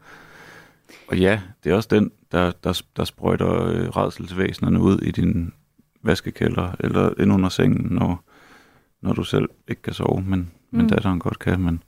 Og 1.09 1.19
ja, 1.19 1.41
det 1.65 1.73
er 1.73 1.77
også 1.77 1.89
den, 1.93 2.11
der, 2.33 2.53
der, 2.65 2.83
der 2.97 3.05
sprøjter 3.05 3.65
øh, 3.67 3.89
redselsvæsenerne 3.89 4.81
ud 4.81 4.99
i 4.99 5.11
din 5.11 5.53
vaskekælder 6.03 6.71
eller 6.81 7.11
ind 7.21 7.33
under 7.33 7.49
sengen, 7.49 7.87
når, 7.91 8.25
når 9.03 9.13
du 9.13 9.25
selv 9.25 9.49
ikke 9.69 9.83
kan 9.83 9.93
sove, 9.95 10.23
men, 10.23 10.51
men 10.71 10.83
Mm. 10.83 10.89
datteren 10.89 11.19
godt 11.19 11.39
kan. 11.39 11.61
Men, 11.61 11.65
men 11.65 11.83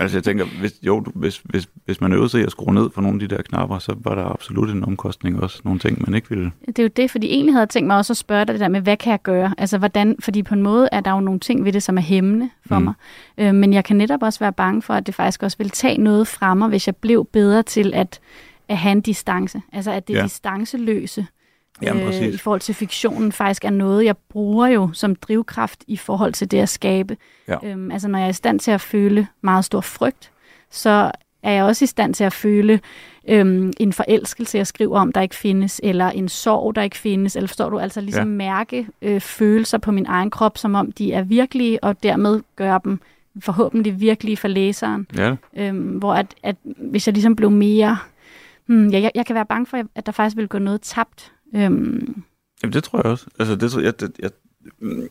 altså 0.00 0.16
jeg 0.16 0.24
tænker, 0.24 0.44
hvis, 0.60 0.72
jo, 0.82 1.04
hvis, 1.14 1.42
hvis, 1.44 1.68
hvis 1.84 2.00
man 2.00 2.12
øvede 2.12 2.28
sig 2.28 2.42
at 2.42 2.50
skrue 2.50 2.74
ned 2.74 2.90
for 2.90 3.00
nogle 3.02 3.22
af 3.22 3.28
de 3.28 3.36
der 3.36 3.42
knapper, 3.42 3.78
så 3.78 3.94
var 3.98 4.14
der 4.14 4.24
absolut 4.24 4.70
en 4.70 4.84
omkostning 4.84 5.42
også. 5.42 5.60
Nogle 5.64 5.80
ting, 5.80 6.02
man 6.06 6.14
ikke 6.14 6.28
ville. 6.28 6.50
Det 6.66 6.78
er 6.78 6.82
jo 6.82 6.90
det, 6.96 7.10
fordi 7.10 7.26
egentlig 7.26 7.54
havde 7.54 7.60
jeg 7.60 7.68
tænkt 7.68 7.86
mig 7.86 7.96
også 7.96 8.12
at 8.12 8.16
spørge 8.16 8.44
dig 8.44 8.54
det 8.54 8.60
der 8.60 8.68
med, 8.68 8.80
hvad 8.80 8.96
kan 8.96 9.10
jeg 9.10 9.22
gøre? 9.22 9.54
Altså 9.58 9.78
hvordan, 9.78 10.16
fordi 10.20 10.42
på 10.42 10.54
en 10.54 10.62
måde 10.62 10.88
er 10.92 11.00
der 11.00 11.10
jo 11.10 11.20
nogle 11.20 11.40
ting 11.40 11.64
ved 11.64 11.72
det, 11.72 11.82
som 11.82 11.98
er 11.98 12.02
hæmmende 12.02 12.50
for 12.66 12.78
mm. 12.78 12.84
mig. 12.84 12.94
Øh, 13.38 13.54
men 13.54 13.72
jeg 13.72 13.84
kan 13.84 13.96
netop 13.96 14.22
også 14.22 14.38
være 14.38 14.52
bange 14.52 14.82
for, 14.82 14.94
at 14.94 15.06
det 15.06 15.14
faktisk 15.14 15.42
også 15.42 15.58
vil 15.58 15.70
tage 15.70 15.98
noget 15.98 16.26
fra 16.28 16.54
mig, 16.54 16.68
hvis 16.68 16.86
jeg 16.86 16.96
blev 16.96 17.28
bedre 17.32 17.62
til 17.62 17.94
at, 17.94 18.20
at 18.68 18.76
have 18.76 18.92
en 18.92 19.00
distance. 19.00 19.62
Altså 19.72 19.90
at 19.90 20.08
det 20.08 20.14
Ja. 20.14 20.22
distanceløse 20.22 21.26
Jamen, 21.82 22.02
øh, 22.02 22.08
præcis. 22.08 22.34
i 22.34 22.38
forhold 22.38 22.60
til 22.60 22.74
fiktionen 22.74 23.32
faktisk 23.32 23.64
er 23.64 23.70
noget, 23.70 24.04
jeg 24.04 24.16
bruger 24.16 24.66
jo 24.66 24.90
som 24.92 25.16
drivkraft 25.16 25.84
i 25.86 25.96
forhold 25.96 26.32
til 26.32 26.50
det 26.50 26.58
at 26.58 26.68
skabe. 26.68 27.16
Ja. 27.48 27.56
Øhm, 27.62 27.90
altså 27.90 28.08
når 28.08 28.18
jeg 28.18 28.26
er 28.26 28.30
i 28.30 28.32
stand 28.32 28.60
til 28.60 28.70
at 28.70 28.80
føle 28.80 29.26
meget 29.40 29.64
stor 29.64 29.80
frygt, 29.80 30.30
så 30.70 31.10
er 31.42 31.52
jeg 31.52 31.64
også 31.64 31.84
i 31.84 31.86
stand 31.86 32.14
til 32.14 32.24
at 32.24 32.32
føle 32.32 32.80
øhm, 33.28 33.72
en 33.80 33.92
forelskelse, 33.92 34.58
jeg 34.58 34.66
skriver 34.66 35.00
om, 35.00 35.12
der 35.12 35.20
ikke 35.20 35.34
findes, 35.34 35.80
eller 35.84 36.10
en 36.10 36.28
sorg, 36.28 36.76
der 36.76 36.82
ikke 36.82 36.96
findes, 36.96 37.36
eller 37.36 37.48
forstår 37.48 37.70
du, 37.70 37.78
altså 37.78 38.00
ligesom 38.00 38.30
ja. 38.30 38.36
mærke 38.36 38.86
øh, 39.02 39.20
følelser 39.20 39.78
på 39.78 39.92
min 39.92 40.06
egen 40.06 40.30
krop, 40.30 40.58
som 40.58 40.74
om 40.74 40.92
de 40.92 41.12
er 41.12 41.22
virkelige, 41.22 41.84
og 41.84 42.02
dermed 42.02 42.40
gøre 42.56 42.80
dem 42.84 43.00
forhåbentlig 43.40 44.00
virkelige 44.00 44.36
for 44.36 44.48
læseren. 44.48 45.06
Ja. 45.16 45.36
Øhm, 45.56 45.88
hvor 45.88 46.14
at, 46.14 46.34
at 46.42 46.56
hvis 46.64 47.06
jeg 47.06 47.12
ligesom 47.12 47.36
blev 47.36 47.50
mere... 47.50 47.98
Hmm, 48.66 48.88
ja, 48.88 49.00
jeg, 49.00 49.10
jeg 49.14 49.26
kan 49.26 49.34
være 49.34 49.46
bange 49.46 49.66
for, 49.66 49.82
at 49.94 50.06
der 50.06 50.12
faktisk 50.12 50.36
vil 50.36 50.48
gå 50.48 50.58
noget 50.58 50.80
tabt. 50.80 51.32
Øhm. 51.54 52.24
Jamen, 52.62 52.72
det 52.72 52.84
tror 52.84 52.98
jeg 52.98 53.06
også. 53.06 53.26
Altså, 53.38 53.56
det, 53.56 53.74
jeg, 53.74 54.02
jeg, 54.02 54.10
jeg, 54.18 54.30
mm, 54.78 55.08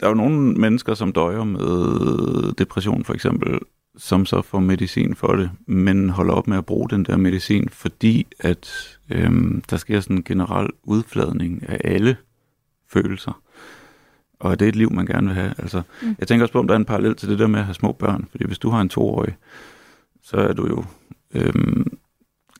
der 0.00 0.06
er 0.06 0.10
jo 0.10 0.14
nogle 0.14 0.54
mennesker, 0.54 0.94
som 0.94 1.12
døjer 1.12 1.44
med 1.44 2.52
depression, 2.52 3.04
for 3.04 3.14
eksempel, 3.14 3.58
som 3.96 4.26
så 4.26 4.42
får 4.42 4.60
medicin 4.60 5.14
for 5.14 5.32
det, 5.32 5.50
men 5.66 6.10
holder 6.10 6.34
op 6.34 6.46
med 6.46 6.58
at 6.58 6.66
bruge 6.66 6.88
den 6.90 7.04
der 7.04 7.16
medicin, 7.16 7.68
fordi 7.68 8.26
at 8.40 8.98
øhm, 9.10 9.62
der 9.70 9.76
sker 9.76 10.00
sådan 10.00 10.16
en 10.16 10.24
generel 10.24 10.68
udfladning 10.82 11.68
af 11.68 11.80
alle 11.84 12.16
følelser. 12.88 13.40
Og 14.38 14.58
det 14.58 14.64
er 14.64 14.68
et 14.68 14.76
liv, 14.76 14.92
man 14.92 15.06
gerne 15.06 15.26
vil 15.26 15.34
have. 15.34 15.54
Altså, 15.58 15.82
mm. 16.02 16.16
Jeg 16.18 16.28
tænker 16.28 16.44
også 16.44 16.52
på, 16.52 16.58
om 16.58 16.66
der 16.66 16.74
er 16.74 16.78
en 16.78 16.84
parallel 16.84 17.16
til 17.16 17.28
det 17.28 17.38
der 17.38 17.46
med 17.46 17.58
at 17.58 17.64
have 17.64 17.74
små 17.74 17.92
børn. 17.92 18.28
Fordi 18.30 18.46
hvis 18.46 18.58
du 18.58 18.70
har 18.70 18.80
en 18.80 18.88
toårig, 18.88 19.36
så 20.22 20.36
er 20.36 20.52
du 20.52 20.66
jo 20.66 20.84
øhm, 21.34 21.98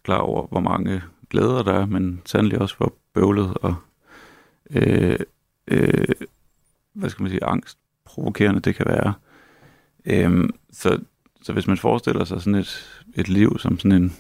klar 0.03 0.18
over, 0.18 0.46
hvor 0.46 0.61
mange 0.61 1.03
glæder 1.31 1.63
der 1.63 1.73
er, 1.73 1.87
men 1.87 2.23
sandelig 2.25 2.61
også 2.61 2.77
hvor 2.77 2.95
bøvlet 3.15 3.55
og 3.55 3.75
øh, 4.71 5.19
øh, 5.69 6.09
hvad 6.95 7.11
skal 7.11 7.23
man 7.23 7.31
sige, 7.31 7.45
angst 7.45 7.79
provokerende 8.05 8.61
det 8.61 8.75
kan 8.75 8.87
være. 8.89 9.15
Øhm, 10.07 10.51
så, 10.73 10.99
så 11.43 11.53
hvis 11.53 11.67
man 11.67 11.77
forestiller 11.77 12.25
sig 12.25 12.43
sådan 12.43 12.55
et, 12.55 13.03
et 13.15 13.29
liv 13.29 13.59
som 13.59 13.79
sådan 13.79 14.03
en 14.03 14.13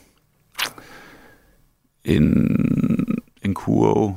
en, 2.04 3.18
en 3.42 3.54
kurve 3.54 4.16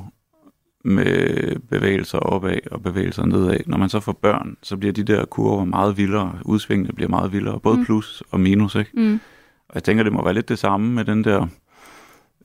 med 0.84 1.58
bevægelser 1.58 2.18
opad 2.18 2.58
og 2.70 2.82
bevægelser 2.82 3.26
nedad. 3.26 3.60
Når 3.66 3.78
man 3.78 3.88
så 3.88 4.00
får 4.00 4.12
børn, 4.12 4.56
så 4.62 4.76
bliver 4.76 4.92
de 4.92 5.02
der 5.02 5.24
kurver 5.24 5.64
meget 5.64 5.96
vildere, 5.96 6.38
udsvingene 6.44 6.92
bliver 6.92 7.08
meget 7.08 7.32
vildere, 7.32 7.60
både 7.60 7.76
mm. 7.76 7.84
plus 7.84 8.22
og 8.30 8.40
minus. 8.40 8.74
Ikke? 8.74 8.90
Mm. 8.94 9.20
Og 9.68 9.74
jeg 9.74 9.84
tænker, 9.84 10.02
det 10.04 10.12
må 10.12 10.24
være 10.24 10.34
lidt 10.34 10.48
det 10.48 10.58
samme 10.58 10.94
med 10.94 11.04
den 11.04 11.24
der 11.24 11.46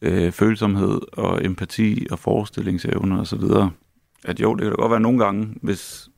øh, 0.01 0.31
følsomhed 0.31 1.01
og 1.13 1.45
empati 1.45 2.07
og 2.11 2.19
forestillingsevne 2.19 3.19
og 3.19 3.27
så 3.27 3.35
videre. 3.35 3.71
At 4.25 4.39
jo, 4.39 4.53
det 4.53 4.61
kan 4.61 4.71
da 4.71 4.75
godt 4.75 4.91
være 4.91 4.99
nogle 4.99 5.25
gange, 5.25 5.55
hvis, 5.61 6.09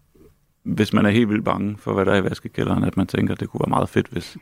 hvis 0.64 0.94
man 0.94 1.06
er 1.06 1.10
helt 1.10 1.30
vildt 1.30 1.46
bange 1.46 1.78
for, 1.78 1.94
hvad 1.94 2.06
der 2.06 2.12
er 2.12 2.18
i 2.18 2.24
vaskekælderen, 2.24 2.84
at 2.84 2.98
man 2.98 3.08
tænker, 3.08 3.34
at 3.34 3.40
det 3.40 3.50
kunne 3.50 3.62
være 3.66 3.70
meget 3.78 3.90
fedt, 3.90 4.08
hvis, 4.08 4.38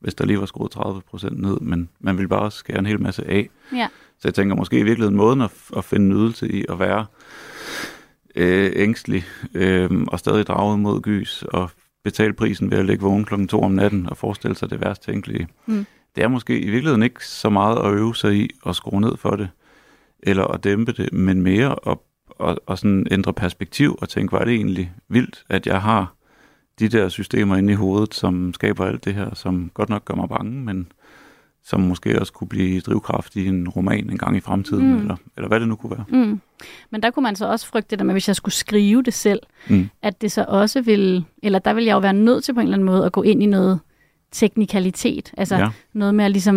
hvis 0.00 0.14
der 0.14 0.24
lige 0.24 0.40
var 0.40 0.46
skruet 0.46 0.70
30 0.70 1.00
procent 1.00 1.40
ned, 1.40 1.60
men 1.60 1.88
man 2.00 2.18
vil 2.18 2.28
bare 2.28 2.50
skære 2.50 2.78
en 2.78 2.86
hel 2.86 3.00
masse 3.00 3.28
af. 3.28 3.50
Ja. 3.72 3.88
Så 4.18 4.28
jeg 4.28 4.34
tænker 4.34 4.56
måske 4.56 4.78
i 4.78 4.82
virkeligheden 4.82 5.16
måden 5.16 5.40
at, 5.40 5.50
at 5.76 5.84
finde 5.84 6.08
nydelse 6.08 6.52
i 6.52 6.64
at 6.68 6.78
være 6.78 7.06
øh, 8.36 8.72
ængstelig 8.76 9.24
øh, 9.54 9.90
og 10.08 10.18
stadig 10.18 10.46
draget 10.46 10.78
mod 10.78 11.00
gys 11.00 11.44
og 11.48 11.70
betale 12.04 12.32
prisen 12.32 12.70
ved 12.70 12.78
at 12.78 12.86
ligge 12.86 13.02
vågen 13.02 13.24
klokken 13.24 13.48
to 13.48 13.62
om 13.62 13.70
natten 13.70 14.08
og 14.08 14.16
forestille 14.16 14.56
sig 14.56 14.70
det 14.70 14.80
værst 14.80 15.02
tænkelige. 15.02 15.48
Mm. 15.66 15.86
Det 16.16 16.24
er 16.24 16.28
måske 16.28 16.60
i 16.60 16.70
virkeligheden 16.70 17.02
ikke 17.02 17.26
så 17.26 17.50
meget 17.50 17.78
at 17.78 17.92
øve 17.92 18.16
sig 18.16 18.34
i 18.34 18.50
at 18.66 18.76
skrue 18.76 19.00
ned 19.00 19.16
for 19.16 19.36
det, 19.36 19.48
eller 20.22 20.44
at 20.44 20.64
dæmpe 20.64 20.92
det, 20.92 21.12
men 21.12 21.42
mere 21.42 21.76
at, 21.86 21.98
at, 22.40 22.58
at 22.68 22.78
sådan 22.78 23.06
ændre 23.10 23.32
perspektiv 23.32 23.98
og 24.00 24.08
tænke, 24.08 24.32
var 24.32 24.44
det 24.44 24.54
egentlig 24.54 24.92
vildt, 25.08 25.44
at 25.48 25.66
jeg 25.66 25.82
har 25.82 26.14
de 26.78 26.88
der 26.88 27.08
systemer 27.08 27.56
inde 27.56 27.72
i 27.72 27.76
hovedet, 27.76 28.14
som 28.14 28.54
skaber 28.54 28.84
alt 28.84 29.04
det 29.04 29.14
her, 29.14 29.34
som 29.34 29.70
godt 29.74 29.88
nok 29.88 30.04
gør 30.04 30.14
mig 30.14 30.28
bange, 30.28 30.52
men 30.52 30.92
som 31.64 31.80
måske 31.80 32.20
også 32.20 32.32
kunne 32.32 32.48
blive 32.48 32.80
drivkraft 32.80 33.36
i 33.36 33.46
en 33.46 33.68
roman 33.68 34.10
en 34.10 34.18
gang 34.18 34.36
i 34.36 34.40
fremtiden, 34.40 34.92
mm. 34.92 34.98
eller, 34.98 35.16
eller 35.36 35.48
hvad 35.48 35.60
det 35.60 35.68
nu 35.68 35.76
kunne 35.76 35.90
være. 35.90 36.04
Mm. 36.08 36.40
Men 36.90 37.02
der 37.02 37.10
kunne 37.10 37.22
man 37.22 37.36
så 37.36 37.46
også 37.46 37.66
frygte 37.66 37.90
det 37.90 37.98
der 37.98 38.04
med, 38.04 38.14
hvis 38.14 38.28
jeg 38.28 38.36
skulle 38.36 38.54
skrive 38.54 39.02
det 39.02 39.14
selv, 39.14 39.40
mm. 39.68 39.88
at 40.02 40.22
det 40.22 40.32
så 40.32 40.44
også 40.48 40.80
vil, 40.80 41.24
eller 41.42 41.58
der 41.58 41.74
vil 41.74 41.84
jeg 41.84 41.94
jo 41.94 41.98
være 41.98 42.12
nødt 42.12 42.44
til 42.44 42.54
på 42.54 42.60
en 42.60 42.66
eller 42.66 42.76
anden 42.76 42.86
måde 42.86 43.06
at 43.06 43.12
gå 43.12 43.22
ind 43.22 43.42
i 43.42 43.46
noget 43.46 43.80
teknikalitet, 44.32 45.32
altså 45.36 45.56
ja. 45.56 45.68
noget 45.92 46.14
med 46.14 46.24
at 46.24 46.30
ligesom, 46.30 46.54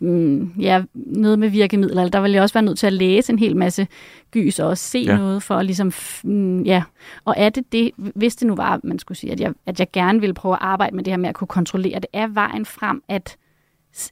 mm, 0.00 0.52
ja, 0.60 0.82
noget 0.94 1.38
med 1.38 1.48
virkemidler, 1.48 2.08
der 2.08 2.20
vil 2.20 2.32
jeg 2.32 2.42
også 2.42 2.54
være 2.54 2.64
nødt 2.64 2.78
til 2.78 2.86
at 2.86 2.92
læse 2.92 3.32
en 3.32 3.38
hel 3.38 3.56
masse 3.56 3.86
gys 4.30 4.58
og 4.58 4.68
også 4.68 4.84
se 4.84 4.98
ja. 4.98 5.16
noget 5.16 5.42
for 5.42 5.56
at 5.56 5.66
ligesom, 5.66 5.92
mm, 6.24 6.62
ja, 6.62 6.82
og 7.24 7.34
er 7.36 7.48
det 7.48 7.72
det, 7.72 7.90
hvis 7.96 8.36
det 8.36 8.46
nu 8.46 8.54
var, 8.54 8.80
man 8.84 8.98
skulle 8.98 9.18
sige, 9.18 9.32
at 9.32 9.40
jeg, 9.40 9.52
at 9.66 9.80
jeg 9.80 9.90
gerne 9.92 10.20
ville 10.20 10.34
prøve 10.34 10.54
at 10.54 10.62
arbejde 10.62 10.96
med 10.96 11.04
det 11.04 11.12
her 11.12 11.18
med 11.18 11.28
at 11.28 11.34
kunne 11.34 11.48
kontrollere 11.48 12.00
det, 12.00 12.06
er 12.12 12.26
vejen 12.26 12.66
frem 12.66 13.02
at 13.08 13.36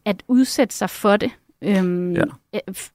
at 0.04 0.22
udsætte 0.28 0.74
sig 0.74 0.90
for 0.90 1.16
det? 1.16 1.30
Øhm, 1.62 2.12
ja. 2.12 2.22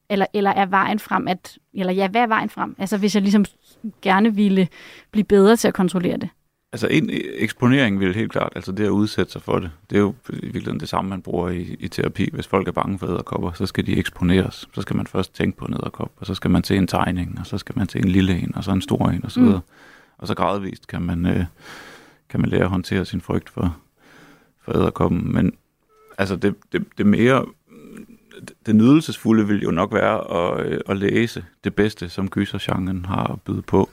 eller, 0.10 0.26
eller 0.34 0.52
er 0.52 0.66
vejen 0.66 1.00
frem, 1.00 1.28
at, 1.28 1.58
eller 1.74 1.94
ja, 1.94 2.08
hvad 2.08 2.22
er 2.22 2.28
vejen 2.28 2.50
frem? 2.50 2.76
Altså 2.80 2.98
hvis 2.98 3.16
jeg 3.16 3.22
ligesom 3.22 3.46
gerne 4.02 4.36
ville 4.36 4.68
blive 5.12 5.24
bedre 5.24 5.56
til 5.56 5.68
at 5.68 5.74
kontrollere 5.74 6.18
det. 6.18 6.30
Altså 6.72 6.88
en 6.88 7.10
eksponering 7.14 8.00
vil 8.00 8.16
helt 8.16 8.32
klart, 8.32 8.52
altså 8.56 8.72
det 8.72 8.86
at 8.86 8.90
udsætte 8.90 9.32
sig 9.32 9.42
for 9.42 9.60
det, 9.60 9.72
det 9.90 9.96
er 9.96 10.00
jo 10.00 10.14
i 10.30 10.36
virkeligheden 10.36 10.80
det 10.80 10.90
samme, 10.90 11.10
man 11.10 11.22
bruger 11.22 11.50
i, 11.50 11.76
i 11.80 11.88
terapi. 11.88 12.30
Hvis 12.34 12.48
folk 12.48 12.68
er 12.68 12.72
bange 12.72 13.00
for 13.00 13.08
æderkopper, 13.08 13.52
så 13.52 13.66
skal 13.66 13.86
de 13.86 13.98
eksponeres. 13.98 14.70
Så 14.74 14.82
skal 14.82 14.96
man 14.96 15.08
først 15.08 15.36
tænke 15.36 15.58
på 15.58 15.66
en 15.66 15.74
æderkop, 15.74 16.12
og 16.18 16.26
så 16.26 16.36
skal 16.36 16.52
man 16.52 16.62
til 16.62 16.78
en 16.78 16.88
tegning, 16.88 17.38
og 17.40 17.46
så 17.46 17.58
skal 17.58 17.78
man 17.78 17.88
til 17.88 18.02
en 18.02 18.08
lille 18.08 18.40
en, 18.40 18.56
og 18.56 18.64
så 18.64 18.72
en 18.72 18.82
stor 18.82 19.10
en, 19.10 19.26
og 19.26 19.32
så 19.32 19.40
mm. 19.40 19.46
videre. 19.46 19.60
Mm. 19.60 19.74
Og 20.18 20.28
så 20.28 20.36
gradvist 20.36 20.88
kan 20.88 21.02
man, 21.02 21.26
øh, 21.26 21.46
kan 22.30 22.40
man 22.42 22.50
lære 22.50 22.64
at 22.64 22.70
håndtere 22.70 23.06
sin 23.06 23.22
frygt 23.22 23.50
for, 23.50 23.78
for 24.62 24.78
æderkoppen. 24.78 25.34
Men, 25.34 25.54
altså 26.18 26.36
det, 26.36 26.56
det, 26.72 26.86
det 26.98 27.06
mere 27.06 27.46
det 28.66 28.76
nydelsesfulde 28.76 29.48
vil 29.48 29.64
jo 29.64 29.72
nok 29.72 29.94
være 29.94 30.32
at, 30.38 30.66
øh, 30.66 30.82
at 30.90 30.98
læse 30.98 31.46
det 31.64 31.76
bedste, 31.76 32.10
som 32.10 32.30
gysergenren 32.30 33.06
har 33.06 33.40
bydet 33.46 33.66
på. 33.66 33.90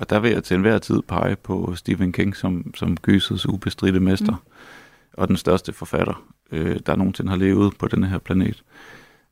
Og 0.00 0.10
der 0.10 0.20
vil 0.20 0.30
jeg 0.30 0.44
til 0.44 0.54
enhver 0.54 0.78
tid 0.78 1.02
pege 1.02 1.36
på 1.36 1.74
Stephen 1.74 2.12
King 2.12 2.36
som, 2.36 2.74
som 2.74 2.96
gysets 2.96 3.46
ubestridte 3.46 4.00
mester, 4.00 4.32
mm. 4.32 5.12
og 5.12 5.28
den 5.28 5.36
største 5.36 5.72
forfatter, 5.72 6.24
øh, 6.52 6.76
der 6.86 6.96
nogensinde 6.96 7.30
har 7.30 7.36
levet 7.36 7.72
på 7.78 7.88
denne 7.88 8.06
her 8.06 8.18
planet. 8.18 8.62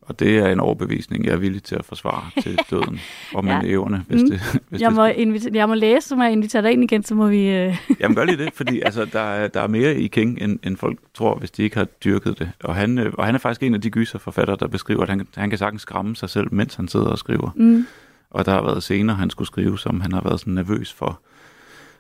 Og 0.07 0.21
det 0.21 0.39
er 0.39 0.49
en 0.49 0.61
overbevisning, 0.61 1.25
jeg 1.25 1.33
er 1.33 1.37
villig 1.37 1.63
til 1.63 1.75
at 1.75 1.85
forsvare 1.85 2.43
til 2.43 2.59
døden 2.71 3.01
og 3.35 3.45
med 3.45 3.53
ja. 3.53 3.61
evne, 3.65 4.05
hvis 4.09 4.23
mm. 4.23 4.31
det 4.31 4.41
hvis 4.69 4.81
jeg, 4.81 4.91
det 4.91 4.97
må 4.97 5.07
inviter- 5.07 5.51
jeg 5.55 5.69
må 5.69 5.75
læse, 5.75 6.09
så 6.09 6.17
må 6.17 6.23
jeg 6.23 6.33
invitere 6.33 6.63
dig 6.63 6.73
ind 6.73 6.83
igen, 6.83 7.03
så 7.03 7.15
må 7.15 7.29
vi... 7.29 7.49
Øh... 7.49 7.77
Jamen 8.01 8.15
gør 8.15 8.25
lige 8.25 8.37
det, 8.37 8.53
fordi 8.55 8.81
altså, 8.81 9.05
der, 9.05 9.21
er, 9.21 9.49
der 9.49 9.61
er 9.61 9.67
mere 9.67 9.97
i 9.97 10.07
King, 10.07 10.39
end, 10.43 10.59
end 10.63 10.77
folk 10.77 10.99
tror, 11.15 11.35
hvis 11.35 11.51
de 11.51 11.63
ikke 11.63 11.77
har 11.77 11.85
dyrket 11.85 12.39
det. 12.39 12.51
Og 12.65 12.75
han, 12.75 12.99
øh, 12.99 13.13
og 13.19 13.27
han 13.27 13.35
er 13.35 13.39
faktisk 13.39 13.63
en 13.63 13.75
af 13.75 13.81
de 13.81 13.91
gyserforfattere, 13.91 14.57
der 14.61 14.67
beskriver, 14.67 15.03
at 15.03 15.09
han, 15.09 15.27
han 15.37 15.51
kan 15.51 15.59
sagtens 15.59 15.83
skræmme 15.83 16.17
sig 16.17 16.31
selv, 16.31 16.55
mens 16.55 16.75
han 16.75 16.89
sidder 16.89 17.07
og 17.07 17.19
skriver. 17.19 17.51
Mm. 17.57 17.87
Og 18.35 18.47
der 18.47 18.53
har 18.53 18.63
været 18.63 18.83
scener, 18.83 19.15
han 19.15 19.31
skulle 19.31 19.49
skrive, 19.49 19.79
som 19.79 20.01
han 20.01 20.13
har 20.13 20.21
været 20.21 20.41
sådan 20.41 20.55
nervøs 20.55 20.93
for 20.93 21.21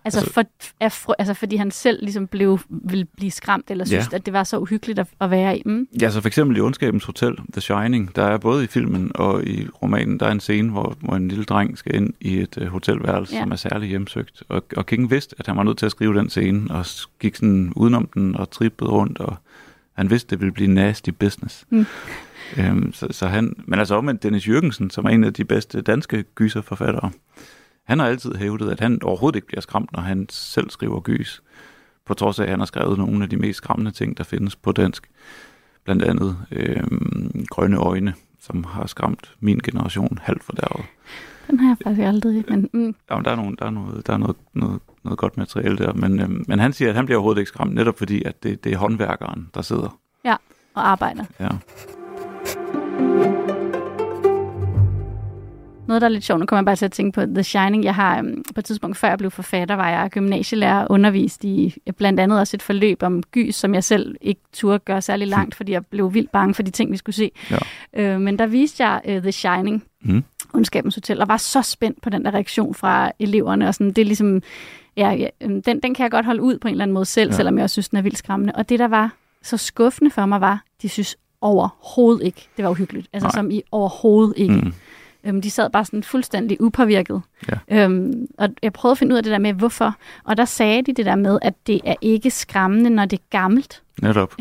Altså, 0.04 0.20
altså, 0.20 0.32
for, 0.32 0.44
er, 0.80 1.14
altså 1.18 1.34
fordi 1.34 1.56
han 1.56 1.70
selv 1.70 1.98
ligesom 2.02 2.26
blev, 2.26 2.60
ville 2.68 3.04
blive 3.04 3.30
skræmt, 3.30 3.70
eller 3.70 3.84
synes, 3.84 4.08
ja. 4.12 4.16
at 4.16 4.26
det 4.26 4.32
var 4.32 4.44
så 4.44 4.58
uhyggeligt 4.58 4.98
at, 4.98 5.06
at 5.20 5.30
være 5.30 5.58
i. 5.58 5.62
Mm. 5.66 5.88
Ja, 6.00 6.10
så 6.10 6.20
for 6.20 6.28
eksempel 6.28 6.56
i 6.56 6.60
Ondskabens 6.60 7.04
Hotel, 7.04 7.36
The 7.52 7.60
Shining, 7.60 8.16
der 8.16 8.22
er 8.22 8.38
både 8.38 8.64
i 8.64 8.66
filmen 8.66 9.12
og 9.14 9.44
i 9.44 9.68
romanen, 9.82 10.20
der 10.20 10.26
er 10.26 10.32
en 10.32 10.40
scene, 10.40 10.70
hvor, 10.70 10.96
hvor 11.00 11.16
en 11.16 11.28
lille 11.28 11.44
dreng 11.44 11.78
skal 11.78 11.94
ind 11.94 12.14
i 12.20 12.38
et 12.38 12.56
uh, 12.56 12.66
hotelværelse, 12.66 13.34
ja. 13.34 13.42
som 13.42 13.52
er 13.52 13.56
særligt 13.56 13.90
hjemsøgt. 13.90 14.42
Og, 14.48 14.64
og 14.76 14.86
King 14.86 15.10
vidste, 15.10 15.36
at 15.38 15.46
han 15.46 15.56
var 15.56 15.62
nødt 15.62 15.78
til 15.78 15.86
at 15.86 15.92
skrive 15.92 16.18
den 16.18 16.30
scene, 16.30 16.70
og 16.70 16.86
gik 17.20 17.36
sådan 17.36 17.72
udenom 17.76 18.08
den 18.14 18.36
og 18.36 18.50
trippede 18.50 18.90
rundt, 18.90 19.18
og 19.18 19.36
han 19.92 20.10
vidste, 20.10 20.30
det 20.30 20.40
ville 20.40 20.52
blive 20.52 20.68
nasty 20.68 21.10
business. 21.10 21.64
Mm. 21.70 21.86
Øhm, 22.58 22.92
så, 22.92 23.06
så 23.10 23.26
han, 23.26 23.54
men 23.64 23.78
altså 23.78 23.94
omvendt 23.94 24.22
Dennis 24.22 24.48
Jørgensen, 24.48 24.90
som 24.90 25.04
er 25.04 25.08
en 25.08 25.24
af 25.24 25.34
de 25.34 25.44
bedste 25.44 25.80
danske 25.80 26.22
gyserforfattere, 26.34 27.10
han 27.84 27.98
har 27.98 28.06
altid 28.06 28.34
hævdet, 28.34 28.70
at 28.70 28.80
han 28.80 29.02
overhovedet 29.02 29.36
ikke 29.36 29.46
bliver 29.46 29.60
skræmt, 29.60 29.92
når 29.92 30.00
han 30.00 30.26
selv 30.30 30.70
skriver 30.70 31.00
gys. 31.00 31.42
På 32.06 32.14
trods 32.14 32.38
af, 32.38 32.44
at 32.44 32.50
han 32.50 32.58
har 32.58 32.66
skrevet 32.66 32.98
nogle 32.98 33.22
af 33.22 33.30
de 33.30 33.36
mest 33.36 33.56
skræmmende 33.56 33.90
ting, 33.90 34.18
der 34.18 34.24
findes 34.24 34.56
på 34.56 34.72
dansk. 34.72 35.10
Blandt 35.84 36.02
andet 36.02 36.36
øh, 36.50 36.82
Grønne 37.48 37.76
Øjne, 37.76 38.14
som 38.40 38.64
har 38.64 38.86
skræmt 38.86 39.34
min 39.40 39.58
generation 39.58 40.18
halvt 40.22 40.44
for 40.44 40.52
derud. 40.52 40.84
Den 41.46 41.60
har 41.60 41.68
jeg 41.68 41.76
faktisk 41.84 42.06
aldrig. 42.06 42.44
Men, 42.48 42.70
mm. 42.72 42.94
ja, 43.10 43.16
men 43.16 43.24
der 43.24 43.30
er, 43.30 43.36
nogle, 43.36 43.56
der 43.58 43.66
er, 43.66 43.70
noget, 43.70 44.06
der 44.06 44.12
er 44.12 44.16
noget, 44.16 44.36
noget, 44.54 44.80
noget 45.04 45.18
godt 45.18 45.36
materiale 45.36 45.76
der. 45.76 45.92
Men, 45.92 46.20
øh, 46.20 46.30
men 46.48 46.58
han 46.58 46.72
siger, 46.72 46.88
at 46.88 46.94
han 46.94 47.04
bliver 47.04 47.18
overhovedet 47.18 47.40
ikke 47.40 47.48
skræmt, 47.48 47.74
netop 47.74 47.98
fordi, 47.98 48.22
at 48.24 48.42
det, 48.42 48.64
det 48.64 48.72
er 48.72 48.76
håndværkeren, 48.76 49.50
der 49.54 49.62
sidder. 49.62 49.98
Ja, 50.24 50.36
og 50.74 50.88
arbejder. 50.88 51.24
Ja. 51.40 51.48
Noget, 55.86 56.00
der 56.00 56.08
er 56.08 56.12
lidt 56.12 56.24
sjovt, 56.24 56.40
nu 56.40 56.46
kommer 56.46 56.60
jeg 56.60 56.64
bare 56.64 56.76
til 56.76 56.84
at 56.84 56.92
tænke 56.92 57.12
på 57.12 57.26
The 57.26 57.42
Shining. 57.42 57.84
Jeg 57.84 57.94
har 57.94 58.18
um, 58.18 58.44
på 58.54 58.60
et 58.60 58.64
tidspunkt, 58.64 58.96
før 58.96 59.08
jeg 59.08 59.18
blev 59.18 59.30
forfatter, 59.30 59.74
var 59.74 59.90
jeg 59.90 60.10
gymnasielærer 60.10 60.86
undervist 60.90 61.44
i 61.44 61.74
blandt 61.96 62.20
andet 62.20 62.38
også 62.38 62.56
et 62.56 62.62
forløb 62.62 63.02
om 63.02 63.22
gys, 63.22 63.54
som 63.54 63.74
jeg 63.74 63.84
selv 63.84 64.16
ikke 64.20 64.40
turde 64.52 64.78
gøre 64.78 65.02
særlig 65.02 65.28
langt, 65.28 65.54
fordi 65.54 65.72
jeg 65.72 65.86
blev 65.86 66.14
vildt 66.14 66.32
bange 66.32 66.54
for 66.54 66.62
de 66.62 66.70
ting, 66.70 66.92
vi 66.92 66.96
skulle 66.96 67.16
se. 67.16 67.30
Ja. 67.50 67.58
Øh, 67.96 68.20
men 68.20 68.38
der 68.38 68.46
viste 68.46 68.84
jeg 68.84 69.00
uh, 69.04 69.22
The 69.22 69.32
Shining, 69.32 69.84
mm. 70.02 70.24
Ondskabens 70.54 70.94
Hotel, 70.94 71.20
og 71.20 71.28
var 71.28 71.36
så 71.36 71.62
spændt 71.62 72.02
på 72.02 72.10
den 72.10 72.24
der 72.24 72.34
reaktion 72.34 72.74
fra 72.74 73.12
eleverne. 73.18 73.68
Og 73.68 73.74
sådan, 73.74 73.92
det 73.92 73.98
er 73.98 74.06
ligesom, 74.06 74.42
ja, 74.96 75.10
ja, 75.10 75.28
øhm, 75.40 75.62
den, 75.62 75.80
den 75.80 75.94
kan 75.94 76.02
jeg 76.02 76.10
godt 76.10 76.26
holde 76.26 76.42
ud 76.42 76.58
på 76.58 76.68
en 76.68 76.72
eller 76.72 76.84
anden 76.84 76.94
måde 76.94 77.04
selv, 77.04 77.30
ja. 77.30 77.36
selvom 77.36 77.56
jeg 77.56 77.64
også 77.64 77.74
synes, 77.74 77.88
den 77.88 77.98
er 77.98 78.02
vildt 78.02 78.18
skræmmende. 78.18 78.52
Og 78.54 78.68
det, 78.68 78.78
der 78.78 78.88
var 78.88 79.14
så 79.42 79.56
skuffende 79.56 80.10
for 80.10 80.26
mig 80.26 80.40
var, 80.40 80.64
de 80.82 80.88
synes 80.88 81.16
overhovedet 81.44 82.22
ikke, 82.26 82.48
det 82.56 82.64
var 82.64 82.70
uhyggeligt. 82.70 83.08
Altså 83.12 83.26
Nej. 83.26 83.32
som 83.34 83.50
i 83.50 83.62
overhovedet 83.72 84.34
ikke. 84.36 84.54
Mm. 84.54 84.72
Øhm, 85.26 85.42
de 85.42 85.50
sad 85.50 85.70
bare 85.70 85.84
sådan 85.84 86.02
fuldstændig 86.02 86.60
upåvirket. 86.60 87.22
Ja. 87.68 87.84
Øhm, 87.84 88.26
og 88.38 88.48
jeg 88.62 88.72
prøvede 88.72 88.92
at 88.92 88.98
finde 88.98 89.12
ud 89.12 89.16
af 89.16 89.22
det 89.22 89.30
der 89.32 89.38
med, 89.38 89.52
hvorfor. 89.52 89.94
Og 90.24 90.36
der 90.36 90.44
sagde 90.44 90.82
de 90.82 90.92
det 90.94 91.06
der 91.06 91.16
med, 91.16 91.38
at 91.42 91.54
det 91.66 91.80
er 91.84 91.94
ikke 92.00 92.30
skræmmende, 92.30 92.90
når 92.90 93.04
det 93.04 93.18
er 93.18 93.22
gammelt. 93.30 93.82
Netop. 94.02 94.34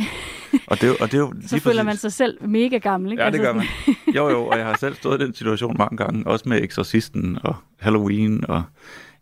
Og 0.68 0.82
det, 0.82 0.90
og 1.02 1.12
det 1.12 1.14
er 1.14 1.18
jo 1.18 1.34
Så 1.48 1.56
lige 1.56 1.62
føler 1.62 1.76
præcis- 1.76 1.86
man 1.86 1.98
sig 1.98 2.14
selv 2.14 2.38
mega 2.48 2.78
gammel. 2.78 3.12
Ikke? 3.12 3.24
Ja, 3.24 3.30
det 3.30 3.36
Altså 3.40 3.52
gør 3.52 3.54
man. 3.54 3.66
Jo, 4.16 4.30
jo, 4.30 4.46
og 4.46 4.58
jeg 4.58 4.66
har 4.66 4.78
selv 4.80 4.96
stået 4.96 5.22
i 5.22 5.26
den 5.26 5.34
situation 5.34 5.76
mange 5.78 5.98
gange, 5.98 6.28
også 6.28 6.50
med 6.50 6.64
Exorcisten 6.64 7.38
og 7.44 7.56
Halloween, 7.80 8.46
og 8.50 8.64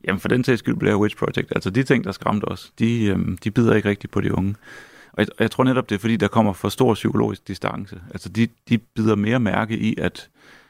jamen 0.07 0.19
for 0.19 0.27
den 0.27 0.43
sags 0.43 0.59
skyld 0.59 0.75
Blair 0.75 0.95
Witch 0.95 1.17
Project. 1.17 1.51
Altså 1.55 1.69
de 1.69 1.83
ting, 1.83 2.03
der 2.03 2.11
skræmte 2.11 2.45
os, 2.45 2.71
de, 2.79 3.05
øhm, 3.05 3.37
de 3.43 3.51
bider 3.51 3.75
ikke 3.75 3.89
rigtigt 3.89 4.13
på 4.13 4.21
de 4.21 4.37
unge. 4.37 4.55
Og 5.13 5.19
jeg, 5.19 5.27
og 5.29 5.41
jeg 5.43 5.51
tror 5.51 5.63
netop, 5.63 5.89
det 5.89 5.95
er 5.95 5.99
fordi, 5.99 6.15
der 6.15 6.27
kommer 6.27 6.53
for 6.53 6.69
stor 6.69 6.93
psykologisk 6.93 7.47
distance. 7.47 8.01
Altså 8.11 8.29
de, 8.29 8.47
de 8.69 8.77
bider 8.77 9.15
mere 9.15 9.39
mærke 9.39 9.77
i, 9.77 9.95
at, 9.97 10.29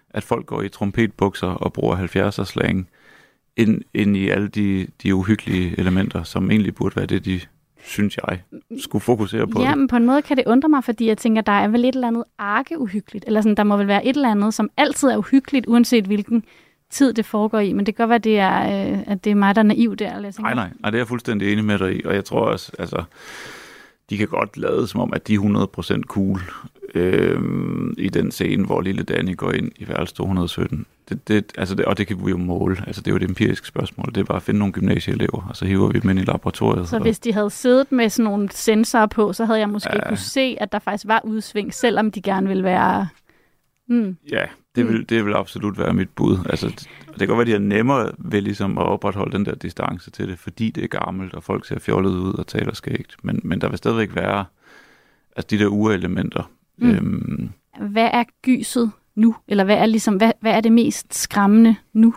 at 0.09 0.23
folk 0.23 0.45
går 0.45 0.61
i 0.61 0.69
trompetbukser 0.69 1.47
og 1.47 1.73
bruger 1.73 1.97
70'er 1.97 2.43
slang, 2.43 2.87
ind, 3.57 3.81
ind 3.93 4.17
i 4.17 4.29
alle 4.29 4.47
de, 4.47 4.87
de 5.03 5.15
uhyggelige 5.15 5.79
elementer, 5.79 6.23
som 6.23 6.51
egentlig 6.51 6.75
burde 6.75 6.95
være 6.95 7.05
det, 7.05 7.25
de 7.25 7.41
synes 7.83 8.17
jeg, 8.17 8.41
skulle 8.79 9.01
fokusere 9.01 9.47
på. 9.47 9.61
Ja, 9.61 9.75
men 9.75 9.87
på 9.87 9.95
en 9.95 10.05
måde 10.05 10.21
kan 10.21 10.37
det 10.37 10.43
undre 10.47 10.69
mig, 10.69 10.83
fordi 10.83 11.07
jeg 11.07 11.17
tænker, 11.17 11.41
der 11.41 11.51
er 11.51 11.67
vel 11.67 11.85
et 11.85 11.95
eller 11.95 12.07
andet 12.07 12.23
arke 12.37 12.79
uhyggeligt. 12.79 13.25
Eller 13.27 13.41
sådan, 13.41 13.57
der 13.57 13.63
må 13.63 13.77
vel 13.77 13.87
være 13.87 14.05
et 14.05 14.15
eller 14.15 14.31
andet, 14.31 14.53
som 14.53 14.69
altid 14.77 15.07
er 15.07 15.17
uhyggeligt, 15.17 15.65
uanset 15.67 16.05
hvilken 16.05 16.43
tid 16.89 17.13
det 17.13 17.25
foregår 17.25 17.59
i. 17.59 17.73
Men 17.73 17.85
det 17.85 17.95
kan 17.95 18.03
godt 18.03 18.09
være, 18.09 18.15
at 18.15 18.23
det 18.23 18.39
er, 18.39 18.91
øh, 18.91 18.99
at 19.07 19.23
det 19.23 19.31
er 19.31 19.35
mig, 19.35 19.55
der 19.55 19.61
er 19.61 19.65
naiv 19.65 19.95
der. 19.95 20.15
Eller 20.15 20.31
Nej, 20.41 20.53
nej, 20.53 20.69
nej, 20.79 20.89
det 20.89 20.97
er 20.97 20.99
jeg 20.99 21.07
fuldstændig 21.07 21.51
enig 21.51 21.65
med 21.65 21.79
dig 21.79 21.95
i, 21.95 22.03
og 22.05 22.15
jeg 22.15 22.25
tror 22.25 22.39
også, 22.39 22.71
altså, 22.79 23.03
de 24.11 24.17
kan 24.17 24.27
godt 24.27 24.57
lade 24.57 24.87
som 24.87 24.99
om, 25.01 25.13
at 25.13 25.27
de 25.27 25.33
er 25.33 25.39
100% 25.99 26.01
cool 26.01 26.39
øh, 26.95 27.41
i 27.97 28.09
den 28.09 28.31
scene, 28.31 28.65
hvor 28.65 28.81
lille 28.81 29.03
Danny 29.03 29.37
går 29.37 29.51
ind 29.51 29.71
i 29.75 29.87
værelse 29.87 30.15
217. 30.15 30.85
Det, 31.09 31.27
det, 31.27 31.51
altså 31.57 31.75
det, 31.75 31.85
og 31.85 31.97
det 31.97 32.07
kan 32.07 32.25
vi 32.25 32.29
jo 32.29 32.37
måle. 32.37 32.77
Altså, 32.87 33.01
det 33.01 33.07
er 33.07 33.11
jo 33.11 33.17
et 33.17 33.23
empirisk 33.23 33.65
spørgsmål. 33.65 34.05
Det 34.15 34.17
er 34.17 34.23
bare 34.23 34.35
at 34.35 34.43
finde 34.43 34.57
nogle 34.59 34.73
gymnasieelever, 34.73 35.47
og 35.49 35.55
så 35.55 35.65
hiver 35.65 35.87
vi 35.91 35.99
dem 35.99 36.09
ind 36.09 36.19
i 36.19 36.23
laboratoriet. 36.23 36.89
Så 36.89 36.95
og, 36.95 37.01
hvis 37.01 37.19
de 37.19 37.33
havde 37.33 37.49
siddet 37.49 37.91
med 37.91 38.09
sådan 38.09 38.31
nogle 38.31 38.49
sensorer 38.51 39.05
på, 39.05 39.33
så 39.33 39.45
havde 39.45 39.59
jeg 39.59 39.69
måske 39.69 39.89
Ja. 39.93 40.07
kunne 40.07 40.17
se, 40.17 40.57
at 40.59 40.71
der 40.71 40.79
faktisk 40.79 41.07
var 41.07 41.21
udsving, 41.23 41.73
selvom 41.73 42.11
de 42.11 42.21
gerne 42.21 42.47
ville 42.47 42.63
være... 42.63 43.07
Mm. 43.89 44.17
Ja, 44.31 44.43
det 44.75 44.87
vil, 44.87 45.09
det 45.09 45.25
vil 45.25 45.33
absolut 45.33 45.77
være 45.77 45.93
mit 45.93 46.09
bud. 46.09 46.37
Altså, 46.49 46.67
det, 46.67 46.89
det 47.07 47.17
kan 47.17 47.27
godt 47.27 47.37
være, 47.37 47.41
at 47.41 47.47
de 47.47 47.53
er 47.53 47.59
nemmere 47.77 48.11
ved 48.17 48.41
ligesom 48.41 48.77
at 48.77 48.85
opretholde 48.85 49.37
den 49.37 49.45
der 49.45 49.55
distance 49.55 50.11
til 50.11 50.27
det, 50.27 50.39
fordi 50.39 50.69
det 50.69 50.83
er 50.83 50.87
gammelt, 50.87 51.33
og 51.33 51.43
folk 51.43 51.65
ser 51.65 51.79
fjollet 51.79 52.11
ud 52.11 52.33
og 52.33 52.47
taler 52.47 52.73
skægt. 52.73 53.15
Men, 53.23 53.41
men 53.43 53.61
der 53.61 53.69
vil 53.69 53.77
stadigvæk 53.77 54.15
være 54.15 54.45
altså 55.35 55.47
de 55.47 55.59
der 55.59 55.67
urelementer. 55.67 56.51
Mm. 56.77 56.87
Mm. 56.87 56.93
Øhm, 56.93 57.49
Hvad 57.91 58.09
er 58.13 58.23
gyset 58.41 58.91
nu? 59.15 59.35
Eller 59.47 59.63
hvad 59.63 59.77
er, 59.77 59.85
ligesom, 59.85 60.15
hvad, 60.15 60.31
hvad 60.41 60.51
er 60.51 60.61
det 60.61 60.71
mest 60.71 61.13
skræmmende 61.15 61.75
nu? 61.93 62.15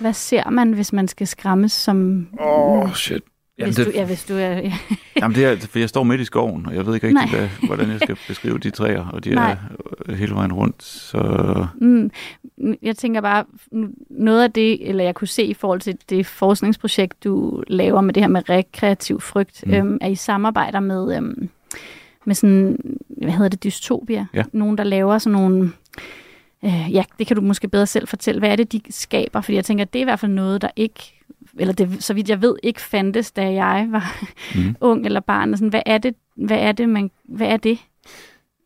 Hvad 0.00 0.12
ser 0.12 0.50
man, 0.50 0.72
hvis 0.72 0.92
man 0.92 1.08
skal 1.08 1.26
skræmmes 1.26 1.72
som... 1.72 2.28
Åh, 2.40 2.78
oh, 2.78 2.94
shit. 2.94 3.22
Jamen, 3.58 3.68
hvis 3.68 3.76
det, 3.76 3.86
du, 3.86 3.90
ja, 3.94 4.06
hvis 4.06 4.24
du 4.24 4.34
er... 4.34 4.38
Ja. 4.52 4.72
jamen 5.20 5.34
det 5.36 5.44
er, 5.44 5.56
for 5.56 5.78
jeg 5.78 5.88
står 5.88 6.02
midt 6.02 6.20
i 6.20 6.24
skoven, 6.24 6.66
og 6.66 6.74
jeg 6.74 6.86
ved 6.86 6.94
ikke 6.94 7.06
rigtig, 7.08 7.30
hvad, 7.38 7.48
hvordan 7.66 7.90
jeg 7.90 8.00
skal 8.00 8.16
beskrive 8.28 8.58
de 8.58 8.70
træer, 8.70 9.06
og 9.06 9.24
de 9.24 9.34
Nej. 9.34 9.56
er 10.08 10.14
hele 10.14 10.34
vejen 10.34 10.52
rundt. 10.52 10.82
Så 10.82 11.66
Mm, 11.80 12.10
jeg 12.82 12.96
tænker 12.96 13.20
bare, 13.20 13.44
noget 14.10 14.42
af 14.42 14.52
det, 14.52 14.88
eller 14.88 15.04
jeg 15.04 15.14
kunne 15.14 15.28
se 15.28 15.42
i 15.44 15.54
forhold 15.54 15.80
til 15.80 15.96
det 16.10 16.26
forskningsprojekt, 16.26 17.24
du 17.24 17.62
laver 17.68 18.00
med 18.00 18.14
det 18.14 18.22
her 18.22 18.28
med 18.28 18.48
rekreativ 18.50 19.20
frygt, 19.20 19.64
Mm. 19.66 19.72
mm. 19.72 19.78
øhm, 19.78 19.98
er 20.00 20.08
i 20.08 20.14
samarbejder 20.14 20.80
med, 20.80 21.16
øhm, 21.16 21.48
med 22.24 22.34
sådan, 22.34 22.78
hvad 23.22 23.32
hedder 23.32 23.48
det, 23.48 23.64
dystopia? 23.64 24.26
Ja. 24.34 24.42
Nogen, 24.52 24.78
der 24.78 24.84
laver 24.84 25.18
sådan 25.18 25.38
nogle, 25.40 25.72
øh, 26.64 26.86
ja, 26.92 27.02
det 27.18 27.26
kan 27.26 27.36
du 27.36 27.42
måske 27.42 27.68
bedre 27.68 27.86
selv 27.86 28.08
fortælle. 28.08 28.38
Hvad 28.38 28.50
er 28.50 28.56
det, 28.56 28.72
de 28.72 28.80
skaber? 28.90 29.40
Fordi 29.40 29.56
jeg 29.56 29.64
tænker, 29.64 29.84
det 29.84 29.98
er 29.98 30.00
i 30.00 30.04
hvert 30.04 30.20
fald 30.20 30.32
noget, 30.32 30.62
der 30.62 30.68
ikke, 30.76 31.20
eller 31.58 31.74
det, 31.74 32.04
så 32.04 32.14
vidt 32.14 32.28
jeg 32.28 32.42
ved, 32.42 32.56
ikke 32.62 32.80
fandtes, 32.80 33.32
da 33.32 33.52
jeg 33.52 33.86
var 33.90 34.22
mm. 34.54 34.76
ung 34.90 35.06
eller 35.06 35.20
barn. 35.20 35.52
Og 35.52 35.58
Sådan, 35.58 35.68
hvad 35.68 35.82
er 35.86 35.98
det, 35.98 36.14
hvad 36.36 36.58
er 36.58 36.72
det, 36.72 36.88
man, 36.88 37.10
hvad 37.24 37.46
er 37.46 37.56
det? 37.56 37.78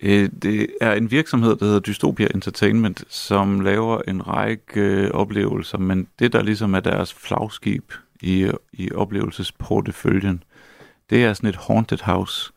Øh, 0.01 0.28
Det 0.43 0.66
er 0.80 0.93
en 0.93 1.11
virksomhed, 1.11 1.57
der 1.57 1.64
hedder 1.64 1.80
Dystopia 1.80 2.28
Entertainment, 2.34 3.05
som 3.09 3.61
laver 3.61 4.01
en 4.09 4.28
række 4.28 4.80
øh, 4.80 5.11
oplevelser, 5.11 5.78
men 5.78 6.09
det, 6.18 6.32
der 6.32 6.43
ligesom 6.43 6.74
er 6.74 6.80
deres 6.80 7.14
flagskib 7.14 7.93
i, 8.20 8.51
i 8.72 8.93
oplevelsesporteføljen, 8.93 10.43
det 11.11 11.24
er 11.24 11.32
sådan 11.32 11.51
et 11.51 11.57
haunted 11.57 11.99
house. 12.03 12.53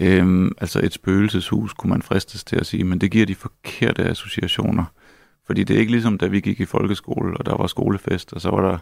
Øhm, 0.00 0.52
altså 0.58 0.80
et 0.82 0.92
spøgelseshus, 0.92 1.72
kunne 1.72 1.90
man 1.90 2.02
fristes 2.02 2.44
til 2.44 2.56
at 2.56 2.66
sige, 2.66 2.84
men 2.84 2.98
det 2.98 3.10
giver 3.10 3.26
de 3.26 3.34
forkerte 3.34 4.04
associationer. 4.04 4.84
Fordi 5.46 5.64
det 5.64 5.76
er 5.76 5.80
ikke 5.80 5.92
ligesom, 5.92 6.18
da 6.18 6.26
vi 6.26 6.40
gik 6.40 6.60
i 6.60 6.64
folkeskole, 6.64 7.36
og 7.36 7.46
der 7.46 7.56
var 7.56 7.66
skolefest, 7.66 8.32
og 8.32 8.40
så 8.40 8.50
var 8.50 8.70
der 8.70 8.78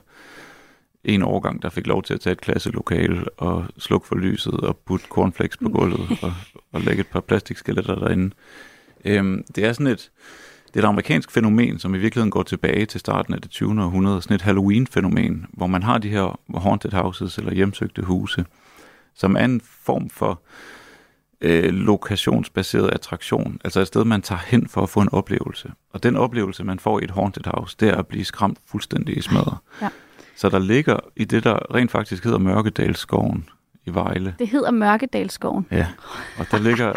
en 1.07 1.23
årgang, 1.23 1.63
der 1.63 1.69
fik 1.69 1.87
lov 1.87 2.03
til 2.03 2.15
at 2.15 2.21
tage 2.21 2.33
et 2.33 2.41
klasselokale 2.41 3.25
og 3.37 3.65
slukke 3.79 4.07
for 4.07 4.15
lyset 4.15 4.55
og 4.55 4.77
putte 4.77 5.07
cornflakes 5.09 5.57
på 5.57 5.69
gulvet 5.69 6.09
og, 6.23 6.33
og 6.73 6.81
lægge 6.81 7.01
et 7.01 7.07
par 7.07 7.21
plastikskeletter 7.21 7.95
derinde. 7.95 8.35
Øhm, 9.05 9.45
det 9.55 9.65
er 9.65 9.73
sådan 9.73 9.87
et, 9.87 10.11
det 10.67 10.77
er 10.77 10.85
et 10.85 10.89
amerikansk 10.89 11.31
fænomen, 11.31 11.79
som 11.79 11.95
i 11.95 11.99
virkeligheden 11.99 12.31
går 12.31 12.43
tilbage 12.43 12.87
til 12.87 13.01
starten 13.01 13.35
af 13.35 13.41
det 13.41 13.51
20. 13.51 13.83
århundrede. 13.83 14.23
Sådan 14.23 14.35
et 14.35 14.43
Halloween-fænomen, 14.43 15.47
hvor 15.53 15.67
man 15.67 15.83
har 15.83 15.99
de 15.99 16.09
her 16.09 16.41
haunted 16.59 16.93
houses 16.93 17.39
eller 17.39 17.55
hjemsøgte 17.55 18.03
huse, 18.03 18.45
som 19.15 19.37
er 19.37 19.45
en 19.45 19.61
form 19.85 20.11
for 20.11 20.41
øh, 21.41 21.75
lokationsbaseret 21.75 22.91
attraktion. 22.91 23.61
Altså 23.65 23.81
et 23.81 23.87
sted, 23.87 24.05
man 24.05 24.23
tager 24.23 24.41
hen 24.47 24.69
for 24.69 24.83
at 24.83 24.89
få 24.89 25.01
en 25.01 25.09
oplevelse. 25.13 25.73
Og 25.93 26.03
den 26.03 26.17
oplevelse, 26.17 26.65
man 26.65 26.79
får 26.79 27.01
i 27.01 27.05
et 27.05 27.11
haunted 27.11 27.43
house, 27.45 27.77
det 27.81 27.89
er 27.89 27.97
at 27.97 28.07
blive 28.07 28.25
skræmt 28.25 28.59
fuldstændig 28.67 29.19
i 29.19 29.21
smadret. 29.21 29.59
Ja. 29.83 29.89
Så 30.37 30.49
der 30.49 30.59
ligger 30.59 30.97
i 31.17 31.25
det, 31.25 31.45
der 31.45 31.75
rent 31.75 31.91
faktisk 31.91 32.25
hedder 32.25 32.39
Mørkedalsskoven 32.39 33.49
i 33.87 33.95
Vejle. 33.95 34.35
Det 34.39 34.49
hedder 34.49 34.71
Mørkedalsskoven. 34.71 35.67
Ja, 35.71 35.87
og 36.39 36.47
der 36.51 36.59
ligger, 36.59 36.93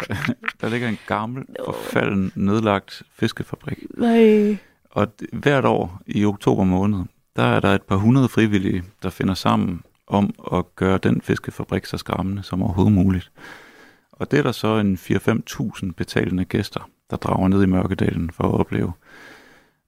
der 0.60 0.68
ligger 0.68 0.88
en 0.88 0.98
gammel, 1.06 1.44
forfalden, 1.64 2.32
nedlagt 2.34 3.02
fiskefabrik. 3.12 3.78
Nej. 3.96 4.56
Og 4.90 5.08
hvert 5.32 5.64
år 5.64 6.00
i 6.06 6.24
oktober 6.24 6.64
måned, 6.64 7.04
der 7.36 7.42
er 7.42 7.60
der 7.60 7.74
et 7.74 7.82
par 7.82 7.96
hundrede 7.96 8.28
frivillige, 8.28 8.82
der 9.02 9.10
finder 9.10 9.34
sammen 9.34 9.82
om 10.06 10.34
at 10.52 10.76
gøre 10.76 10.98
den 10.98 11.20
fiskefabrik 11.20 11.86
så 11.86 11.98
skræmmende 11.98 12.42
som 12.42 12.62
overhovedet 12.62 12.94
muligt. 12.94 13.30
Og 14.12 14.30
det 14.30 14.38
er 14.38 14.42
der 14.42 14.52
så 14.52 14.78
en 14.78 14.94
4-5.000 14.94 15.92
betalende 15.96 16.44
gæster, 16.44 16.88
der 17.10 17.16
drager 17.16 17.48
ned 17.48 17.62
i 17.62 17.66
Mørkedalen 17.66 18.30
for 18.30 18.44
at 18.44 18.60
opleve. 18.60 18.92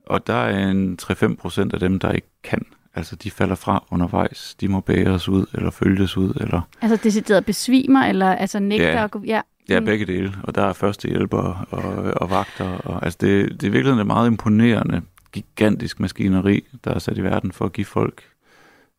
Og 0.06 0.26
der 0.26 0.34
er 0.34 0.70
en 0.70 0.98
3-5 1.02 1.34
procent 1.34 1.74
af 1.74 1.80
dem, 1.80 1.98
der 1.98 2.12
ikke 2.12 2.28
kan. 2.42 2.66
Altså, 2.94 3.16
de 3.16 3.30
falder 3.30 3.54
fra 3.54 3.84
undervejs. 3.90 4.56
De 4.60 4.68
må 4.68 4.80
bæres 4.80 5.28
ud, 5.28 5.46
eller 5.54 5.70
følges 5.70 6.16
ud, 6.16 6.34
eller 6.40 6.60
Altså 6.80 6.96
decideret 7.04 7.44
besvimer, 7.46 8.00
eller 8.00 8.32
altså 8.32 8.58
nægter 8.58 8.88
Ja. 8.92 9.04
at 9.04 9.10
gå... 9.10 9.22
Ja. 9.26 9.40
Ja, 9.68 9.80
Mm. 9.80 9.86
begge 9.86 10.06
dele. 10.06 10.34
Og 10.42 10.54
der 10.54 10.62
er 10.62 10.72
førstehjælpere 10.72 11.64
og, 11.70 11.82
og 12.16 12.30
vagter. 12.30 12.64
Og, 12.78 13.04
altså 13.04 13.18
det, 13.20 13.60
det 13.60 13.66
er 13.66 13.70
virkelig 13.70 14.00
et 14.00 14.06
meget 14.06 14.26
imponerende, 14.26 15.02
gigantisk 15.32 16.00
maskineri, 16.00 16.64
der 16.84 16.94
er 16.94 16.98
sat 16.98 17.18
i 17.18 17.22
verden 17.22 17.52
for 17.52 17.64
at 17.64 17.72
give 17.72 17.84
folk 17.84 18.22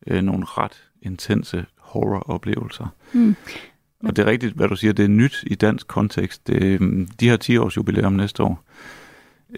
øh, 0.06 0.22
nogle 0.22 0.44
ret 0.48 0.82
intense 1.02 1.66
horror-oplevelser. 1.78 2.86
Mm. 3.12 3.36
Og 4.04 4.16
det 4.16 4.22
er 4.22 4.26
rigtigt, 4.26 4.54
hvad 4.54 4.68
du 4.68 4.76
siger, 4.76 4.92
det 4.92 5.04
er 5.04 5.08
nyt 5.08 5.44
i 5.46 5.54
dansk 5.54 5.86
kontekst. 5.88 6.46
Det, 6.46 6.62
øhm, 6.62 7.06
de 7.20 7.28
har 7.28 7.36
10 7.36 7.56
års 7.56 7.76
jubilæum 7.76 8.12
næste 8.12 8.42
år. 8.42 8.64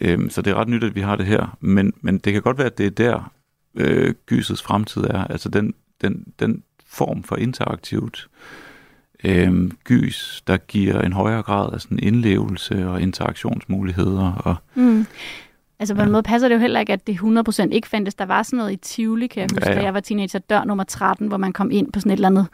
Øhm, 0.01 0.31
så 0.31 0.43
det 0.43 0.51
er 0.51 0.55
ret 0.55 0.69
nyt, 0.69 0.85
at 0.85 0.95
vi 0.95 1.01
har 1.01 1.17
det 1.17 1.27
her. 1.27 1.57
Men, 1.61 1.93
men 2.01 2.19
det 2.19 2.33
kan 2.33 2.43
godt 2.43 2.59
være, 2.59 2.67
at 2.67 2.79
det 2.79 2.87
er 2.87 2.91
der, 2.91 3.33
øh, 3.77 4.15
gysets 4.27 4.63
fremtid 4.63 5.03
er. 5.03 5.25
Altså 5.25 5.49
den, 5.49 5.75
den, 6.03 6.25
den 6.41 6.63
form 6.87 7.23
for 7.23 7.37
interaktivt 7.37 8.29
øh, 9.25 9.71
gys, 9.85 10.43
der 10.47 10.57
giver 10.57 11.01
en 11.01 11.13
højere 11.13 11.43
grad 11.43 11.73
af 11.73 11.81
sådan 11.81 11.99
indlevelse 12.03 12.89
og 12.89 13.01
interaktionsmuligheder. 13.03 14.33
Og, 14.33 14.55
Mm. 14.75 15.07
Altså 15.79 15.95
på 15.95 16.01
en 16.01 16.07
Ja. 16.09 16.13
måde 16.13 16.23
passer 16.23 16.49
det 16.49 16.55
jo 16.55 16.61
heller 16.61 16.81
ikke, 16.81 16.93
at 16.93 17.07
det 17.07 17.15
100% 17.15 17.69
ikke 17.73 17.89
fandtes. 17.89 18.15
Der 18.15 18.25
var 18.27 18.43
sådan 18.43 18.57
noget 18.57 18.73
i 18.73 18.77
Tivoli, 18.77 19.27
kan 19.27 19.41
jeg 19.41 19.49
huske, 19.53 19.67
Ja, 19.67 19.73
ja, 19.73 19.79
da 19.79 19.85
jeg 19.85 19.95
var 19.95 20.01
teenager, 20.01 20.39
dør 20.39 20.65
nummer 20.65 20.85
13, 20.85 21.29
hvor 21.29 21.37
man 21.37 21.53
kom 21.53 21.71
ind 21.71 21.93
på 21.93 22.01
sådan 22.01 22.13
et 22.13 22.17
eller 22.17 22.29
andet 22.29 22.47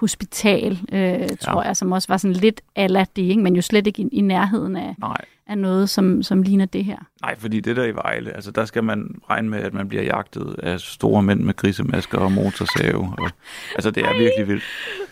hospital, 0.00 0.78
øh, 0.92 1.28
tror 1.40 1.62
jeg, 1.62 1.76
som 1.76 1.92
også 1.92 2.08
var 2.08 2.16
sådan 2.16 2.32
lidt 2.36 2.60
ala 2.76 3.04
det, 3.16 3.22
ikke? 3.22 3.42
men 3.42 3.56
jo 3.56 3.62
slet 3.62 3.86
ikke 3.86 4.02
i, 4.02 4.08
i 4.12 4.20
nærheden 4.20 4.76
af, 4.76 4.94
nej, 4.98 5.16
af 5.46 5.58
noget, 5.58 5.90
som, 5.90 6.22
som 6.22 6.42
ligner 6.42 6.64
det 6.66 6.84
her. 6.84 6.96
nej, 7.22 7.38
fordi 7.38 7.60
det 7.60 7.76
der 7.76 7.84
i 7.84 7.94
Vejle, 7.94 8.32
altså 8.34 8.50
der 8.50 8.64
skal 8.64 8.84
man 8.84 9.20
regne 9.30 9.48
med, 9.48 9.58
at 9.58 9.74
man 9.74 9.88
bliver 9.88 10.02
jagtet 10.02 10.54
af 10.62 10.80
store 10.80 11.22
mænd 11.22 11.40
med 11.40 11.56
grisemasker 11.56 12.18
og 12.18 12.32
motorsave. 12.32 13.14
Og, 13.18 13.30
altså 13.76 13.90
det 13.90 14.04
er 14.04 14.18
virkelig 14.18 14.48
vildt. 14.48 14.62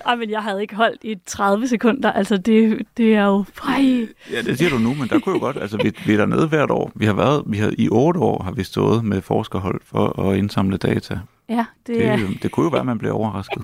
Ej, 0.07 0.17
men 0.17 0.31
jeg 0.31 0.43
havde 0.43 0.63
ikke 0.63 0.75
holdt 0.75 1.05
i 1.05 1.15
30 1.27 1.69
sekunder. 1.69 2.13
Altså, 2.13 2.37
det, 2.37 2.87
det 2.97 3.15
er 3.15 3.25
jo... 3.25 3.45
Ej. 3.69 4.07
Ja, 4.33 4.43
det 4.43 4.59
siger 4.59 4.71
du 4.71 4.79
nu, 4.79 4.95
men 4.95 5.09
der 5.09 5.19
kunne 5.19 5.35
jo 5.35 5.41
godt, 5.41 5.57
altså 5.57 5.77
vi, 5.77 5.93
vi 6.07 6.13
er 6.13 6.17
dernede 6.17 6.47
hvert 6.49 6.71
år. 6.71 6.93
Vi 6.95 7.07
har 7.07 7.15
været, 7.15 7.43
vi 7.47 7.59
har, 7.59 7.73
i 7.79 7.89
otte 7.89 8.21
år 8.21 8.43
har 8.43 8.53
vi 8.53 8.63
stået 8.63 9.05
med 9.05 9.23
forskerhold 9.23 9.81
for 9.85 10.21
at 10.31 10.37
indsamle 10.37 10.77
data. 10.77 11.19
Ja, 11.49 11.65
det 11.87 11.97
Det, 11.97 12.07
er... 12.07 12.17
det, 12.17 12.43
det 12.43 12.51
kunne 12.51 12.65
jo 12.65 12.71
være, 12.71 12.81
at 12.81 12.87
man 12.87 12.99
bliver 12.99 13.15
overrasket. 13.15 13.63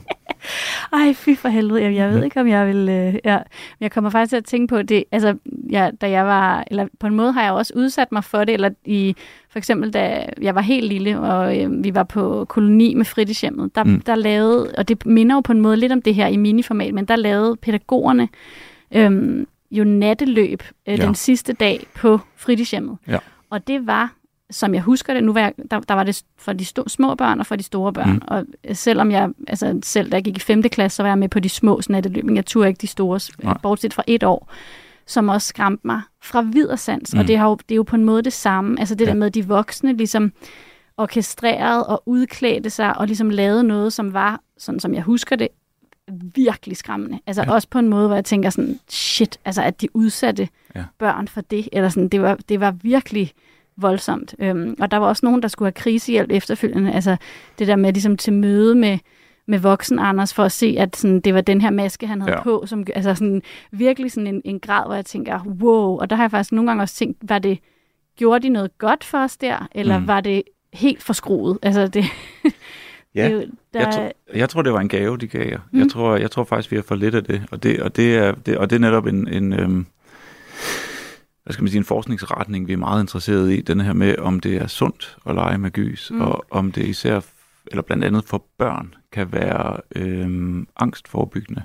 Ej, 0.92 1.12
fy 1.14 1.36
for 1.36 1.48
helvede. 1.48 1.82
Jeg, 1.82 1.94
jeg 1.94 2.10
ved 2.10 2.24
ikke, 2.24 2.40
om 2.40 2.48
jeg 2.48 2.66
vil... 2.66 2.88
Øh, 2.88 3.14
ja. 3.24 3.38
Jeg 3.80 3.90
kommer 3.92 4.10
faktisk 4.10 4.30
til 4.30 4.36
at 4.36 4.44
tænke 4.44 4.66
på 4.74 4.82
det. 4.82 5.04
Altså, 5.12 5.36
ja, 5.70 5.90
da 6.00 6.10
jeg 6.10 6.26
var... 6.26 6.64
Eller 6.70 6.86
på 7.00 7.06
en 7.06 7.14
måde 7.14 7.32
har 7.32 7.42
jeg 7.42 7.52
også 7.52 7.72
udsat 7.76 8.12
mig 8.12 8.24
for 8.24 8.44
det. 8.44 8.52
Eller 8.52 8.70
i, 8.84 9.16
for 9.50 9.58
eksempel, 9.58 9.90
da 9.90 10.26
jeg 10.40 10.54
var 10.54 10.60
helt 10.60 10.88
lille, 10.88 11.20
og 11.20 11.58
øh, 11.60 11.84
vi 11.84 11.94
var 11.94 12.02
på 12.02 12.44
koloni 12.48 12.94
med 12.94 13.04
fritidshjemmet, 13.04 13.74
der, 13.74 13.84
mm. 13.84 14.00
der 14.00 14.14
lavede... 14.14 14.72
Og 14.78 14.88
det 14.88 15.06
minder 15.06 15.36
jo 15.36 15.40
på 15.40 15.52
en 15.52 15.60
måde 15.60 15.76
lidt 15.76 15.92
om 15.92 16.02
det 16.02 16.14
her 16.14 16.26
i 16.26 16.36
miniformat, 16.36 16.94
men 16.94 17.04
der 17.04 17.16
lavede 17.16 17.56
pædagogerne 17.56 18.28
øh, 18.94 19.46
jo 19.70 19.84
natteløb 19.84 20.62
øh, 20.86 20.98
ja. 20.98 21.06
den 21.06 21.14
sidste 21.14 21.52
dag 21.52 21.86
på 21.94 22.20
fritidshjemmet. 22.36 22.96
Ja. 23.08 23.18
Og 23.50 23.68
det 23.68 23.86
var 23.86 24.12
som 24.54 24.74
jeg 24.74 24.82
husker 24.82 25.14
det, 25.14 25.24
nu 25.24 25.32
var 25.32 25.40
jeg, 25.40 25.52
der, 25.70 25.80
der 25.80 25.94
var 25.94 26.02
det 26.04 26.22
for 26.38 26.52
de 26.52 26.64
sto- 26.64 26.88
små 26.88 27.14
børn 27.14 27.40
og 27.40 27.46
for 27.46 27.56
de 27.56 27.62
store 27.62 27.92
børn. 27.92 28.12
Mm. 28.12 28.22
Og 28.26 28.44
selvom 28.72 29.10
jeg, 29.10 29.30
altså 29.48 29.80
selv 29.82 30.10
da 30.10 30.16
jeg 30.16 30.24
gik 30.24 30.36
i 30.36 30.40
5. 30.40 30.62
klasse, 30.62 30.96
så 30.96 31.02
var 31.02 31.10
jeg 31.10 31.18
med 31.18 31.28
på 31.28 31.40
de 31.40 31.48
små 31.48 31.80
natteløb, 31.88 32.24
men 32.24 32.36
jeg 32.36 32.46
turde 32.46 32.68
ikke 32.68 32.80
de 32.80 32.86
store, 32.86 33.20
Nej. 33.42 33.58
bortset 33.62 33.94
fra 33.94 34.02
et 34.06 34.22
år, 34.22 34.52
som 35.06 35.28
også 35.28 35.48
skræmte 35.48 35.86
mig 35.86 36.00
fra 36.22 36.42
videresands. 36.42 37.14
Mm. 37.14 37.20
Og 37.20 37.28
det, 37.28 37.38
har 37.38 37.48
jo, 37.48 37.54
det 37.68 37.74
er 37.74 37.76
jo 37.76 37.82
på 37.82 37.96
en 37.96 38.04
måde 38.04 38.22
det 38.22 38.32
samme. 38.32 38.80
Altså 38.80 38.94
det 38.94 39.04
ja. 39.04 39.10
der 39.10 39.16
med, 39.16 39.30
de 39.30 39.46
voksne 39.46 39.96
ligesom 39.96 40.32
orkestreret 40.96 41.86
og 41.86 42.02
udklædte 42.06 42.70
sig 42.70 42.98
og 42.98 43.06
ligesom 43.06 43.30
lavede 43.30 43.64
noget, 43.64 43.92
som 43.92 44.12
var, 44.12 44.40
sådan 44.58 44.80
som 44.80 44.94
jeg 44.94 45.02
husker 45.02 45.36
det, 45.36 45.48
virkelig 46.34 46.76
skræmmende. 46.76 47.18
Altså 47.26 47.42
ja. 47.42 47.52
også 47.52 47.68
på 47.68 47.78
en 47.78 47.88
måde, 47.88 48.06
hvor 48.06 48.14
jeg 48.14 48.24
tænker 48.24 48.50
sådan, 48.50 48.78
shit, 48.88 49.38
altså 49.44 49.62
at 49.62 49.80
de 49.80 49.96
udsatte 49.96 50.48
ja. 50.74 50.84
børn 50.98 51.28
for 51.28 51.40
det, 51.40 51.68
eller 51.72 51.88
sådan, 51.88 52.08
det 52.08 52.22
var, 52.22 52.38
det 52.48 52.60
var 52.60 52.70
virkelig 52.82 53.32
voldsomt. 53.76 54.34
Øhm, 54.38 54.76
og 54.80 54.90
der 54.90 54.96
var 54.96 55.06
også 55.06 55.26
nogen, 55.26 55.42
der 55.42 55.48
skulle 55.48 55.66
have 55.66 55.72
krisehjælp 55.72 56.30
efterfølgende. 56.30 56.92
Altså 56.92 57.16
det 57.58 57.68
der 57.68 57.76
med 57.76 57.92
ligesom 57.92 58.16
til 58.16 58.32
møde 58.32 58.74
med, 58.74 58.98
med 59.46 59.58
voksen 59.58 59.98
Anders, 59.98 60.34
for 60.34 60.42
at 60.42 60.52
se, 60.52 60.76
at 60.78 60.96
sådan, 60.96 61.20
det 61.20 61.34
var 61.34 61.40
den 61.40 61.60
her 61.60 61.70
maske, 61.70 62.06
han 62.06 62.20
havde 62.20 62.36
ja. 62.36 62.42
på, 62.42 62.64
som 62.66 62.86
altså 62.94 63.14
sådan, 63.14 63.42
virkelig 63.70 64.12
sådan 64.12 64.26
en, 64.26 64.42
en 64.44 64.60
grad, 64.60 64.86
hvor 64.86 64.94
jeg 64.94 65.04
tænker, 65.04 65.40
wow. 65.44 65.98
Og 65.98 66.10
der 66.10 66.16
har 66.16 66.22
jeg 66.22 66.30
faktisk 66.30 66.52
nogle 66.52 66.70
gange 66.70 66.82
også 66.82 66.94
tænkt, 66.94 67.18
var 67.22 67.38
det, 67.38 67.58
gjorde 68.16 68.42
de 68.42 68.48
noget 68.48 68.78
godt 68.78 69.04
for 69.04 69.18
os 69.18 69.36
der, 69.36 69.68
eller 69.74 69.98
mm. 69.98 70.08
var 70.08 70.20
det 70.20 70.42
helt 70.72 71.02
forskruet? 71.02 71.58
Altså 71.62 71.88
det... 71.88 72.04
Ja, 73.14 73.28
det, 73.28 73.50
der... 73.74 73.80
jeg, 73.80 73.92
tror, 73.92 74.12
jeg 74.34 74.48
tror, 74.48 74.62
det 74.62 74.72
var 74.72 74.80
en 74.80 74.88
gave, 74.88 75.18
de 75.18 75.26
gav 75.26 75.48
jer. 75.48 75.58
Mm. 75.72 75.78
Jeg, 75.78 75.88
tror, 75.88 76.16
jeg 76.16 76.30
tror 76.30 76.44
faktisk, 76.44 76.70
vi 76.70 76.76
har 76.76 76.82
for 76.82 76.94
lidt 76.94 77.14
af 77.14 77.24
det. 77.24 77.42
Og 77.50 77.62
det, 77.62 77.80
og 77.80 77.96
det, 77.96 78.16
er, 78.16 78.32
det, 78.32 78.58
og 78.58 78.70
det 78.70 78.76
er 78.76 78.80
netop 78.80 79.06
en, 79.06 79.28
en, 79.28 79.52
øhm, 79.52 79.86
hvad 81.44 81.52
skal 81.52 81.62
man 81.62 81.70
sige, 81.70 81.78
en 81.78 81.84
forskningsretning, 81.84 82.68
vi 82.68 82.72
er 82.72 82.76
meget 82.76 83.02
interesseret 83.02 83.52
i, 83.52 83.60
den 83.60 83.80
her 83.80 83.92
med, 83.92 84.18
om 84.18 84.40
det 84.40 84.56
er 84.56 84.66
sundt 84.66 85.16
at 85.26 85.34
lege 85.34 85.58
med 85.58 85.70
gys, 85.70 86.10
mm. 86.10 86.20
og 86.20 86.44
om 86.50 86.72
det 86.72 86.86
især, 86.86 87.20
eller 87.66 87.82
blandt 87.82 88.04
andet 88.04 88.24
for 88.24 88.44
børn, 88.58 88.94
kan 89.12 89.32
være 89.32 89.80
øhm, 89.96 90.68
angstforebyggende. 90.76 91.62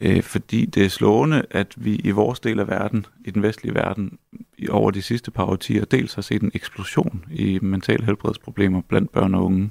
Øh, 0.00 0.22
fordi 0.22 0.66
det 0.66 0.84
er 0.84 0.88
slående, 0.88 1.44
at 1.50 1.74
vi 1.76 1.96
i 1.96 2.10
vores 2.10 2.40
del 2.40 2.60
af 2.60 2.68
verden, 2.68 3.06
i 3.24 3.30
den 3.30 3.42
vestlige 3.42 3.74
verden, 3.74 4.18
i 4.58 4.68
over 4.68 4.90
de 4.90 5.02
sidste 5.02 5.30
par 5.30 5.44
årtier, 5.44 5.84
dels 5.84 6.14
har 6.14 6.22
set 6.22 6.42
en 6.42 6.50
eksplosion 6.54 7.24
i 7.30 7.58
mentale 7.62 8.04
helbredsproblemer 8.04 8.82
blandt 8.88 9.12
børn 9.12 9.34
og 9.34 9.44
unge, 9.44 9.70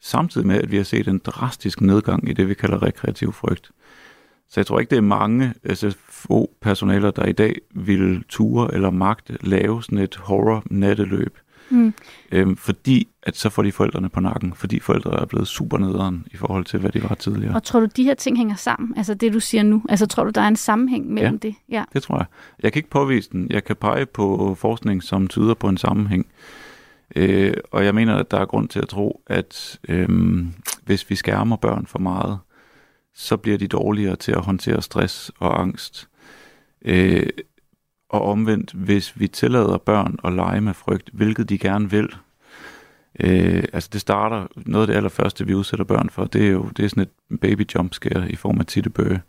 samtidig 0.00 0.46
med, 0.46 0.56
at 0.62 0.70
vi 0.70 0.76
har 0.76 0.84
set 0.84 1.08
en 1.08 1.18
drastisk 1.18 1.80
nedgang 1.80 2.28
i 2.28 2.32
det, 2.32 2.48
vi 2.48 2.54
kalder 2.54 2.82
rekreativ 2.82 3.32
frygt. 3.32 3.70
Så 4.54 4.60
jeg 4.60 4.66
tror 4.66 4.80
ikke, 4.80 4.90
det 4.90 4.96
er 4.96 5.02
mange 5.02 5.54
SFO-personaler, 5.74 7.10
der 7.10 7.26
i 7.26 7.32
dag 7.32 7.56
vil 7.70 8.24
ture 8.28 8.74
eller 8.74 8.90
magte 8.90 9.38
lave 9.40 9.82
sådan 9.82 9.98
et 9.98 10.16
horror-natteløb. 10.16 11.38
Mm. 11.70 11.94
Øhm, 12.32 12.56
fordi 12.56 13.08
at 13.22 13.36
så 13.36 13.50
får 13.50 13.62
de 13.62 13.72
forældrene 13.72 14.08
på 14.08 14.20
nakken, 14.20 14.54
fordi 14.54 14.80
forældre 14.80 15.20
er 15.20 15.24
blevet 15.26 15.48
super 15.48 15.78
nederen 15.78 16.26
i 16.30 16.36
forhold 16.36 16.64
til, 16.64 16.80
hvad 16.80 16.90
de 16.90 17.02
var 17.02 17.14
tidligere. 17.14 17.54
Og 17.54 17.62
tror 17.62 17.80
du, 17.80 17.86
de 17.96 18.04
her 18.04 18.14
ting 18.14 18.36
hænger 18.36 18.54
sammen? 18.54 18.94
Altså 18.96 19.14
det, 19.14 19.32
du 19.32 19.40
siger 19.40 19.62
nu? 19.62 19.82
Altså 19.88 20.06
tror 20.06 20.24
du, 20.24 20.30
der 20.30 20.40
er 20.40 20.48
en 20.48 20.56
sammenhæng 20.56 21.12
mellem 21.12 21.38
ja, 21.42 21.48
det? 21.48 21.54
Ja, 21.68 21.84
det 21.92 22.02
tror 22.02 22.16
jeg. 22.16 22.26
Jeg 22.62 22.72
kan 22.72 22.78
ikke 22.78 22.90
påvise 22.90 23.30
den. 23.30 23.46
Jeg 23.50 23.64
kan 23.64 23.76
pege 23.76 24.06
på 24.06 24.54
forskning, 24.58 25.02
som 25.02 25.28
tyder 25.28 25.54
på 25.54 25.68
en 25.68 25.76
sammenhæng. 25.76 26.26
Øh, 27.16 27.54
og 27.70 27.84
jeg 27.84 27.94
mener, 27.94 28.14
at 28.14 28.30
der 28.30 28.38
er 28.38 28.44
grund 28.44 28.68
til 28.68 28.78
at 28.78 28.88
tro, 28.88 29.20
at 29.26 29.80
øh, 29.88 30.08
hvis 30.84 31.10
vi 31.10 31.14
skærmer 31.14 31.56
børn 31.56 31.86
for 31.86 31.98
meget, 31.98 32.38
så 33.14 33.36
bliver 33.36 33.58
de 33.58 33.68
dårligere 33.68 34.16
til 34.16 34.32
at 34.32 34.44
håndtere 34.44 34.82
stress 34.82 35.32
og 35.38 35.60
angst. 35.60 36.08
Øh, 36.84 37.26
og 38.08 38.22
omvendt, 38.22 38.72
hvis 38.72 39.20
vi 39.20 39.28
tillader 39.28 39.78
børn 39.78 40.18
at 40.24 40.32
lege 40.32 40.60
med 40.60 40.74
frygt, 40.74 41.10
hvilket 41.12 41.48
de 41.48 41.58
gerne 41.58 41.90
vil, 41.90 42.14
øh, 43.20 43.64
altså 43.72 43.90
det 43.92 44.00
starter, 44.00 44.46
noget 44.56 44.82
af 44.82 44.86
det 44.86 44.94
allerførste, 44.94 45.46
vi 45.46 45.54
udsætter 45.54 45.84
børn 45.84 46.10
for, 46.10 46.24
det 46.24 46.46
er 46.46 46.50
jo 46.50 46.70
det 46.76 46.84
er 46.84 46.88
sådan 46.88 47.02
et 47.02 47.40
baby 47.40 47.66
jumpscare 47.74 48.30
i 48.30 48.36
form 48.36 48.60
af 48.60 48.66
tittebøge. 48.66 49.20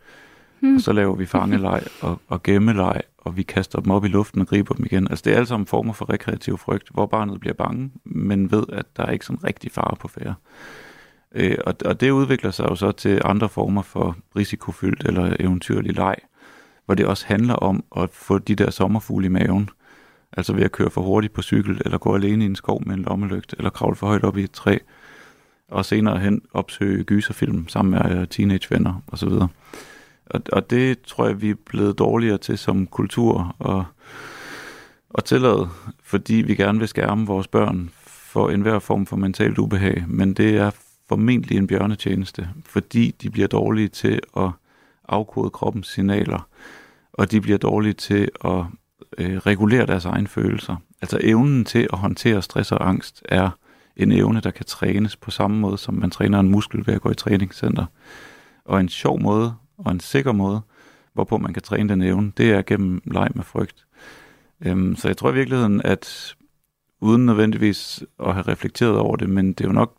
Hmm. 0.60 0.76
Og 0.76 0.82
så 0.82 0.94
laver 0.94 1.16
vi 1.16 1.26
fangeleg 1.26 1.84
og, 2.02 2.22
og 2.28 2.44
gemmeleg, 2.44 3.02
og 3.18 3.38
vi 3.38 3.44
kaster 3.44 3.80
dem 3.80 3.92
op 3.92 4.06
i 4.06 4.08
luften 4.08 4.42
og 4.42 4.48
griber 4.48 4.74
dem 4.74 4.86
igen. 4.86 5.08
Altså 5.08 5.24
det 5.26 5.32
er 5.32 5.36
alle 5.36 5.48
sammen 5.48 5.68
former 5.68 5.94
for 5.94 6.10
rekreativ 6.10 6.58
frygt, 6.58 6.90
hvor 6.90 7.06
barnet 7.06 7.40
bliver 7.40 7.54
bange, 7.54 7.92
men 8.04 8.52
ved, 8.52 8.64
at 8.70 8.86
der 8.98 9.06
er 9.06 9.12
ikke 9.12 9.26
sådan 9.26 9.44
rigtig 9.44 9.72
fare 9.72 9.96
på 10.00 10.08
færre. 10.08 10.36
Øh, 11.36 11.58
og, 11.66 11.76
og 11.86 12.02
det 12.02 12.12
udvikler 12.12 12.52
sig 12.52 12.64
jo 12.70 12.76
så 12.76 12.92
til 12.92 13.22
andre 13.26 13.50
former 13.50 13.82
for 13.82 14.18
risikofyldt 14.36 15.04
eller 15.08 15.36
eventyrlig 15.40 15.96
leg, 15.96 16.16
hvor 16.86 16.96
det 16.96 17.06
også 17.06 17.26
handler 17.28 17.54
om 17.54 17.84
at 17.98 18.10
få 18.14 18.38
de 18.38 18.56
der 18.56 18.70
sommerfugle 18.70 19.26
i 19.26 19.30
maven. 19.30 19.70
Altså 20.38 20.54
ved 20.54 20.64
at 20.64 20.72
køre 20.72 20.90
for 20.90 21.02
hurtigt 21.02 21.34
på 21.34 21.42
cykel, 21.42 21.82
eller 21.86 21.98
gå 21.98 22.16
alene 22.16 22.44
i 22.44 22.48
en 22.48 22.56
skov 22.56 22.84
med 22.86 22.96
en 22.96 23.02
lommelygt, 23.02 23.56
eller 23.58 23.70
kravle 23.70 23.96
for 23.96 24.08
højt 24.08 24.24
op 24.24 24.38
i 24.38 24.44
et 24.44 24.52
træ, 24.52 24.78
og 25.72 25.86
senere 25.86 26.20
hen 26.20 26.42
opsøge 26.54 27.04
gyserfilm 27.04 27.68
sammen 27.68 27.92
med 27.92 28.18
øh, 28.18 28.28
teenagevenner 28.28 29.02
osv. 29.08 29.30
Og, 30.26 30.42
og 30.52 30.70
det 30.70 31.02
tror 31.02 31.28
jeg, 31.28 31.42
vi 31.42 31.50
er 31.50 31.56
blevet 31.66 32.00
dårligere 32.00 32.38
til 32.38 32.58
som 32.58 32.88
kultur 32.88 33.56
og, 33.60 33.86
og 35.10 35.26
tillade, 35.26 35.70
fordi 36.04 36.34
vi 36.34 36.56
gerne 36.56 36.80
vil 36.80 36.88
skærme 36.88 37.26
vores 37.26 37.48
børn 37.48 37.90
for 38.06 38.50
enhver 38.50 38.80
form 38.80 39.06
for 39.06 39.16
mentalt 39.16 39.58
ubehag, 39.58 40.04
men 40.08 40.34
det 40.34 40.58
er 40.58 40.72
formentlig 41.10 41.58
en 41.58 41.68
bjørnetjeneste, 41.68 42.49
fordi 42.66 43.12
de 43.22 43.30
bliver 43.30 43.47
dårlige 43.47 43.88
til 43.88 44.20
at 44.38 44.49
afkode 45.08 45.49
kroppens 45.49 45.88
signaler, 45.88 46.47
og 47.14 47.32
de 47.32 47.41
bliver 47.41 47.58
dårlige 47.58 47.93
til 47.93 48.30
at 48.45 48.64
øh, 49.18 49.38
regulere 49.38 49.86
deres 49.86 50.06
egne 50.06 50.28
følelser. 50.28 50.76
Altså 51.01 51.20
evnen 51.22 51.66
til 51.66 51.88
at 51.93 51.99
håndtere 51.99 52.41
stress 52.41 52.72
og 52.72 52.89
angst 52.89 53.24
er 53.26 53.49
en 53.97 54.12
evne, 54.12 54.39
der 54.39 54.51
kan 54.51 54.66
trænes 54.66 55.16
på 55.16 55.32
samme 55.32 55.58
måde, 55.58 55.78
som 55.78 55.93
man 55.93 56.12
træner 56.12 56.39
en 56.39 56.51
muskel 56.51 56.88
ved 56.88 56.93
at 56.93 57.01
gå 57.01 57.12
i 57.12 57.16
træningscenter. 57.16 57.86
Og 58.66 58.80
en 58.80 58.89
sjov 58.89 59.22
måde 59.22 59.56
og 59.78 59.91
en 59.91 59.99
sikker 59.99 60.32
måde, 60.32 60.62
hvorpå 61.14 61.38
man 61.38 61.53
kan 61.53 61.64
træne 61.64 61.89
den 61.89 62.01
evne, 62.01 62.32
det 62.38 62.51
er 62.51 62.62
gennem 62.62 63.01
leg 63.06 63.30
med 63.36 63.43
frygt. 63.43 63.86
Øhm, 64.62 64.95
så 64.95 65.08
jeg 65.08 65.18
tror 65.18 65.32
i 65.32 65.34
virkeligheden, 65.34 65.82
at 65.82 66.36
uden 67.01 67.26
nødvendigvis 67.26 68.03
at 68.20 68.34
have 68.34 68.47
reflekteret 68.47 68.97
over 68.97 69.16
det, 69.16 69.30
men 69.30 69.53
det 69.53 69.62
er 69.62 69.68
jo 69.68 69.74
nok 69.74 69.95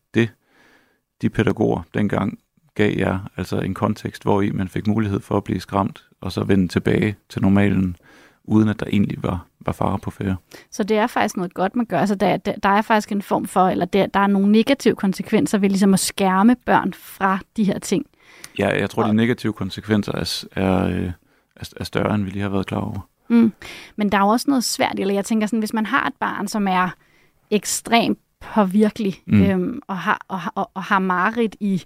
de 1.23 1.31
pædagoger 1.31 1.83
dengang 1.95 2.39
gav 2.75 2.99
jer, 2.99 3.19
altså 3.37 3.61
en 3.61 3.75
kontekst, 3.75 4.23
hvor 4.23 4.43
i 4.43 4.51
man 4.51 4.69
fik 4.69 4.87
mulighed 4.87 5.21
for 5.21 5.37
at 5.37 5.45
blive 5.45 5.61
skræmt, 5.61 6.05
og 6.21 6.33
så 6.33 6.45
vende 6.45 6.69
tilbage 6.69 7.17
til 7.29 7.43
normalen, 7.43 7.97
uden 8.45 8.69
at 8.69 8.81
der 8.81 8.87
egentlig 8.87 9.23
var, 9.23 9.47
var 9.61 9.73
fare 9.73 9.99
på 9.99 10.11
færre. 10.11 10.37
Så 10.71 10.85
det 10.85 10.97
er 10.97 11.07
faktisk 11.07 11.37
noget 11.37 11.55
godt, 11.55 11.77
man 11.77 11.87
gør. 11.87 11.99
Altså 11.99 12.15
der, 12.15 12.37
der, 12.37 12.69
er 12.69 12.83
faktisk 12.83 13.13
en 13.13 13.23
form 13.23 13.47
for, 13.47 13.69
eller 13.69 13.85
der, 13.85 14.07
der 14.07 14.21
er 14.21 14.27
nogle 14.27 14.53
negative 14.53 14.95
konsekvenser 14.95 15.59
ved 15.59 15.69
ligesom 15.69 15.95
at 15.95 16.01
skærme 16.01 16.57
børn 16.67 16.93
fra 16.93 17.39
de 17.57 17.65
her 17.65 17.79
ting. 17.79 18.07
Ja, 18.59 18.69
jeg 18.69 18.91
tror, 18.91 19.03
og... 19.03 19.09
de 19.09 19.15
negative 19.15 19.53
konsekvenser 19.53 20.13
er, 20.13 20.45
er, 20.63 20.87
øh, 20.87 21.11
er, 21.57 21.73
er 21.77 21.85
større, 21.85 22.15
end 22.15 22.25
vi 22.25 22.31
lige 22.31 22.43
har 22.43 22.49
været 22.49 22.67
klar 22.67 22.81
over. 22.81 23.09
Mm. 23.29 23.53
Men 23.97 24.13
der 24.13 24.19
er 24.19 24.23
jo 24.23 24.29
også 24.29 24.47
noget 24.49 24.65
svært, 24.65 24.95
eller 24.99 25.15
jeg 25.15 25.25
tænker 25.25 25.47
sådan, 25.47 25.59
hvis 25.59 25.73
man 25.73 25.87
har 25.87 26.07
et 26.07 26.15
barn, 26.21 26.49
som 26.49 26.69
er 26.69 26.89
ekstremt 27.51 28.19
påvirkelig 28.55 29.23
mm. 29.27 29.43
øhm, 29.43 29.81
og, 29.87 29.99
har, 29.99 30.21
og, 30.29 30.41
og, 30.55 30.71
og 30.75 30.83
har 30.83 30.99
marit 30.99 31.57
i 31.61 31.83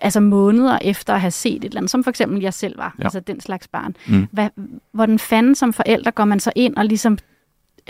altså 0.00 0.20
måneder 0.20 0.78
efter 0.82 1.14
at 1.14 1.20
have 1.20 1.30
set 1.30 1.56
et 1.56 1.64
eller 1.64 1.76
andet, 1.76 1.90
som 1.90 2.04
for 2.04 2.10
eksempel 2.10 2.40
jeg 2.40 2.54
selv 2.54 2.78
var, 2.78 2.94
ja. 2.98 3.04
altså 3.04 3.20
den 3.20 3.40
slags 3.40 3.68
barn. 3.68 3.96
Mm. 4.08 4.26
Hvad, 4.32 4.48
hvordan 4.92 5.18
fanden 5.18 5.54
som 5.54 5.72
forældre 5.72 6.10
går 6.10 6.24
man 6.24 6.40
så 6.40 6.52
ind 6.56 6.76
og 6.76 6.84
ligesom 6.84 7.18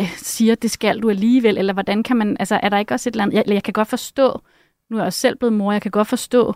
øh, 0.01 0.16
siger, 0.16 0.55
det 0.55 0.70
skal 0.70 1.03
du 1.03 1.11
alligevel, 1.11 1.59
eller 1.59 1.72
hvordan 1.72 2.03
kan 2.03 2.16
man, 2.16 2.36
altså 2.40 2.61
er 2.62 2.68
der 2.68 2.78
ikke 2.78 2.95
også 2.95 3.09
et 3.09 3.12
eller 3.12 3.22
andet, 3.22 3.36
jeg, 3.36 3.45
jeg 3.47 3.62
kan 3.62 3.72
godt 3.72 3.88
forstå, 3.88 4.40
nu 4.90 4.97
er 4.97 5.01
jeg 5.01 5.07
også 5.07 5.20
selv 5.20 5.36
blevet 5.36 5.53
mor, 5.53 5.72
jeg 5.72 5.82
kan 5.82 5.90
godt 5.90 6.09
forstå 6.09 6.55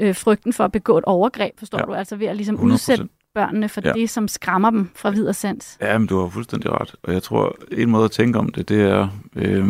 øh, 0.00 0.14
frygten 0.14 0.52
for 0.52 0.64
at 0.64 0.72
begå 0.72 0.98
et 0.98 1.04
overgreb, 1.04 1.58
forstår 1.58 1.78
ja. 1.78 1.84
du, 1.84 1.94
altså 1.94 2.16
ved 2.16 2.26
at 2.26 2.36
ligesom 2.36 2.56
100%. 2.56 2.62
udsætte 2.62 3.08
børnene 3.34 3.68
for 3.68 3.80
ja. 3.84 3.92
det, 3.92 4.10
som 4.10 4.28
skræmmer 4.28 4.70
dem 4.70 4.90
fra 4.94 5.10
videre 5.10 5.34
sands. 5.34 5.78
Ja, 5.80 5.98
men 5.98 6.06
du 6.06 6.20
har 6.20 6.28
fuldstændig 6.28 6.70
ret, 6.70 6.94
og 7.02 7.12
jeg 7.12 7.22
tror, 7.22 7.56
en 7.72 7.90
måde 7.90 8.04
at 8.04 8.10
tænke 8.10 8.38
om 8.38 8.48
det, 8.48 8.68
det 8.68 8.82
er, 8.82 9.08
øh, 9.36 9.66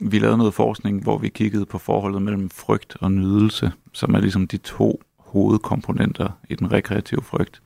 vi 0.00 0.18
lavede 0.18 0.38
noget 0.38 0.54
forskning, 0.54 1.02
hvor 1.02 1.18
vi 1.18 1.28
kiggede 1.28 1.66
på 1.66 1.78
forholdet 1.78 2.22
mellem 2.22 2.50
frygt 2.50 2.96
og 3.00 3.12
nydelse, 3.12 3.72
som 3.92 4.14
er 4.14 4.20
ligesom 4.20 4.46
de 4.46 4.56
to 4.56 5.02
hovedkomponenter 5.18 6.28
i 6.48 6.54
den 6.54 6.72
rekreative 6.72 7.22
frygt. 7.22 7.62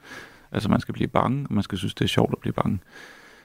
Altså 0.53 0.68
man 0.68 0.81
skal 0.81 0.95
blive 0.95 1.09
bange, 1.09 1.47
og 1.49 1.55
man 1.55 1.62
skal 1.62 1.78
synes, 1.78 1.95
det 1.95 2.05
er 2.05 2.09
sjovt 2.09 2.33
at 2.33 2.39
blive 2.39 2.53
bange. 2.53 2.78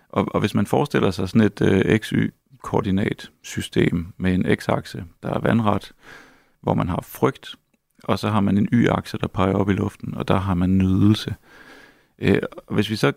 Og, 0.09 0.27
og 0.33 0.39
hvis 0.39 0.55
man 0.55 0.65
forestiller 0.65 1.11
sig 1.11 1.29
sådan 1.29 1.41
et 1.41 1.61
øh, 1.61 1.99
XY-koordinatsystem 1.99 4.07
med 4.17 4.33
en 4.33 4.45
x-akse, 4.45 5.03
der 5.23 5.29
er 5.29 5.39
vandret, 5.39 5.91
hvor 6.61 6.73
man 6.73 6.89
har 6.89 7.01
frygt, 7.03 7.55
og 8.03 8.19
så 8.19 8.29
har 8.29 8.41
man 8.41 8.57
en 8.57 8.69
y-akse, 8.73 9.17
der 9.17 9.27
peger 9.27 9.53
op 9.53 9.69
i 9.69 9.73
luften, 9.73 10.13
og 10.13 10.27
der 10.27 10.37
har 10.37 10.53
man 10.53 10.77
nydelse. 10.77 11.35
Øh, 12.19 12.41
og 12.67 12.75
hvis 12.75 12.89
vi 12.89 12.95
så 12.95 13.11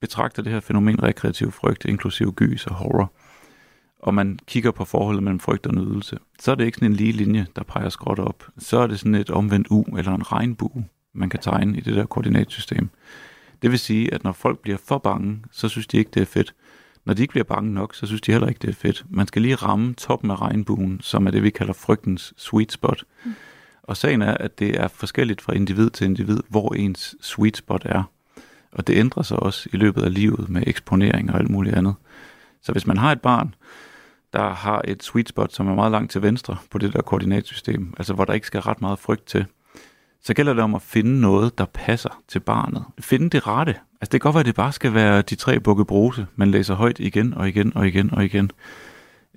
betragter 0.00 0.42
det 0.42 0.52
her 0.52 0.60
fænomen 0.60 1.02
rekreativ 1.02 1.52
frygt, 1.52 1.84
inklusive 1.84 2.32
gys 2.32 2.66
og 2.66 2.74
horror, 2.74 3.12
og 4.02 4.14
man 4.14 4.38
kigger 4.46 4.70
på 4.70 4.84
forholdet 4.84 5.22
mellem 5.22 5.40
frygt 5.40 5.66
og 5.66 5.74
nydelse, 5.74 6.18
så 6.40 6.50
er 6.50 6.54
det 6.54 6.64
ikke 6.64 6.76
sådan 6.76 6.90
en 6.90 6.96
lige 6.96 7.12
linje, 7.12 7.46
der 7.56 7.62
peger 7.62 7.88
skråt 7.88 8.18
op. 8.18 8.44
Så 8.58 8.78
er 8.78 8.86
det 8.86 8.98
sådan 8.98 9.14
et 9.14 9.30
omvendt 9.30 9.66
U 9.70 9.82
eller 9.82 10.14
en 10.14 10.32
regnbue, 10.32 10.84
man 11.14 11.30
kan 11.30 11.40
tegne 11.40 11.78
i 11.78 11.80
det 11.80 11.96
der 11.96 12.06
koordinatsystem. 12.06 12.88
Det 13.62 13.70
vil 13.70 13.78
sige, 13.78 14.14
at 14.14 14.24
når 14.24 14.32
folk 14.32 14.58
bliver 14.58 14.78
for 14.84 14.98
bange, 14.98 15.38
så 15.50 15.68
synes 15.68 15.86
de 15.86 15.98
ikke, 15.98 16.10
det 16.14 16.22
er 16.22 16.26
fedt. 16.26 16.54
Når 17.04 17.14
de 17.14 17.22
ikke 17.22 17.32
bliver 17.32 17.44
bange 17.44 17.74
nok, 17.74 17.94
så 17.94 18.06
synes 18.06 18.20
de 18.20 18.32
heller 18.32 18.48
ikke, 18.48 18.58
det 18.62 18.70
er 18.70 18.74
fedt. 18.74 19.04
Man 19.10 19.26
skal 19.26 19.42
lige 19.42 19.54
ramme 19.54 19.94
toppen 19.94 20.30
af 20.30 20.40
regnbuen, 20.40 21.00
som 21.00 21.26
er 21.26 21.30
det, 21.30 21.42
vi 21.42 21.50
kalder 21.50 21.72
frygtens 21.72 22.34
sweet 22.36 22.72
spot. 22.72 23.04
Mm. 23.24 23.34
Og 23.82 23.96
sagen 23.96 24.22
er, 24.22 24.34
at 24.34 24.58
det 24.58 24.80
er 24.80 24.88
forskelligt 24.88 25.40
fra 25.40 25.52
individ 25.52 25.90
til 25.90 26.04
individ, 26.04 26.40
hvor 26.48 26.74
ens 26.74 27.14
sweet 27.20 27.56
spot 27.56 27.82
er. 27.84 28.02
Og 28.72 28.86
det 28.86 28.96
ændrer 28.96 29.22
sig 29.22 29.40
også 29.40 29.68
i 29.72 29.76
løbet 29.76 30.02
af 30.02 30.14
livet 30.14 30.48
med 30.48 30.62
eksponering 30.66 31.30
og 31.32 31.38
alt 31.38 31.50
muligt 31.50 31.76
andet. 31.76 31.94
Så 32.62 32.72
hvis 32.72 32.86
man 32.86 32.96
har 32.96 33.12
et 33.12 33.20
barn, 33.20 33.54
der 34.32 34.50
har 34.50 34.82
et 34.84 35.02
sweet 35.02 35.28
spot, 35.28 35.52
som 35.52 35.68
er 35.68 35.74
meget 35.74 35.92
langt 35.92 36.12
til 36.12 36.22
venstre 36.22 36.56
på 36.70 36.78
det 36.78 36.92
der 36.92 37.02
koordinatsystem, 37.02 37.94
altså 37.98 38.14
hvor 38.14 38.24
der 38.24 38.32
ikke 38.32 38.46
skal 38.46 38.60
ret 38.60 38.80
meget 38.80 38.98
frygt 38.98 39.26
til, 39.26 39.46
så 40.22 40.34
gælder 40.34 40.54
det 40.54 40.62
om 40.62 40.74
at 40.74 40.82
finde 40.82 41.20
noget, 41.20 41.58
der 41.58 41.64
passer 41.64 42.22
til 42.28 42.40
barnet. 42.40 42.84
Finde 43.00 43.30
det 43.30 43.46
rette. 43.46 43.74
Altså 44.00 44.12
det 44.12 44.20
kan 44.20 44.20
godt 44.20 44.34
være, 44.34 44.40
at 44.40 44.46
det 44.46 44.54
bare 44.54 44.72
skal 44.72 44.94
være 44.94 45.22
de 45.22 45.34
tre 45.34 45.60
bukke 45.60 45.84
bruse, 45.84 46.26
man 46.36 46.50
læser 46.50 46.74
højt 46.74 46.98
igen 46.98 47.34
og 47.34 47.48
igen 47.48 47.76
og 47.76 47.88
igen 47.88 48.14
og 48.14 48.24
igen. 48.24 48.50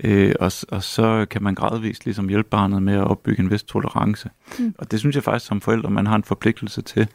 Øh, 0.03 0.35
og, 0.39 0.51
og 0.69 0.83
så 0.83 1.25
kan 1.29 1.43
man 1.43 1.55
gradvist 1.55 2.05
ligesom 2.05 2.29
hjælpe 2.29 2.49
barnet 2.49 2.83
med 2.83 2.93
at 2.93 3.03
opbygge 3.03 3.43
en 3.43 3.51
vis 3.51 3.63
tolerance. 3.63 4.29
Mm. 4.59 4.75
Og 4.77 4.91
det 4.91 4.99
synes 4.99 5.15
jeg 5.15 5.23
faktisk 5.23 5.47
som 5.47 5.61
forældre, 5.61 5.89
man 5.89 6.07
har 6.07 6.15
en 6.15 6.23
forpligtelse 6.23 6.81
til. 6.81 7.07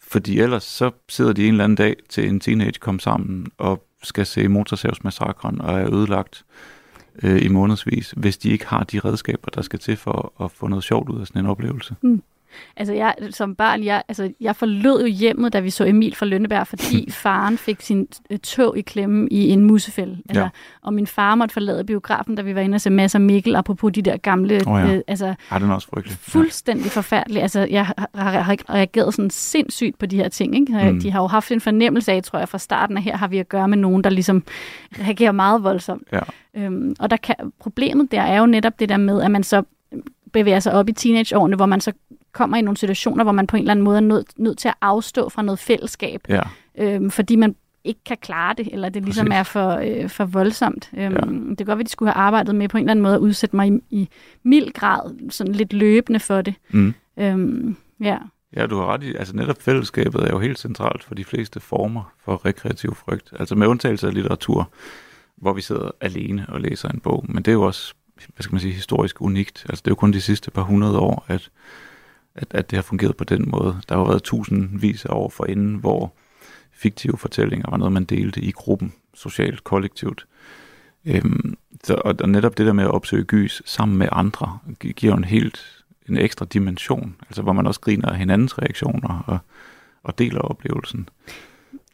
Fordi 0.00 0.40
ellers 0.40 0.64
så 0.64 0.90
sidder 1.08 1.32
de 1.32 1.46
en 1.46 1.54
eller 1.54 1.64
anden 1.64 1.76
dag 1.76 1.96
til 2.08 2.28
en 2.28 2.40
teenage 2.40 2.72
kom 2.80 2.98
sammen 2.98 3.46
og 3.58 3.84
skal 4.02 4.26
se 4.26 4.48
motorsavsmassakren 4.48 5.60
og 5.60 5.80
er 5.80 5.94
ødelagt 5.94 6.44
øh, 6.48 6.77
Øh, 7.22 7.44
i 7.44 7.48
månedsvis, 7.48 8.14
hvis 8.16 8.38
de 8.38 8.50
ikke 8.50 8.66
har 8.66 8.84
de 8.84 9.00
redskaber, 9.00 9.50
der 9.54 9.62
skal 9.62 9.78
til 9.78 9.96
for 9.96 10.32
at 10.44 10.50
få 10.50 10.68
noget 10.68 10.84
sjovt 10.84 11.08
ud 11.08 11.20
af 11.20 11.26
sådan 11.26 11.44
en 11.44 11.50
oplevelse. 11.50 11.94
Mm. 12.02 12.22
Altså 12.76 12.94
jeg, 12.94 13.14
som 13.30 13.54
barn, 13.54 13.84
jeg, 13.84 14.02
altså, 14.08 14.32
jeg 14.40 14.56
forlod 14.56 15.00
jo 15.00 15.06
hjemmet, 15.06 15.52
da 15.52 15.60
vi 15.60 15.70
så 15.70 15.84
Emil 15.84 16.14
fra 16.14 16.26
Lønneberg, 16.26 16.66
fordi 16.66 17.10
faren 17.22 17.58
fik 17.58 17.80
sin 17.80 18.08
øh, 18.30 18.38
tog 18.38 18.78
i 18.78 18.80
klemme 18.80 19.28
i 19.30 19.48
en 19.48 19.64
musefælde. 19.64 20.18
Altså, 20.28 20.42
ja. 20.42 20.48
Og 20.82 20.94
min 20.94 21.06
far 21.06 21.34
måtte 21.34 21.52
forlade 21.52 21.84
biografen, 21.84 22.34
da 22.34 22.42
vi 22.42 22.54
var 22.54 22.60
inde 22.60 22.74
og 22.74 22.80
se 22.80 22.90
masser 22.90 23.18
Mikkel, 23.18 23.56
apropos 23.56 23.92
de 23.92 24.02
der 24.02 24.16
gamle... 24.16 24.60
Oh 24.66 24.80
ja. 24.80 24.94
øh, 24.94 25.02
altså, 25.06 25.34
ja, 25.52 25.58
den 25.58 25.70
er 25.70 25.74
også 25.74 25.88
frygtelig. 25.88 26.18
Fuldstændig 26.20 26.84
ja. 26.84 26.90
forfærdelig. 26.90 27.42
Altså, 27.42 27.66
jeg 27.70 27.86
har, 27.86 28.08
har, 28.14 28.30
har 28.30 28.56
reageret 28.70 29.14
sådan 29.14 29.30
sindssygt 29.30 29.98
på 29.98 30.06
de 30.06 30.16
her 30.16 30.28
ting. 30.28 30.54
Ikke? 30.54 30.92
Mm. 30.92 31.00
De 31.00 31.10
har 31.10 31.20
jo 31.20 31.26
haft 31.26 31.52
en 31.52 31.60
fornemmelse 31.60 32.12
af, 32.12 32.22
tror 32.22 32.38
jeg, 32.38 32.48
fra 32.48 32.58
starten 32.58 32.96
af 32.96 33.02
her 33.02 33.16
har 33.16 33.28
vi 33.28 33.38
at 33.38 33.48
gøre 33.48 33.68
med 33.68 33.78
nogen, 33.78 34.04
der 34.04 34.10
ligesom 34.10 34.42
reagerer 35.00 35.32
meget 35.32 35.62
voldsomt. 35.62 36.08
Ja. 36.12 36.20
Øhm, 36.54 36.94
og 36.98 37.10
der 37.10 37.16
kan, 37.16 37.34
problemet 37.60 38.12
der 38.12 38.20
er 38.20 38.38
jo 38.38 38.46
netop 38.46 38.80
det 38.80 38.88
der 38.88 38.96
med, 38.96 39.22
at 39.22 39.30
man 39.30 39.42
så 39.42 39.62
bevæger 40.32 40.60
sig 40.60 40.72
op 40.72 40.88
i 40.88 40.92
teenageårene, 40.92 41.56
hvor 41.56 41.66
man 41.66 41.80
så 41.80 41.92
kommer 42.32 42.56
i 42.56 42.62
nogle 42.62 42.76
situationer, 42.76 43.24
hvor 43.24 43.32
man 43.32 43.46
på 43.46 43.56
en 43.56 43.62
eller 43.62 43.70
anden 43.70 43.84
måde 43.84 43.96
er 43.96 44.00
nødt, 44.00 44.38
nødt 44.38 44.58
til 44.58 44.68
at 44.68 44.74
afstå 44.80 45.28
fra 45.28 45.42
noget 45.42 45.58
fællesskab, 45.58 46.20
ja. 46.28 46.42
øhm, 46.78 47.10
fordi 47.10 47.36
man 47.36 47.56
ikke 47.84 48.00
kan 48.06 48.16
klare 48.20 48.54
det, 48.54 48.68
eller 48.72 48.88
det 48.88 49.04
ligesom 49.04 49.26
Præcis. 49.26 49.38
er 49.38 49.42
for, 49.42 49.70
øh, 49.70 50.08
for 50.08 50.24
voldsomt. 50.24 50.90
Øhm, 50.96 51.14
ja. 51.14 51.20
Det 51.50 51.56
kan 51.56 51.66
godt 51.66 51.78
være, 51.78 51.84
de 51.84 51.88
skulle 51.88 52.12
have 52.12 52.22
arbejdet 52.22 52.54
med 52.54 52.68
på 52.68 52.76
en 52.76 52.82
eller 52.82 52.90
anden 52.90 53.02
måde 53.02 53.14
at 53.14 53.20
udsætte 53.20 53.56
mig 53.56 53.68
i, 53.68 53.80
i 53.90 54.08
mild 54.42 54.72
grad, 54.72 55.30
sådan 55.30 55.52
lidt 55.52 55.72
løbende 55.72 56.20
for 56.20 56.42
det. 56.42 56.54
Mm. 56.70 56.94
Øhm, 57.18 57.76
ja. 58.00 58.18
Ja, 58.56 58.66
du 58.66 58.76
har 58.76 58.86
ret 58.86 59.02
i, 59.02 59.14
altså 59.14 59.36
netop 59.36 59.62
fællesskabet 59.62 60.22
er 60.22 60.30
jo 60.30 60.38
helt 60.38 60.58
centralt 60.58 61.04
for 61.04 61.14
de 61.14 61.24
fleste 61.24 61.60
former 61.60 62.12
for 62.24 62.46
rekreativ 62.46 62.94
frygt. 62.94 63.32
Altså 63.38 63.54
med 63.54 63.66
undtagelse 63.66 64.06
af 64.06 64.14
litteratur, 64.14 64.70
hvor 65.36 65.52
vi 65.52 65.60
sidder 65.60 65.90
alene 66.00 66.46
og 66.48 66.60
læser 66.60 66.88
en 66.88 67.00
bog. 67.00 67.24
Men 67.28 67.36
det 67.36 67.48
er 67.48 67.52
jo 67.52 67.62
også, 67.62 67.94
hvad 68.34 68.42
skal 68.42 68.54
man 68.54 68.60
sige, 68.60 68.74
historisk 68.74 69.20
unikt. 69.20 69.66
Altså 69.68 69.82
det 69.84 69.86
er 69.86 69.90
jo 69.90 69.94
kun 69.96 70.12
de 70.12 70.20
sidste 70.20 70.50
par 70.50 70.62
hundrede 70.62 70.98
år, 70.98 71.24
at 71.28 71.50
at, 72.38 72.46
at 72.50 72.70
det 72.70 72.76
har 72.76 72.82
fungeret 72.82 73.16
på 73.16 73.24
den 73.24 73.44
måde. 73.50 73.80
Der 73.88 73.94
har 73.94 74.02
jo 74.02 74.08
været 74.08 74.22
tusindvis 74.22 75.04
af 75.04 75.12
år 75.12 75.28
forinden, 75.28 75.74
hvor 75.74 76.12
fiktive 76.72 77.16
fortællinger 77.18 77.70
var 77.70 77.76
noget, 77.76 77.92
man 77.92 78.04
delte 78.04 78.40
i 78.40 78.50
gruppen, 78.50 78.92
socialt, 79.14 79.64
kollektivt. 79.64 80.26
Øhm, 81.04 81.56
så, 81.84 81.94
og, 81.94 82.14
og 82.20 82.28
netop 82.28 82.58
det 82.58 82.66
der 82.66 82.72
med 82.72 82.84
at 82.84 82.90
opsøge 82.90 83.24
gys 83.24 83.62
sammen 83.64 83.98
med 83.98 84.08
andre, 84.12 84.58
giver 84.96 85.16
en 85.16 85.24
helt 85.24 85.84
en 86.08 86.16
ekstra 86.16 86.44
dimension, 86.44 87.16
altså 87.22 87.42
hvor 87.42 87.52
man 87.52 87.66
også 87.66 87.80
griner 87.80 88.08
af 88.08 88.18
hinandens 88.18 88.58
reaktioner 88.58 89.24
og, 89.26 89.38
og 90.02 90.18
deler 90.18 90.40
oplevelsen. 90.40 91.08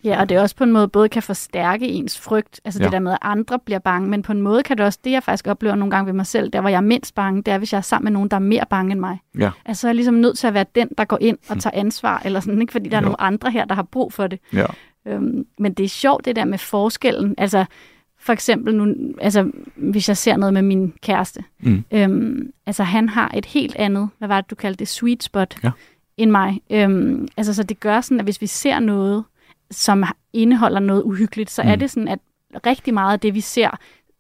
Ja, 0.05 0.21
og 0.21 0.29
det 0.29 0.37
er 0.37 0.41
også 0.41 0.57
på 0.57 0.65
en 0.65 0.73
måde 0.73 0.89
både 0.89 1.09
kan 1.09 1.23
forstærke 1.23 1.89
ens 1.89 2.19
frygt, 2.19 2.61
altså 2.65 2.81
ja. 2.81 2.85
det 2.85 2.93
der 2.93 2.99
med, 2.99 3.13
at 3.13 3.19
andre 3.23 3.59
bliver 3.59 3.79
bange, 3.79 4.09
men 4.09 4.23
på 4.23 4.33
en 4.33 4.43
måde 4.43 4.63
kan 4.63 4.79
det 4.79 4.87
også, 4.87 4.99
det 5.05 5.11
jeg 5.11 5.23
faktisk 5.23 5.47
oplever 5.47 5.75
nogle 5.75 5.91
gange 5.91 6.07
ved 6.07 6.13
mig 6.13 6.27
selv, 6.27 6.51
der 6.51 6.61
hvor 6.61 6.71
jeg 6.71 6.77
er 6.77 6.81
mindst 6.81 7.15
bange, 7.15 7.43
det 7.43 7.53
er, 7.55 7.59
hvis 7.59 7.73
jeg 7.73 7.79
er 7.79 7.83
sammen 7.83 8.05
med 8.05 8.13
nogen, 8.13 8.29
der 8.29 8.37
er 8.37 8.41
mere 8.41 8.65
bange 8.71 8.93
end 8.93 9.01
mig. 9.01 9.19
Ja. 9.39 9.51
Altså 9.65 9.81
så 9.81 9.87
er 9.87 9.89
jeg 9.89 9.95
ligesom 9.95 10.15
nødt 10.15 10.39
til 10.39 10.47
at 10.47 10.55
være 10.55 10.67
den, 10.75 10.89
der 10.99 11.05
går 11.05 11.19
ind 11.21 11.39
og 11.49 11.55
hm. 11.55 11.61
tager 11.61 11.81
ansvar, 11.81 12.23
eller 12.25 12.41
sådan, 12.41 12.61
ikke 12.61 12.73
fordi 12.73 12.89
der 12.89 12.97
er 12.97 13.01
jo. 13.01 13.05
nogle 13.05 13.21
andre 13.21 13.51
her, 13.51 13.65
der 13.65 13.75
har 13.75 13.83
brug 13.83 14.13
for 14.13 14.27
det. 14.27 14.39
Ja. 14.53 14.67
Øhm, 15.07 15.47
men 15.59 15.75
det 15.75 15.85
er 15.85 15.89
sjovt, 15.89 16.25
det 16.25 16.37
der 16.37 16.45
med 16.45 16.59
forskellen. 16.59 17.35
Altså 17.39 17.65
for 18.19 18.33
eksempel 18.33 18.75
nu, 18.75 18.95
altså 19.21 19.51
hvis 19.77 20.09
jeg 20.09 20.17
ser 20.17 20.37
noget 20.37 20.53
med 20.53 20.63
min 20.63 20.95
kæreste, 21.03 21.45
mm. 21.61 21.85
øhm, 21.91 22.53
altså 22.67 22.83
han 22.83 23.09
har 23.09 23.33
et 23.35 23.47
helt 23.47 23.77
andet, 23.77 24.09
hvad 24.19 24.29
var 24.29 24.41
det, 24.41 24.51
du 24.51 24.55
kaldte 24.55 24.79
det, 24.79 24.89
sweet 24.89 25.23
spot, 25.23 25.57
ja. 25.65 25.71
end 26.17 26.31
mig. 26.31 26.61
Øhm, 26.71 27.29
altså 27.37 27.55
så 27.55 27.63
det 27.63 27.81
gør 27.81 28.01
sådan, 28.01 28.21
at 28.21 28.27
hvis 28.27 28.41
vi 28.41 28.47
ser 28.47 28.79
noget, 28.79 29.25
som 29.71 30.05
indeholder 30.33 30.81
noget 30.81 31.03
uhyggeligt, 31.03 31.51
så 31.51 31.63
mm. 31.63 31.69
er 31.69 31.77
det 31.77 31.91
sådan, 31.91 32.09
at 32.09 32.19
rigtig 32.67 32.95
meget 32.95 33.13
af 33.13 33.21
det, 33.21 33.35
vi 33.35 33.41
ser, 33.41 33.71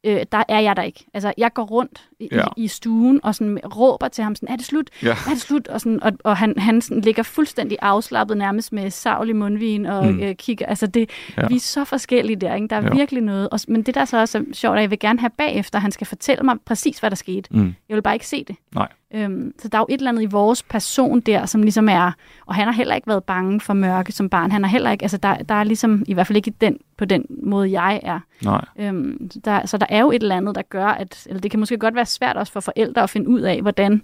øh, 0.05 0.21
der 0.33 0.45
er 0.49 0.61
jeg 0.61 0.77
der 0.77 0.83
ikke. 0.83 1.07
Altså, 1.15 1.33
jeg 1.39 1.53
går 1.53 1.65
rundt 1.65 2.09
i, 2.33 2.37
ja. 2.37 2.45
i, 2.57 2.65
i 2.65 2.69
stuen 2.69 3.21
og 3.23 3.35
sådan 3.35 3.59
råber 3.77 4.09
til 4.09 4.25
ham 4.25 4.35
sådan, 4.35 4.49
er 4.49 4.57
det 4.57 4.67
slut? 4.67 4.91
Ja. 5.03 5.11
Er 5.11 5.31
det 5.31 5.41
slut? 5.41 5.69
Og, 5.69 5.81
sådan, 5.81 6.03
og, 6.03 6.13
og 6.25 6.37
han, 6.37 6.59
han 6.59 6.81
sådan 6.81 7.01
ligger 7.01 7.23
fuldstændig 7.23 7.79
afslappet 7.83 8.37
nærmest 8.37 8.73
med 8.73 8.91
savl 8.91 9.29
i 9.29 9.33
mundvin 9.33 9.87
og 9.87 10.07
mm. 10.07 10.21
øh, 10.21 10.35
kigger. 10.35 10.67
Altså, 10.67 10.87
det, 10.87 11.11
ja. 11.37 11.47
vi 11.47 11.57
er 11.57 11.61
så 11.61 11.85
forskellige 11.85 12.37
der, 12.37 12.55
ikke? 12.55 12.69
Der 12.69 12.77
er 12.77 12.83
ja. 12.83 12.95
virkelig 12.95 13.23
noget. 13.23 13.49
Og, 13.49 13.61
men 13.69 13.83
det 13.83 13.95
der 13.95 14.05
så 14.05 14.21
også 14.21 14.39
er 14.39 14.43
sjovt, 14.53 14.77
at 14.77 14.83
jeg 14.83 14.91
vil 14.91 14.99
gerne 14.99 15.21
have 15.21 15.31
bagefter, 15.39 15.79
han 15.79 15.93
skal 15.93 16.07
fortælle 16.07 16.43
mig 16.43 16.57
præcis, 16.65 16.99
hvad 16.99 17.11
der 17.11 17.17
skete. 17.17 17.49
Mm. 17.51 17.75
Jeg 17.89 17.95
vil 17.95 18.03
bare 18.03 18.15
ikke 18.15 18.27
se 18.27 18.45
det. 18.45 18.57
Nej. 18.75 18.89
Øhm, 19.15 19.53
så 19.59 19.69
der 19.69 19.79
er 19.79 19.81
jo 19.81 19.87
et 19.89 19.99
eller 19.99 20.11
andet 20.11 20.23
i 20.23 20.27
vores 20.27 20.63
person 20.63 21.21
der, 21.21 21.47
som 21.47 21.63
ligesom 21.63 21.89
er, 21.89 22.13
og 22.47 22.55
han 22.55 22.67
har 22.67 22.73
heller 22.73 22.95
ikke 22.95 23.07
været 23.07 23.25
bange 23.25 23.61
for 23.61 23.75
mørke 23.75 24.13
som 24.13 24.29
barn. 24.29 24.51
Han 24.51 24.65
har 24.65 24.71
heller 24.71 24.91
ikke, 24.91 25.03
altså 25.05 25.17
der, 25.17 25.37
der 25.37 25.55
er 25.55 25.65
ligesom, 25.65 26.05
i 26.07 26.15
hvert 26.15 26.27
fald 26.27 26.37
ikke 26.37 26.53
den, 26.61 26.79
på 26.97 27.05
den 27.05 27.27
måde, 27.43 27.81
jeg 27.81 28.01
er. 28.03 28.21
Nej. 28.45 28.65
Øhm, 28.79 29.31
så, 29.31 29.41
der, 29.45 29.67
så 29.67 29.79
der 29.79 29.87
er 29.89 30.01
jo 30.01 30.11
et 30.11 30.23
eller 30.23 30.37
andet, 30.37 30.55
der 30.55 30.63
gør, 30.63 30.87
at, 30.87 31.27
eller 31.27 31.41
det 31.41 31.51
kan 31.51 31.61
måske 31.61 31.79
godt 31.79 31.95
være 31.95 32.07
svært 32.15 32.37
også 32.37 32.53
for 32.53 32.61
forældre 32.61 33.03
at 33.03 33.11
finde 33.11 33.29
ud 33.29 33.41
af, 33.41 33.63
hvordan, 33.63 34.03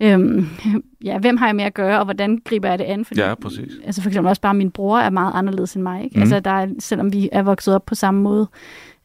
øhm, 0.00 0.46
ja, 1.04 1.18
hvem 1.18 1.36
har 1.36 1.46
jeg 1.46 1.56
med 1.56 1.64
at 1.64 1.74
gøre, 1.74 1.98
og 1.98 2.04
hvordan 2.04 2.42
griber 2.44 2.68
jeg 2.68 2.78
det 2.78 2.84
an? 2.84 3.04
Fordi, 3.04 3.20
ja, 3.20 3.34
præcis. 3.34 3.72
Altså 3.84 4.02
for 4.02 4.10
eksempel 4.10 4.28
også 4.28 4.42
bare, 4.42 4.54
min 4.54 4.70
bror 4.70 4.98
er 4.98 5.10
meget 5.10 5.32
anderledes 5.34 5.74
end 5.74 5.82
mig. 5.82 6.04
Ikke? 6.04 6.16
Mm. 6.16 6.22
Altså 6.22 6.40
der 6.40 6.50
er, 6.50 6.68
selvom 6.78 7.12
vi 7.12 7.28
er 7.32 7.42
vokset 7.42 7.74
op 7.74 7.86
på 7.86 7.94
samme 7.94 8.20
måde. 8.22 8.48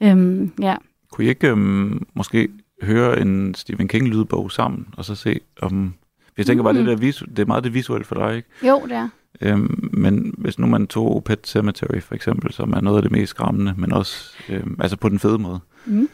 Øhm, 0.01 0.51
ja. 0.61 0.75
Kunne 1.11 1.25
I 1.25 1.29
ikke 1.29 1.47
øhm, 1.47 2.07
måske 2.13 2.49
høre 2.83 3.21
en 3.21 3.53
Stephen 3.53 3.87
King-lydbog 3.87 4.51
sammen, 4.51 4.87
og 4.97 5.05
så 5.05 5.15
se 5.15 5.39
om... 5.61 5.93
Jeg 6.37 6.45
tænker 6.45 6.63
bare, 6.63 6.73
mm. 6.73 6.85
det, 6.85 6.87
der 6.87 7.07
visu- 7.07 7.29
det 7.29 7.39
er 7.39 7.45
meget 7.45 7.63
det 7.63 7.73
visuelle 7.73 8.05
for 8.05 8.15
dig, 8.15 8.35
ikke? 8.35 8.49
Jo, 8.67 8.81
det 8.83 8.91
er. 8.91 9.09
Øhm, 9.41 9.89
men 9.93 10.33
hvis 10.37 10.59
nu 10.59 10.67
man 10.67 10.87
tog 10.87 11.23
Pet 11.23 11.39
Cemetery 11.47 11.99
for 12.01 12.15
eksempel, 12.15 12.53
som 12.53 12.73
er 12.73 12.81
noget 12.81 12.97
af 12.97 13.03
det 13.03 13.11
mest 13.11 13.29
skræmmende, 13.29 13.73
men 13.77 13.93
også 13.93 14.35
øhm, 14.49 14.77
altså 14.79 14.97
på 14.97 15.09
den 15.09 15.19
fede 15.19 15.37
måde. 15.37 15.59
Mm. 15.85 16.09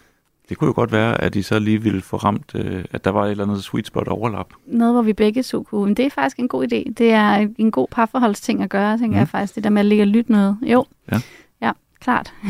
Det 0.49 0.57
kunne 0.57 0.67
jo 0.67 0.73
godt 0.75 0.91
være, 0.91 1.21
at 1.21 1.33
de 1.33 1.43
så 1.43 1.59
lige 1.59 1.81
ville 1.81 2.01
få 2.01 2.17
ramt, 2.17 2.51
øh, 2.55 2.85
at 2.91 3.05
der 3.05 3.11
var 3.11 3.25
et 3.25 3.31
eller 3.31 3.43
andet 3.43 3.63
sweet 3.63 3.87
spot 3.87 4.07
overlap. 4.07 4.47
Noget, 4.65 4.93
hvor 4.93 5.01
vi 5.01 5.13
begge 5.13 5.43
så 5.43 5.63
kunne. 5.63 5.85
Men 5.85 5.93
det 5.93 6.05
er 6.05 6.09
faktisk 6.09 6.39
en 6.39 6.47
god 6.47 6.63
idé. 6.63 6.93
Det 6.97 7.11
er 7.11 7.47
en 7.57 7.71
god 7.71 7.87
parforholdsting 7.91 8.63
at 8.63 8.69
gøre, 8.69 8.97
tænker 8.97 9.15
mm. 9.15 9.19
jeg 9.19 9.27
faktisk. 9.27 9.55
Det 9.55 9.63
der 9.63 9.69
med 9.69 9.79
at 9.79 9.85
ligge 9.85 10.03
og 10.03 10.07
lytte 10.07 10.31
noget. 10.31 10.57
Jo, 10.61 10.85
ja, 11.11 11.19
ja 11.61 11.71
klart. 11.99 12.33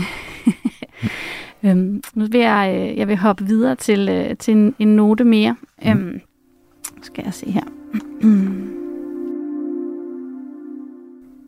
Øhm, 1.66 2.04
nu 2.14 2.26
vil 2.32 2.40
jeg, 2.40 2.90
øh, 2.92 2.98
jeg 2.98 3.08
vil 3.08 3.18
hoppe 3.18 3.46
videre 3.46 3.76
til, 3.76 4.10
øh, 4.10 4.38
til 4.38 4.52
en, 4.52 4.76
en 4.80 4.96
note 4.96 5.24
mere. 5.24 5.56
Mm. 5.84 5.90
Øhm, 5.90 6.22
skal 7.02 7.24
jeg 7.26 7.34
se 7.34 7.52
her. 7.52 7.64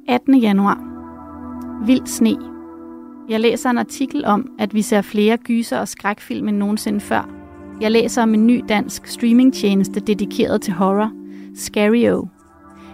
18. 0.16 0.36
januar. 0.36 0.80
Vild 1.86 2.08
sne. 2.08 2.55
Jeg 3.30 3.40
læser 3.40 3.70
en 3.70 3.78
artikel 3.78 4.26
om, 4.26 4.50
at 4.60 4.74
vi 4.74 4.82
ser 4.82 5.02
flere 5.02 5.38
gyser 5.38 5.80
og 5.80 5.88
skrækfilm 5.88 6.48
end 6.48 6.58
nogensinde 6.58 7.00
før. 7.00 7.30
Jeg 7.82 7.92
læser 7.92 8.24
om 8.24 8.34
en 8.34 8.48
ny 8.48 8.64
dansk 8.70 9.08
streamingtjeneste 9.08 10.00
dedikeret 10.00 10.62
til 10.62 10.74
horror, 10.74 11.12
Scario. 11.56 12.28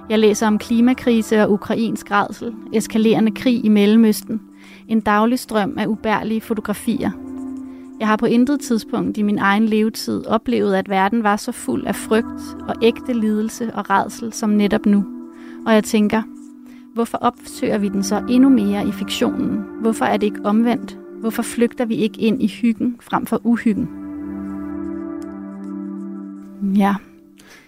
Jeg 0.10 0.20
læser 0.20 0.48
om 0.48 0.58
klimakrise 0.58 1.44
og 1.44 1.52
ukrainsk 1.52 2.12
rædsel, 2.12 2.54
eskalerende 2.74 3.32
krig 3.32 3.66
i 3.66 3.70
Mellemøsten, 3.70 4.42
en 4.88 5.00
daglig 5.00 5.40
strøm 5.40 5.78
af 5.78 5.86
ubærlige 5.86 6.42
fotografier. 6.42 7.12
Jeg 8.00 8.08
har 8.08 8.16
på 8.16 8.26
intet 8.26 8.60
tidspunkt 8.60 9.18
i 9.18 9.22
min 9.22 9.38
egen 9.38 9.66
levetid 9.66 10.26
oplevet, 10.28 10.76
at 10.76 10.90
verden 10.90 11.24
var 11.24 11.36
så 11.36 11.52
fuld 11.52 11.86
af 11.86 11.96
frygt 11.96 12.58
og 12.68 12.76
ægte 12.82 13.14
lidelse 13.14 13.74
og 13.74 13.90
redsel 13.90 14.34
som 14.34 14.50
netop 14.50 14.86
nu. 14.86 15.06
Og 15.66 15.74
jeg 15.74 15.84
tænker, 15.84 16.22
hvorfor 16.94 17.18
opsøger 17.18 17.78
vi 17.78 17.90
den 17.90 18.04
så 18.04 18.26
endnu 18.30 18.50
mere 18.50 18.88
i 18.88 18.92
fiktionen? 18.92 19.82
Hvorfor 19.82 20.06
er 20.06 20.18
det 20.18 20.28
ikke 20.28 20.46
omvendt? 20.46 20.98
Hvorfor 21.20 21.42
flygter 21.42 21.86
vi 21.86 21.96
ikke 21.96 22.22
ind 22.22 22.44
i 22.44 22.48
hyggen 22.48 22.98
frem 23.02 23.26
for 23.26 23.42
uhyggen? 23.44 23.90
Ja. 26.78 26.96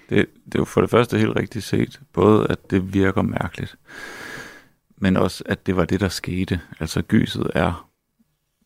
Det, 0.10 0.26
det 0.46 0.56
er 0.56 0.60
jo 0.60 0.66
for 0.66 0.82
det 0.82 0.90
første 0.90 1.18
helt 1.18 1.36
rigtigt 1.36 1.66
set. 1.66 2.02
Både 2.14 2.48
at 2.50 2.72
det 2.72 2.94
virker 2.94 3.22
mærkeligt, 3.22 3.76
men 4.98 5.18
også 5.18 5.44
at 5.46 5.66
det 5.66 5.76
var 5.76 5.86
det, 5.86 6.00
der 6.00 6.10
skete. 6.10 6.62
Altså 6.80 7.02
gyset 7.02 7.52
er 7.56 7.90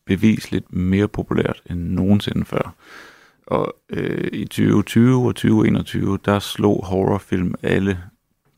bevisligt 0.06 0.72
mere 0.72 1.08
populært 1.08 1.62
end 1.70 1.80
nogensinde 1.80 2.44
før. 2.44 2.74
Og 3.46 3.74
øh, 3.90 4.28
i 4.32 4.44
2020 4.44 5.26
og 5.26 5.34
2021, 5.34 6.18
der 6.24 6.38
slog 6.38 6.84
horrorfilm 6.86 7.54
alle 7.62 7.98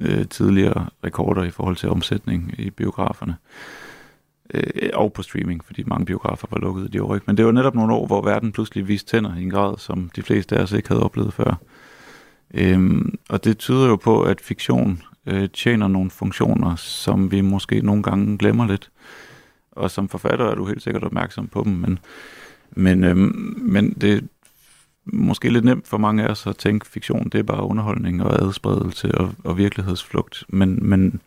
øh, 0.00 0.26
tidligere 0.26 0.86
rekorder 1.04 1.42
i 1.44 1.50
forhold 1.50 1.76
til 1.76 1.88
omsætning 1.88 2.54
i 2.58 2.70
biograferne. 2.70 3.36
Øh, 4.54 4.90
og 4.94 5.12
på 5.12 5.22
streaming, 5.22 5.64
fordi 5.64 5.82
mange 5.86 6.06
biografer 6.06 6.48
var 6.50 6.58
lukket 6.58 6.92
de 6.92 7.02
år. 7.02 7.14
Ikke? 7.14 7.24
Men 7.26 7.36
det 7.36 7.46
var 7.46 7.52
netop 7.52 7.74
nogle 7.74 7.94
år, 7.94 8.06
hvor 8.06 8.22
verden 8.22 8.52
pludselig 8.52 8.88
viste 8.88 9.10
tænder 9.10 9.36
i 9.36 9.42
en 9.42 9.50
grad, 9.50 9.78
som 9.78 10.10
de 10.16 10.22
fleste 10.22 10.56
af 10.56 10.62
os 10.62 10.72
ikke 10.72 10.88
havde 10.88 11.02
oplevet 11.02 11.34
før. 11.34 11.60
Øh, 12.54 13.02
og 13.28 13.44
det 13.44 13.58
tyder 13.58 13.86
jo 13.86 13.96
på, 13.96 14.22
at 14.22 14.40
fiktion 14.40 15.02
øh, 15.26 15.48
tjener 15.48 15.88
nogle 15.88 16.10
funktioner, 16.10 16.76
som 16.76 17.30
vi 17.30 17.40
måske 17.40 17.80
nogle 17.80 18.02
gange 18.02 18.38
glemmer 18.38 18.66
lidt. 18.66 18.90
Og 19.72 19.90
som 19.90 20.08
forfatter 20.08 20.46
er 20.46 20.54
du 20.54 20.66
helt 20.66 20.82
sikkert 20.82 21.04
opmærksom 21.04 21.46
på 21.46 21.62
dem, 21.64 21.72
men, 21.72 21.98
men, 22.70 23.04
øh, 23.04 23.16
men 23.56 23.92
det 23.92 24.28
måske 25.04 25.50
lidt 25.50 25.64
nemt 25.64 25.88
for 25.88 25.98
mange 25.98 26.22
af 26.22 26.28
os 26.28 26.46
at 26.46 26.56
tænke, 26.56 26.86
fiktion 26.86 27.28
det 27.28 27.38
er 27.38 27.42
bare 27.42 27.62
underholdning 27.62 28.22
og 28.22 28.42
adspredelse 28.42 29.14
og, 29.18 29.34
og 29.44 29.58
virkelighedsflugt. 29.58 30.44
Men, 30.48 30.88
men, 30.88 31.20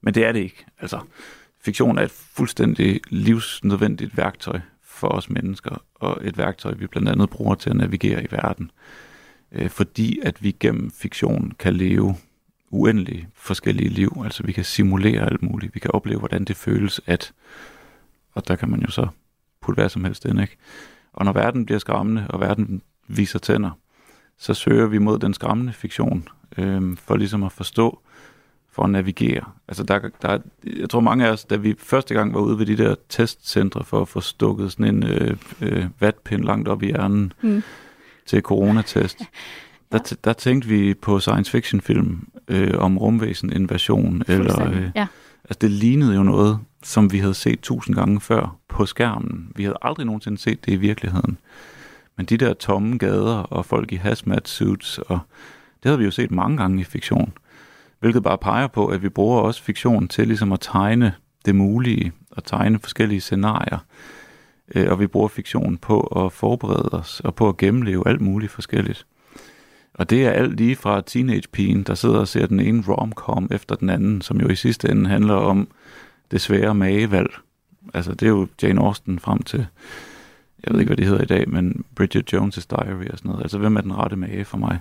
men 0.00 0.14
det 0.14 0.24
er 0.24 0.32
det 0.32 0.40
ikke. 0.40 0.66
Altså, 0.80 1.00
fiktion 1.60 1.98
er 1.98 2.02
et 2.02 2.10
fuldstændig 2.10 3.00
livsnødvendigt 3.08 4.16
værktøj 4.16 4.60
for 4.84 5.08
os 5.08 5.30
mennesker, 5.30 5.82
og 5.94 6.18
et 6.22 6.38
værktøj, 6.38 6.74
vi 6.74 6.86
blandt 6.86 7.08
andet 7.08 7.30
bruger 7.30 7.54
til 7.54 7.70
at 7.70 7.76
navigere 7.76 8.24
i 8.24 8.26
verden. 8.30 8.70
Øh, 9.52 9.68
fordi 9.68 10.20
at 10.22 10.42
vi 10.42 10.56
gennem 10.60 10.90
fiktion 10.90 11.52
kan 11.58 11.74
leve 11.74 12.16
uendelige 12.70 13.28
forskellige 13.34 13.88
liv. 13.88 14.22
Altså 14.24 14.42
vi 14.42 14.52
kan 14.52 14.64
simulere 14.64 15.22
alt 15.22 15.42
muligt. 15.42 15.74
Vi 15.74 15.80
kan 15.80 15.90
opleve, 15.94 16.18
hvordan 16.18 16.44
det 16.44 16.56
føles 16.56 17.00
at... 17.06 17.32
Og 18.32 18.48
der 18.48 18.56
kan 18.56 18.70
man 18.70 18.80
jo 18.80 18.90
så 18.90 19.06
putte 19.60 19.80
hvad 19.80 19.88
som 19.88 20.04
helst 20.04 20.24
ind, 20.24 20.40
ikke? 20.40 20.56
Og 21.12 21.24
når 21.24 21.32
verden 21.32 21.66
bliver 21.66 21.78
skræmmende, 21.78 22.26
og 22.28 22.40
verden 22.40 22.82
viser 23.08 23.38
tænder, 23.38 23.70
så 24.38 24.54
søger 24.54 24.86
vi 24.86 24.98
mod 24.98 25.18
den 25.18 25.34
skræmmende 25.34 25.72
fiktion, 25.72 26.28
øh, 26.58 26.96
for 26.96 27.16
ligesom 27.16 27.42
at 27.42 27.52
forstå, 27.52 28.00
for 28.76 28.82
at 28.82 28.90
navigere. 28.90 29.44
Altså 29.68 29.82
der, 29.82 30.00
der, 30.22 30.38
jeg 30.80 30.90
tror 30.90 31.00
mange 31.00 31.26
af 31.26 31.30
os, 31.30 31.44
da 31.44 31.56
vi 31.56 31.74
første 31.78 32.14
gang 32.14 32.34
var 32.34 32.40
ude 32.40 32.58
ved 32.58 32.66
de 32.66 32.76
der 32.76 32.94
testcentre 33.08 33.84
for 33.84 34.00
at 34.00 34.08
få 34.08 34.20
stukket 34.20 34.72
sådan 34.72 34.94
en 34.94 35.02
øh, 35.02 35.36
øh, 35.60 35.86
vatpind 36.00 36.44
langt 36.44 36.68
op 36.68 36.82
i 36.82 36.86
hjernen 36.86 37.32
mm. 37.42 37.62
til 38.26 38.42
coronatest, 38.42 39.20
ja. 39.20 39.26
der, 39.98 40.14
der 40.24 40.32
tænkte 40.32 40.68
vi 40.68 40.94
på 40.94 41.20
science 41.20 41.50
fiction 41.50 41.80
film 41.80 42.28
øh, 42.48 42.74
om 42.78 42.98
rumvæsen 42.98 43.52
invasion. 43.52 44.22
Eller, 44.28 44.68
øh, 44.70 44.90
ja. 44.94 45.06
Altså 45.44 45.58
det 45.60 45.70
lignede 45.70 46.14
jo 46.14 46.22
noget, 46.22 46.58
som 46.82 47.12
vi 47.12 47.18
havde 47.18 47.34
set 47.34 47.60
tusind 47.60 47.96
gange 47.96 48.20
før 48.20 48.56
på 48.68 48.86
skærmen. 48.86 49.52
Vi 49.56 49.62
havde 49.62 49.76
aldrig 49.82 50.06
nogensinde 50.06 50.38
set 50.38 50.64
det 50.64 50.72
i 50.72 50.76
virkeligheden. 50.76 51.38
Men 52.16 52.26
de 52.26 52.36
der 52.36 52.54
tomme 52.54 52.98
gader 52.98 53.38
og 53.38 53.66
folk 53.66 53.92
i 53.92 53.96
hazmat 53.96 54.48
suits, 54.48 54.98
og 54.98 55.18
det 55.82 55.88
havde 55.88 55.98
vi 55.98 56.04
jo 56.04 56.10
set 56.10 56.30
mange 56.30 56.56
gange 56.56 56.80
i 56.80 56.84
fiktion. 56.84 57.32
Hvilket 58.00 58.22
bare 58.22 58.38
peger 58.38 58.66
på, 58.66 58.86
at 58.86 59.02
vi 59.02 59.08
bruger 59.08 59.40
også 59.40 59.62
fiktion 59.62 60.08
til 60.08 60.26
ligesom 60.26 60.52
at 60.52 60.60
tegne 60.60 61.14
det 61.44 61.54
mulige, 61.54 62.12
og 62.30 62.44
tegne 62.44 62.78
forskellige 62.78 63.20
scenarier. 63.20 63.78
Øh, 64.74 64.90
og 64.90 65.00
vi 65.00 65.06
bruger 65.06 65.28
fiktion 65.28 65.76
på 65.76 66.00
at 66.00 66.32
forberede 66.32 66.88
os, 66.92 67.20
og 67.20 67.34
på 67.34 67.48
at 67.48 67.56
gennemleve 67.56 68.08
alt 68.08 68.20
muligt 68.20 68.52
forskelligt. 68.52 69.06
Og 69.94 70.10
det 70.10 70.26
er 70.26 70.30
alt 70.30 70.56
lige 70.56 70.76
fra 70.76 71.00
teenagepigen, 71.00 71.82
der 71.82 71.94
sidder 71.94 72.18
og 72.18 72.28
ser 72.28 72.46
den 72.46 72.60
ene 72.60 72.84
rom-com 72.88 73.48
efter 73.50 73.74
den 73.74 73.90
anden, 73.90 74.22
som 74.22 74.40
jo 74.40 74.48
i 74.48 74.54
sidste 74.56 74.90
ende 74.90 75.10
handler 75.10 75.34
om 75.34 75.68
det 76.30 76.40
svære 76.40 76.74
magevalg. 76.74 77.30
Altså 77.94 78.12
det 78.12 78.22
er 78.22 78.30
jo 78.30 78.46
Jane 78.62 78.80
Austen 78.80 79.18
frem 79.18 79.42
til, 79.42 79.66
jeg 80.64 80.72
ved 80.72 80.80
ikke 80.80 80.88
hvad 80.88 80.96
det 80.96 81.06
hedder 81.06 81.22
i 81.22 81.26
dag, 81.26 81.48
men 81.48 81.84
Bridget 81.94 82.34
Jones' 82.34 82.66
Diary 82.70 83.08
og 83.10 83.18
sådan 83.18 83.28
noget. 83.28 83.42
Altså 83.42 83.58
hvem 83.58 83.76
er 83.76 83.80
den 83.80 83.96
rette 83.96 84.16
mage 84.16 84.44
for 84.44 84.58
mig? 84.58 84.78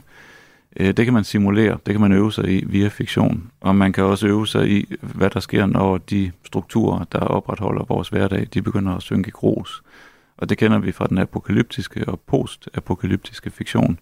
Øh, 0.78 0.88
det 0.98 1.06
kan 1.06 1.14
man 1.14 1.24
simulere, 1.24 1.78
det 1.86 1.94
kan 1.94 2.02
man 2.02 2.12
øve 2.12 2.32
sig 2.32 2.50
i 2.50 2.66
via 2.66 2.88
fiktion. 2.88 3.52
Og 3.62 3.76
man 3.76 3.94
kan 3.94 4.04
også 4.04 4.28
øve 4.28 4.48
sig 4.48 4.70
i, 4.70 4.96
hvad 5.02 5.30
der 5.30 5.40
sker, 5.40 5.66
når 5.66 5.98
de 5.98 6.32
strukturer, 6.46 7.04
der 7.04 7.20
opretholder 7.20 7.84
vores 7.84 8.10
hverdag, 8.10 8.48
de 8.54 8.62
begynder 8.62 8.96
at 8.96 9.02
synke 9.02 9.28
i 9.28 9.32
grus. 9.32 9.84
Og 10.38 10.50
det 10.50 10.58
kender 10.58 10.80
vi 10.80 10.92
fra 10.92 11.08
den 11.08 11.18
apokalyptiske 11.18 12.10
og 12.10 12.20
post-apokalyptiske 12.20 13.50
fiktion. 13.50 14.00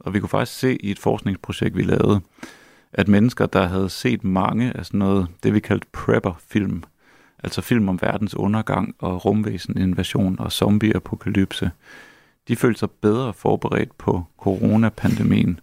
Og 0.00 0.14
vi 0.14 0.20
kunne 0.20 0.28
faktisk 0.28 0.58
se 0.58 0.76
i 0.76 0.90
et 0.90 0.98
forskningsprojekt, 0.98 1.76
vi 1.76 1.82
lavede, 1.82 2.20
at 2.92 3.08
mennesker, 3.08 3.46
der 3.46 3.66
havde 3.66 3.90
set 3.90 4.24
mange 4.24 4.76
af 4.76 4.86
sådan 4.86 4.98
noget, 4.98 5.26
det 5.42 5.54
vi 5.54 5.60
kaldte 5.60 5.86
prepper-film, 5.92 6.82
altså 7.44 7.60
film 7.60 7.88
om 7.88 7.98
verdens 8.02 8.34
undergang 8.34 8.94
og 8.98 9.24
rumvæsen, 9.24 9.78
invasion 9.78 10.36
og 10.38 10.52
zombie-apokalypse, 10.52 11.70
de 12.48 12.56
følte 12.56 12.78
sig 12.78 12.90
bedre 12.90 13.32
forberedt 13.32 13.98
på 13.98 14.24
coronapandemien, 14.38 15.60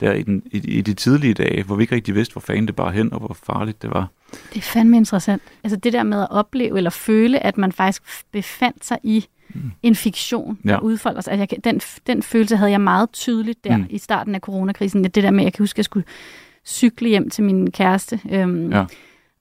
der 0.00 0.12
i, 0.12 0.22
den, 0.22 0.42
i, 0.46 0.56
i 0.56 0.80
de 0.80 0.94
tidlige 0.94 1.34
dage, 1.34 1.62
hvor 1.62 1.76
vi 1.76 1.82
ikke 1.82 1.94
rigtig 1.94 2.14
vidste, 2.14 2.32
hvor 2.32 2.40
fanden 2.40 2.66
det 2.66 2.76
bare 2.76 2.92
hen, 2.92 3.12
og 3.12 3.18
hvor 3.18 3.36
farligt 3.42 3.82
det 3.82 3.90
var. 3.90 4.08
Det 4.52 4.58
er 4.58 4.62
fandme 4.62 4.96
interessant. 4.96 5.42
Altså 5.64 5.76
det 5.76 5.92
der 5.92 6.02
med 6.02 6.20
at 6.20 6.28
opleve 6.30 6.76
eller 6.76 6.90
føle, 6.90 7.46
at 7.46 7.58
man 7.58 7.72
faktisk 7.72 8.02
befandt 8.32 8.84
sig 8.84 8.98
i 9.02 9.26
mm. 9.48 9.72
en 9.82 9.94
fiktion, 9.94 10.58
der 10.64 10.72
ja. 10.72 10.78
udfolder 10.78 11.20
sig. 11.20 11.32
Altså, 11.32 11.56
jeg, 11.56 11.64
den, 11.64 11.80
den 12.06 12.22
følelse 12.22 12.56
havde 12.56 12.70
jeg 12.70 12.80
meget 12.80 13.10
tydeligt 13.12 13.64
der 13.64 13.76
mm. 13.76 13.86
i 13.90 13.98
starten 13.98 14.34
af 14.34 14.40
coronakrisen. 14.40 15.04
Det 15.04 15.14
der 15.14 15.30
med, 15.30 15.44
jeg 15.44 15.52
kan 15.52 15.62
huske, 15.62 15.74
at 15.74 15.78
jeg 15.78 15.84
skulle 15.84 16.06
cykle 16.64 17.08
hjem 17.08 17.30
til 17.30 17.44
min 17.44 17.70
kæreste. 17.70 18.20
Øhm, 18.30 18.72
ja. 18.72 18.84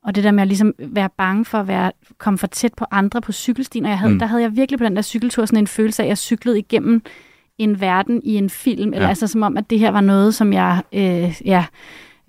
Og 0.05 0.15
det 0.15 0.23
der 0.23 0.31
med 0.31 0.41
at 0.41 0.47
ligesom 0.47 0.73
være 0.79 1.09
bange 1.17 1.45
for 1.45 1.57
at 1.57 1.67
være, 1.67 1.91
komme 2.17 2.37
for 2.37 2.47
tæt 2.47 2.73
på 2.77 2.85
andre 2.91 3.21
på 3.21 3.31
cykelstien. 3.31 3.85
Og 3.85 3.89
jeg 3.91 3.99
havde, 3.99 4.13
mm. 4.13 4.19
der 4.19 4.25
havde 4.25 4.41
jeg 4.41 4.55
virkelig 4.55 4.79
på 4.79 4.85
den 4.85 4.95
der 4.95 5.01
cykeltur 5.01 5.45
sådan 5.45 5.59
en 5.59 5.67
følelse 5.67 6.03
af, 6.03 6.05
at 6.05 6.09
jeg 6.09 6.17
cyklede 6.17 6.59
igennem 6.59 7.01
en 7.57 7.81
verden 7.81 8.21
i 8.23 8.35
en 8.35 8.49
film. 8.49 8.89
Ja. 8.89 8.95
Eller 8.95 9.09
altså 9.09 9.27
som 9.27 9.43
om, 9.43 9.57
at 9.57 9.69
det 9.69 9.79
her 9.79 9.91
var 9.91 10.01
noget, 10.01 10.35
som 10.35 10.53
jeg... 10.53 10.81
Øh, 10.93 11.41
ja, 11.45 11.65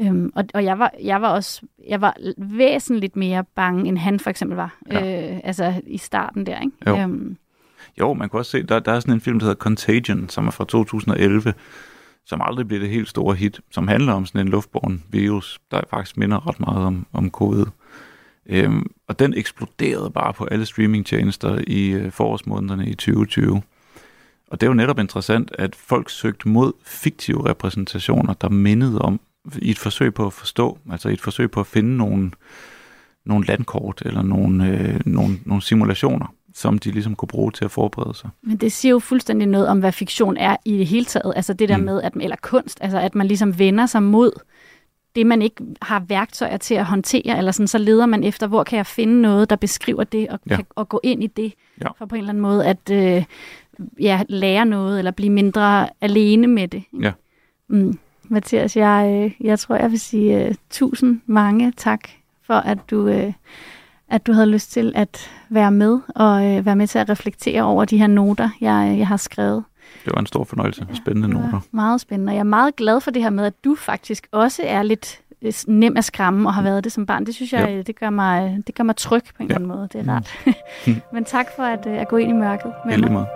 Øhm, 0.00 0.32
og 0.34 0.44
og 0.54 0.64
jeg, 0.64 0.78
var, 0.78 0.92
jeg 1.02 1.22
var 1.22 1.28
også 1.28 1.62
jeg 1.88 2.00
var 2.00 2.16
væsentligt 2.38 3.16
mere 3.16 3.44
bange, 3.54 3.88
end 3.88 3.98
han 3.98 4.20
for 4.20 4.30
eksempel 4.30 4.56
var. 4.56 4.78
Ja. 4.90 5.32
Øh, 5.32 5.40
altså 5.44 5.74
i 5.86 5.98
starten 5.98 6.46
der, 6.46 6.60
ikke? 6.60 6.76
Jo. 6.86 6.98
Øhm, 6.98 7.36
jo, 8.00 8.12
man 8.12 8.28
kan 8.28 8.38
også 8.38 8.50
se, 8.50 8.62
der, 8.62 8.78
der 8.78 8.92
er 8.92 9.00
sådan 9.00 9.14
en 9.14 9.20
film, 9.20 9.38
der 9.38 9.46
hedder 9.46 9.58
Contagion, 9.58 10.28
som 10.28 10.46
er 10.46 10.50
fra 10.50 10.64
2011, 10.64 11.54
som 12.26 12.40
aldrig 12.44 12.68
blev 12.68 12.80
det 12.80 12.88
helt 12.88 13.08
store 13.08 13.34
hit, 13.34 13.60
som 13.70 13.88
handler 13.88 14.12
om 14.12 14.26
sådan 14.26 14.40
en 14.40 14.48
luftborn 14.48 15.02
virus, 15.08 15.60
der 15.70 15.80
faktisk 15.90 16.16
minder 16.16 16.48
ret 16.48 16.60
meget 16.60 16.86
om, 16.86 17.06
om 17.12 17.30
covid. 17.30 17.66
Øhm, 18.48 18.90
og 19.08 19.18
den 19.18 19.34
eksploderede 19.34 20.10
bare 20.10 20.32
på 20.32 20.44
alle 20.44 20.66
streamingtjenester 20.66 21.64
i 21.66 21.88
øh, 21.88 22.12
forårsmånederne 22.12 22.86
i 22.86 22.94
2020. 22.94 23.62
Og 24.50 24.60
det 24.60 24.66
er 24.66 24.70
jo 24.70 24.74
netop 24.74 24.98
interessant, 24.98 25.50
at 25.58 25.74
folk 25.74 26.10
søgte 26.10 26.48
mod 26.48 26.72
fiktive 26.84 27.48
repræsentationer, 27.48 28.32
der 28.32 28.48
mindede 28.48 28.98
om, 28.98 29.20
i 29.58 29.70
et 29.70 29.78
forsøg 29.78 30.14
på 30.14 30.26
at 30.26 30.32
forstå, 30.32 30.78
altså 30.90 31.08
i 31.08 31.12
et 31.12 31.20
forsøg 31.20 31.50
på 31.50 31.60
at 31.60 31.66
finde 31.66 31.96
nogle, 31.96 32.30
nogle 33.24 33.46
landkort 33.46 34.02
eller 34.04 34.22
nogle, 34.22 34.68
øh, 34.68 35.00
nogle, 35.06 35.38
nogle 35.44 35.62
simulationer, 35.62 36.34
som 36.56 36.78
de 36.78 36.90
ligesom 36.90 37.14
kunne 37.14 37.28
bruge 37.28 37.52
til 37.52 37.64
at 37.64 37.70
forberede 37.70 38.14
sig. 38.14 38.30
Men 38.42 38.56
det 38.56 38.72
siger 38.72 38.90
jo 38.90 38.98
fuldstændig 38.98 39.48
noget 39.48 39.68
om, 39.68 39.78
hvad 39.78 39.92
fiktion 39.92 40.36
er 40.36 40.56
i 40.64 40.78
det 40.78 40.86
hele 40.86 41.04
taget. 41.04 41.32
Altså 41.36 41.52
det 41.52 41.68
der 41.68 41.76
mm. 41.76 41.84
med, 41.84 42.02
at, 42.02 42.12
eller 42.20 42.36
kunst, 42.42 42.78
altså 42.80 42.98
at 42.98 43.14
man 43.14 43.26
ligesom 43.26 43.58
vender 43.58 43.86
sig 43.86 44.02
mod 44.02 44.32
det, 45.16 45.26
man 45.26 45.42
ikke 45.42 45.64
har 45.82 46.00
værktøjer 46.00 46.56
til 46.56 46.74
at 46.74 46.84
håndtere, 46.84 47.38
eller 47.38 47.52
sådan, 47.52 47.68
så 47.68 47.78
leder 47.78 48.06
man 48.06 48.24
efter, 48.24 48.46
hvor 48.46 48.64
kan 48.64 48.76
jeg 48.76 48.86
finde 48.86 49.22
noget, 49.22 49.50
der 49.50 49.56
beskriver 49.56 50.04
det, 50.04 50.28
og, 50.28 50.38
ja. 50.50 50.56
kan, 50.56 50.66
og 50.70 50.88
gå 50.88 51.00
ind 51.02 51.24
i 51.24 51.26
det, 51.26 51.54
ja. 51.82 51.88
for 51.98 52.06
på 52.06 52.14
en 52.14 52.18
eller 52.18 52.28
anden 52.28 52.42
måde 52.42 52.66
at 52.66 52.90
øh, 52.90 53.24
ja, 54.00 54.22
lære 54.28 54.66
noget, 54.66 54.98
eller 54.98 55.10
blive 55.10 55.30
mindre 55.30 55.88
alene 56.00 56.46
med 56.46 56.68
det. 56.68 56.82
Ja. 57.00 57.12
Mm. 57.68 57.98
Mathias, 58.22 58.76
jeg, 58.76 59.24
øh, 59.24 59.46
jeg 59.46 59.58
tror, 59.58 59.76
jeg 59.76 59.90
vil 59.90 60.00
sige 60.00 60.48
uh, 60.48 60.54
tusind 60.70 61.20
mange 61.26 61.72
tak 61.76 62.00
for, 62.42 62.54
at 62.54 62.78
du... 62.90 63.08
Uh, 63.08 63.32
at 64.08 64.26
du 64.26 64.32
havde 64.32 64.46
lyst 64.46 64.72
til 64.72 64.92
at 64.94 65.30
være 65.48 65.70
med 65.70 65.98
og 66.14 66.46
øh, 66.46 66.66
være 66.66 66.76
med 66.76 66.86
til 66.86 66.98
at 66.98 67.08
reflektere 67.08 67.62
over 67.62 67.84
de 67.84 67.98
her 67.98 68.06
noter, 68.06 68.50
jeg, 68.60 68.88
øh, 68.92 68.98
jeg 68.98 69.06
har 69.08 69.16
skrevet. 69.16 69.64
Det 70.04 70.12
var 70.14 70.20
en 70.20 70.26
stor 70.26 70.44
fornøjelse. 70.44 70.86
Spændende 70.94 71.28
ja, 71.28 71.34
noter. 71.34 71.60
Meget 71.70 72.00
spændende. 72.00 72.30
Og 72.30 72.34
jeg 72.34 72.40
er 72.40 72.44
meget 72.44 72.76
glad 72.76 73.00
for 73.00 73.10
det 73.10 73.22
her 73.22 73.30
med, 73.30 73.44
at 73.44 73.64
du 73.64 73.74
faktisk 73.74 74.26
også 74.32 74.62
er 74.64 74.82
lidt 74.82 75.20
øh, 75.42 75.52
nem 75.66 75.96
at 75.96 76.04
skræmme 76.04 76.48
og 76.48 76.54
har 76.54 76.60
mm. 76.60 76.64
været 76.64 76.84
det 76.84 76.92
som 76.92 77.06
barn. 77.06 77.26
Det 77.26 77.34
synes 77.34 77.52
jeg, 77.52 77.68
ja. 77.68 77.76
Øh, 77.76 77.86
det, 77.86 78.00
gør 78.00 78.10
mig, 78.10 78.62
det 78.66 78.74
gør 78.74 78.84
mig 78.84 78.96
tryg 78.96 79.22
på 79.36 79.42
en 79.42 79.48
ja. 79.48 79.54
eller 79.54 79.56
anden 79.56 79.68
måde. 79.68 79.88
Det 79.92 79.98
er 79.98 80.02
mm. 80.02 80.08
rart. 80.08 80.30
Mm. 80.86 80.94
Men 81.14 81.24
tak 81.24 81.46
for 81.56 81.62
at, 81.62 81.86
at 81.86 82.08
gå 82.08 82.16
ind 82.16 82.30
i 82.30 82.34
mørket 82.34 82.72
med 82.86 82.98
mig. 82.98 83.26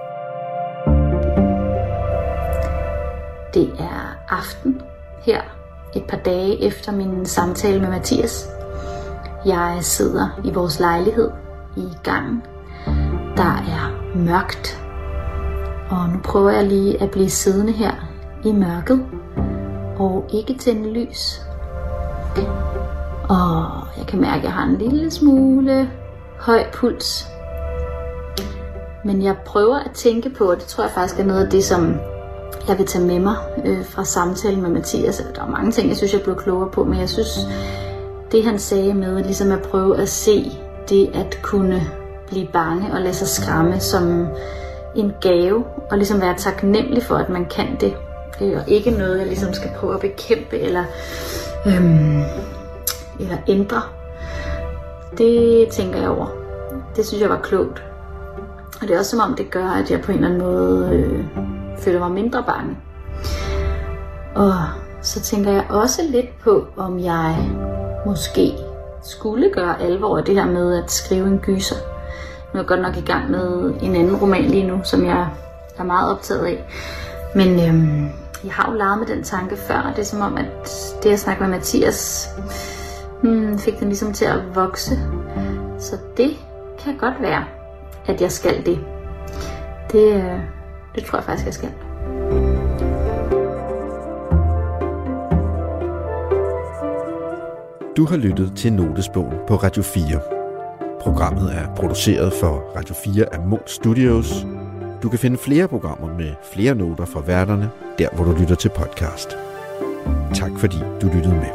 Det 3.55 3.73
er 3.79 4.17
aften 4.29 4.81
her, 5.27 5.43
et 5.97 6.05
par 6.05 6.17
dage 6.17 6.63
efter 6.63 6.93
min 6.93 7.27
samtale 7.27 7.81
med 7.81 7.89
Mathias, 7.89 8.49
jeg 9.45 9.79
sidder 9.81 10.41
i 10.45 10.53
vores 10.53 10.81
lejlighed 10.81 11.31
i 11.77 11.89
gangen. 12.03 12.43
Der 13.37 13.43
er 13.43 14.17
mørkt. 14.17 14.83
Og 15.91 16.09
nu 16.09 16.19
prøver 16.25 16.51
jeg 16.51 16.65
lige 16.65 17.03
at 17.03 17.11
blive 17.11 17.31
siddende 17.31 17.73
her 17.73 17.93
i 18.45 18.53
mørket 18.53 19.07
og 19.99 20.25
ikke 20.33 20.55
tænde 20.59 20.91
lys. 20.93 21.41
Og 23.29 23.67
jeg 23.99 24.07
kan 24.09 24.21
mærke, 24.21 24.37
at 24.37 24.45
jeg 24.45 24.53
har 24.53 24.65
en 24.65 24.79
lille 24.79 25.11
smule 25.11 25.91
høj 26.39 26.65
puls. 26.73 27.27
Men 29.05 29.23
jeg 29.23 29.37
prøver 29.47 29.79
at 29.79 29.91
tænke 29.95 30.31
på, 30.31 30.45
og 30.45 30.57
det 30.57 30.65
tror 30.65 30.85
jeg 30.85 30.93
faktisk 30.93 31.21
er 31.21 31.25
noget 31.25 31.45
af 31.45 31.51
det, 31.51 31.65
som 31.65 31.95
jeg 32.69 32.79
vil 32.79 32.87
tage 32.87 33.05
med 33.05 33.19
mig 33.19 33.37
øh, 33.65 33.85
fra 33.85 34.05
samtalen 34.05 34.63
med 34.63 34.71
Mathias. 34.71 35.23
Der 35.35 35.43
er 35.43 35.51
mange 35.51 35.73
ting, 35.73 35.89
jeg 35.89 35.97
synes, 35.97 36.13
jeg 36.13 36.23
blev 36.23 36.37
klogere 36.37 36.71
på, 36.71 36.85
men 36.85 37.01
jeg 37.01 37.09
synes, 37.09 37.39
det 38.33 38.45
han 38.45 38.59
sagde 38.59 38.95
med 38.95 39.25
ligesom 39.25 39.53
at 39.53 39.63
prøve 39.63 39.99
at 39.99 40.09
se 40.09 40.53
det 40.89 41.11
at 41.15 41.39
kunne 41.43 41.83
blive 42.27 42.49
bange 42.53 42.93
og 42.93 43.01
lade 43.01 43.15
sig 43.15 43.29
skræmme 43.29 43.81
som 43.81 44.27
en 44.97 45.13
gave, 45.21 45.65
og 45.91 45.97
ligesom 45.97 46.21
være 46.21 46.35
taknemmelig 46.39 47.03
for, 47.03 47.15
at 47.15 47.29
man 47.29 47.47
kan 47.47 47.77
det, 47.81 47.97
øh, 48.41 48.57
og 48.57 48.69
ikke 48.69 48.91
noget, 48.91 49.19
jeg 49.19 49.27
ligesom 49.27 49.53
skal 49.53 49.71
prøve 49.77 49.95
at 49.95 50.01
bekæmpe 50.01 50.59
eller, 50.59 50.85
øhm, 51.67 52.23
eller 53.21 53.37
ændre. 53.49 53.83
Det 55.19 55.69
tænker 55.69 56.01
jeg 56.01 56.09
over. 56.09 56.27
Det 56.97 57.07
synes 57.07 57.23
jeg 57.23 57.31
var 57.31 57.41
klogt. 57.43 57.83
Og 58.83 58.89
det 58.89 58.95
er 58.95 58.99
også 58.99 59.11
som 59.11 59.21
om, 59.21 59.35
det 59.37 59.51
gør, 59.51 59.67
at 59.67 59.91
jeg 59.91 60.01
på 60.01 60.13
en 60.13 60.19
eller 60.19 60.29
anden 60.29 60.43
måde 60.43 60.91
øh, 60.93 61.25
føler 61.79 61.99
mig 61.99 62.11
mindre 62.11 62.45
bange. 62.47 62.77
Og 64.35 64.55
så 65.03 65.21
tænker 65.21 65.53
jeg 65.53 65.67
også 65.71 66.03
lidt 66.11 66.39
på, 66.39 66.67
om 66.77 67.01
jeg 67.01 67.51
måske 68.07 68.53
skulle 69.03 69.51
gøre 69.51 69.83
alvor 69.83 70.19
af 70.19 70.25
det 70.25 70.35
her 70.35 70.47
med 70.47 70.83
at 70.85 70.91
skrive 70.91 71.27
en 71.27 71.39
gyser. 71.39 71.77
Nu 72.53 72.59
er 72.59 72.63
jeg 72.63 72.67
godt 72.67 72.83
nok 72.83 72.97
i 72.97 73.01
gang 73.01 73.31
med 73.31 73.75
en 73.83 73.97
anden 73.97 74.17
roman 74.17 74.45
lige 74.45 74.67
nu, 74.67 74.81
som 74.85 75.07
jeg 75.07 75.29
er 75.79 75.83
meget 75.85 76.11
optaget 76.11 76.47
af. 76.47 76.65
Men 77.35 77.69
øhm, 77.69 78.09
jeg 78.45 78.53
har 78.53 78.71
jo 78.71 78.77
leget 78.77 78.99
med 78.99 79.07
den 79.07 79.23
tanke 79.23 79.57
før, 79.57 79.79
og 79.79 79.91
det 79.91 79.99
er 79.99 80.05
som 80.05 80.21
om, 80.21 80.37
at 80.37 80.47
det 81.03 81.11
at 81.11 81.19
snakke 81.19 81.43
med 81.43 81.51
Mathias 81.51 82.29
hmm, 83.23 83.59
fik 83.59 83.79
den 83.81 83.89
ligesom 83.89 84.13
til 84.13 84.25
at 84.25 84.55
vokse. 84.55 84.99
Så 85.79 85.97
det 86.17 86.31
kan 86.79 86.97
godt 86.97 87.15
være, 87.21 87.45
at 88.07 88.21
jeg 88.21 88.33
skal 88.33 88.67
det. 88.67 88.79
Det, 89.93 90.15
øh, 90.15 90.41
det 90.95 91.05
tror 91.05 91.19
jeg 91.19 91.25
faktisk, 91.25 91.47
jeg 91.47 91.55
skal. 91.55 91.90
Du 98.01 98.07
har 98.07 98.17
lyttet 98.17 98.53
til 98.57 98.73
Notesbogen 98.73 99.39
på 99.49 99.57
Radio 99.57 99.83
4. 99.83 100.21
Programmet 101.01 101.55
er 101.55 101.75
produceret 101.75 102.33
for 102.33 102.73
Radio 102.77 102.95
4 102.95 103.35
af 103.35 103.41
Munk 103.41 103.69
Studios. 103.69 104.47
Du 105.03 105.09
kan 105.09 105.19
finde 105.19 105.39
flere 105.39 105.69
programmer 105.69 106.15
med 106.19 106.35
flere 106.53 106.75
noter 106.75 107.05
fra 107.05 107.21
værterne, 107.21 107.71
der 107.99 108.09
hvor 108.15 108.25
du 108.25 108.33
lytter 108.41 108.55
til 108.55 108.71
podcast. 108.77 109.29
Tak 110.35 110.51
fordi 110.59 110.77
du 111.03 111.07
lyttede 111.07 111.35
med. 111.35 111.53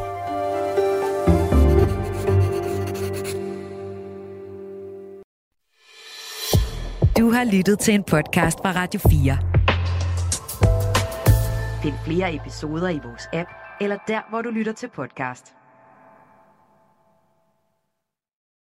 Du 7.18 7.30
har 7.30 7.52
lyttet 7.52 7.78
til 7.78 7.94
en 7.94 8.04
podcast 8.04 8.58
fra 8.58 8.72
Radio 8.72 9.00
4. 9.00 9.38
Find 11.82 11.94
flere 12.04 12.34
episoder 12.34 12.88
i 12.88 13.00
vores 13.04 13.28
app, 13.32 13.50
eller 13.80 13.96
der, 14.08 14.20
hvor 14.30 14.42
du 14.42 14.50
lytter 14.50 14.72
til 14.72 14.88
podcast. 14.96 15.55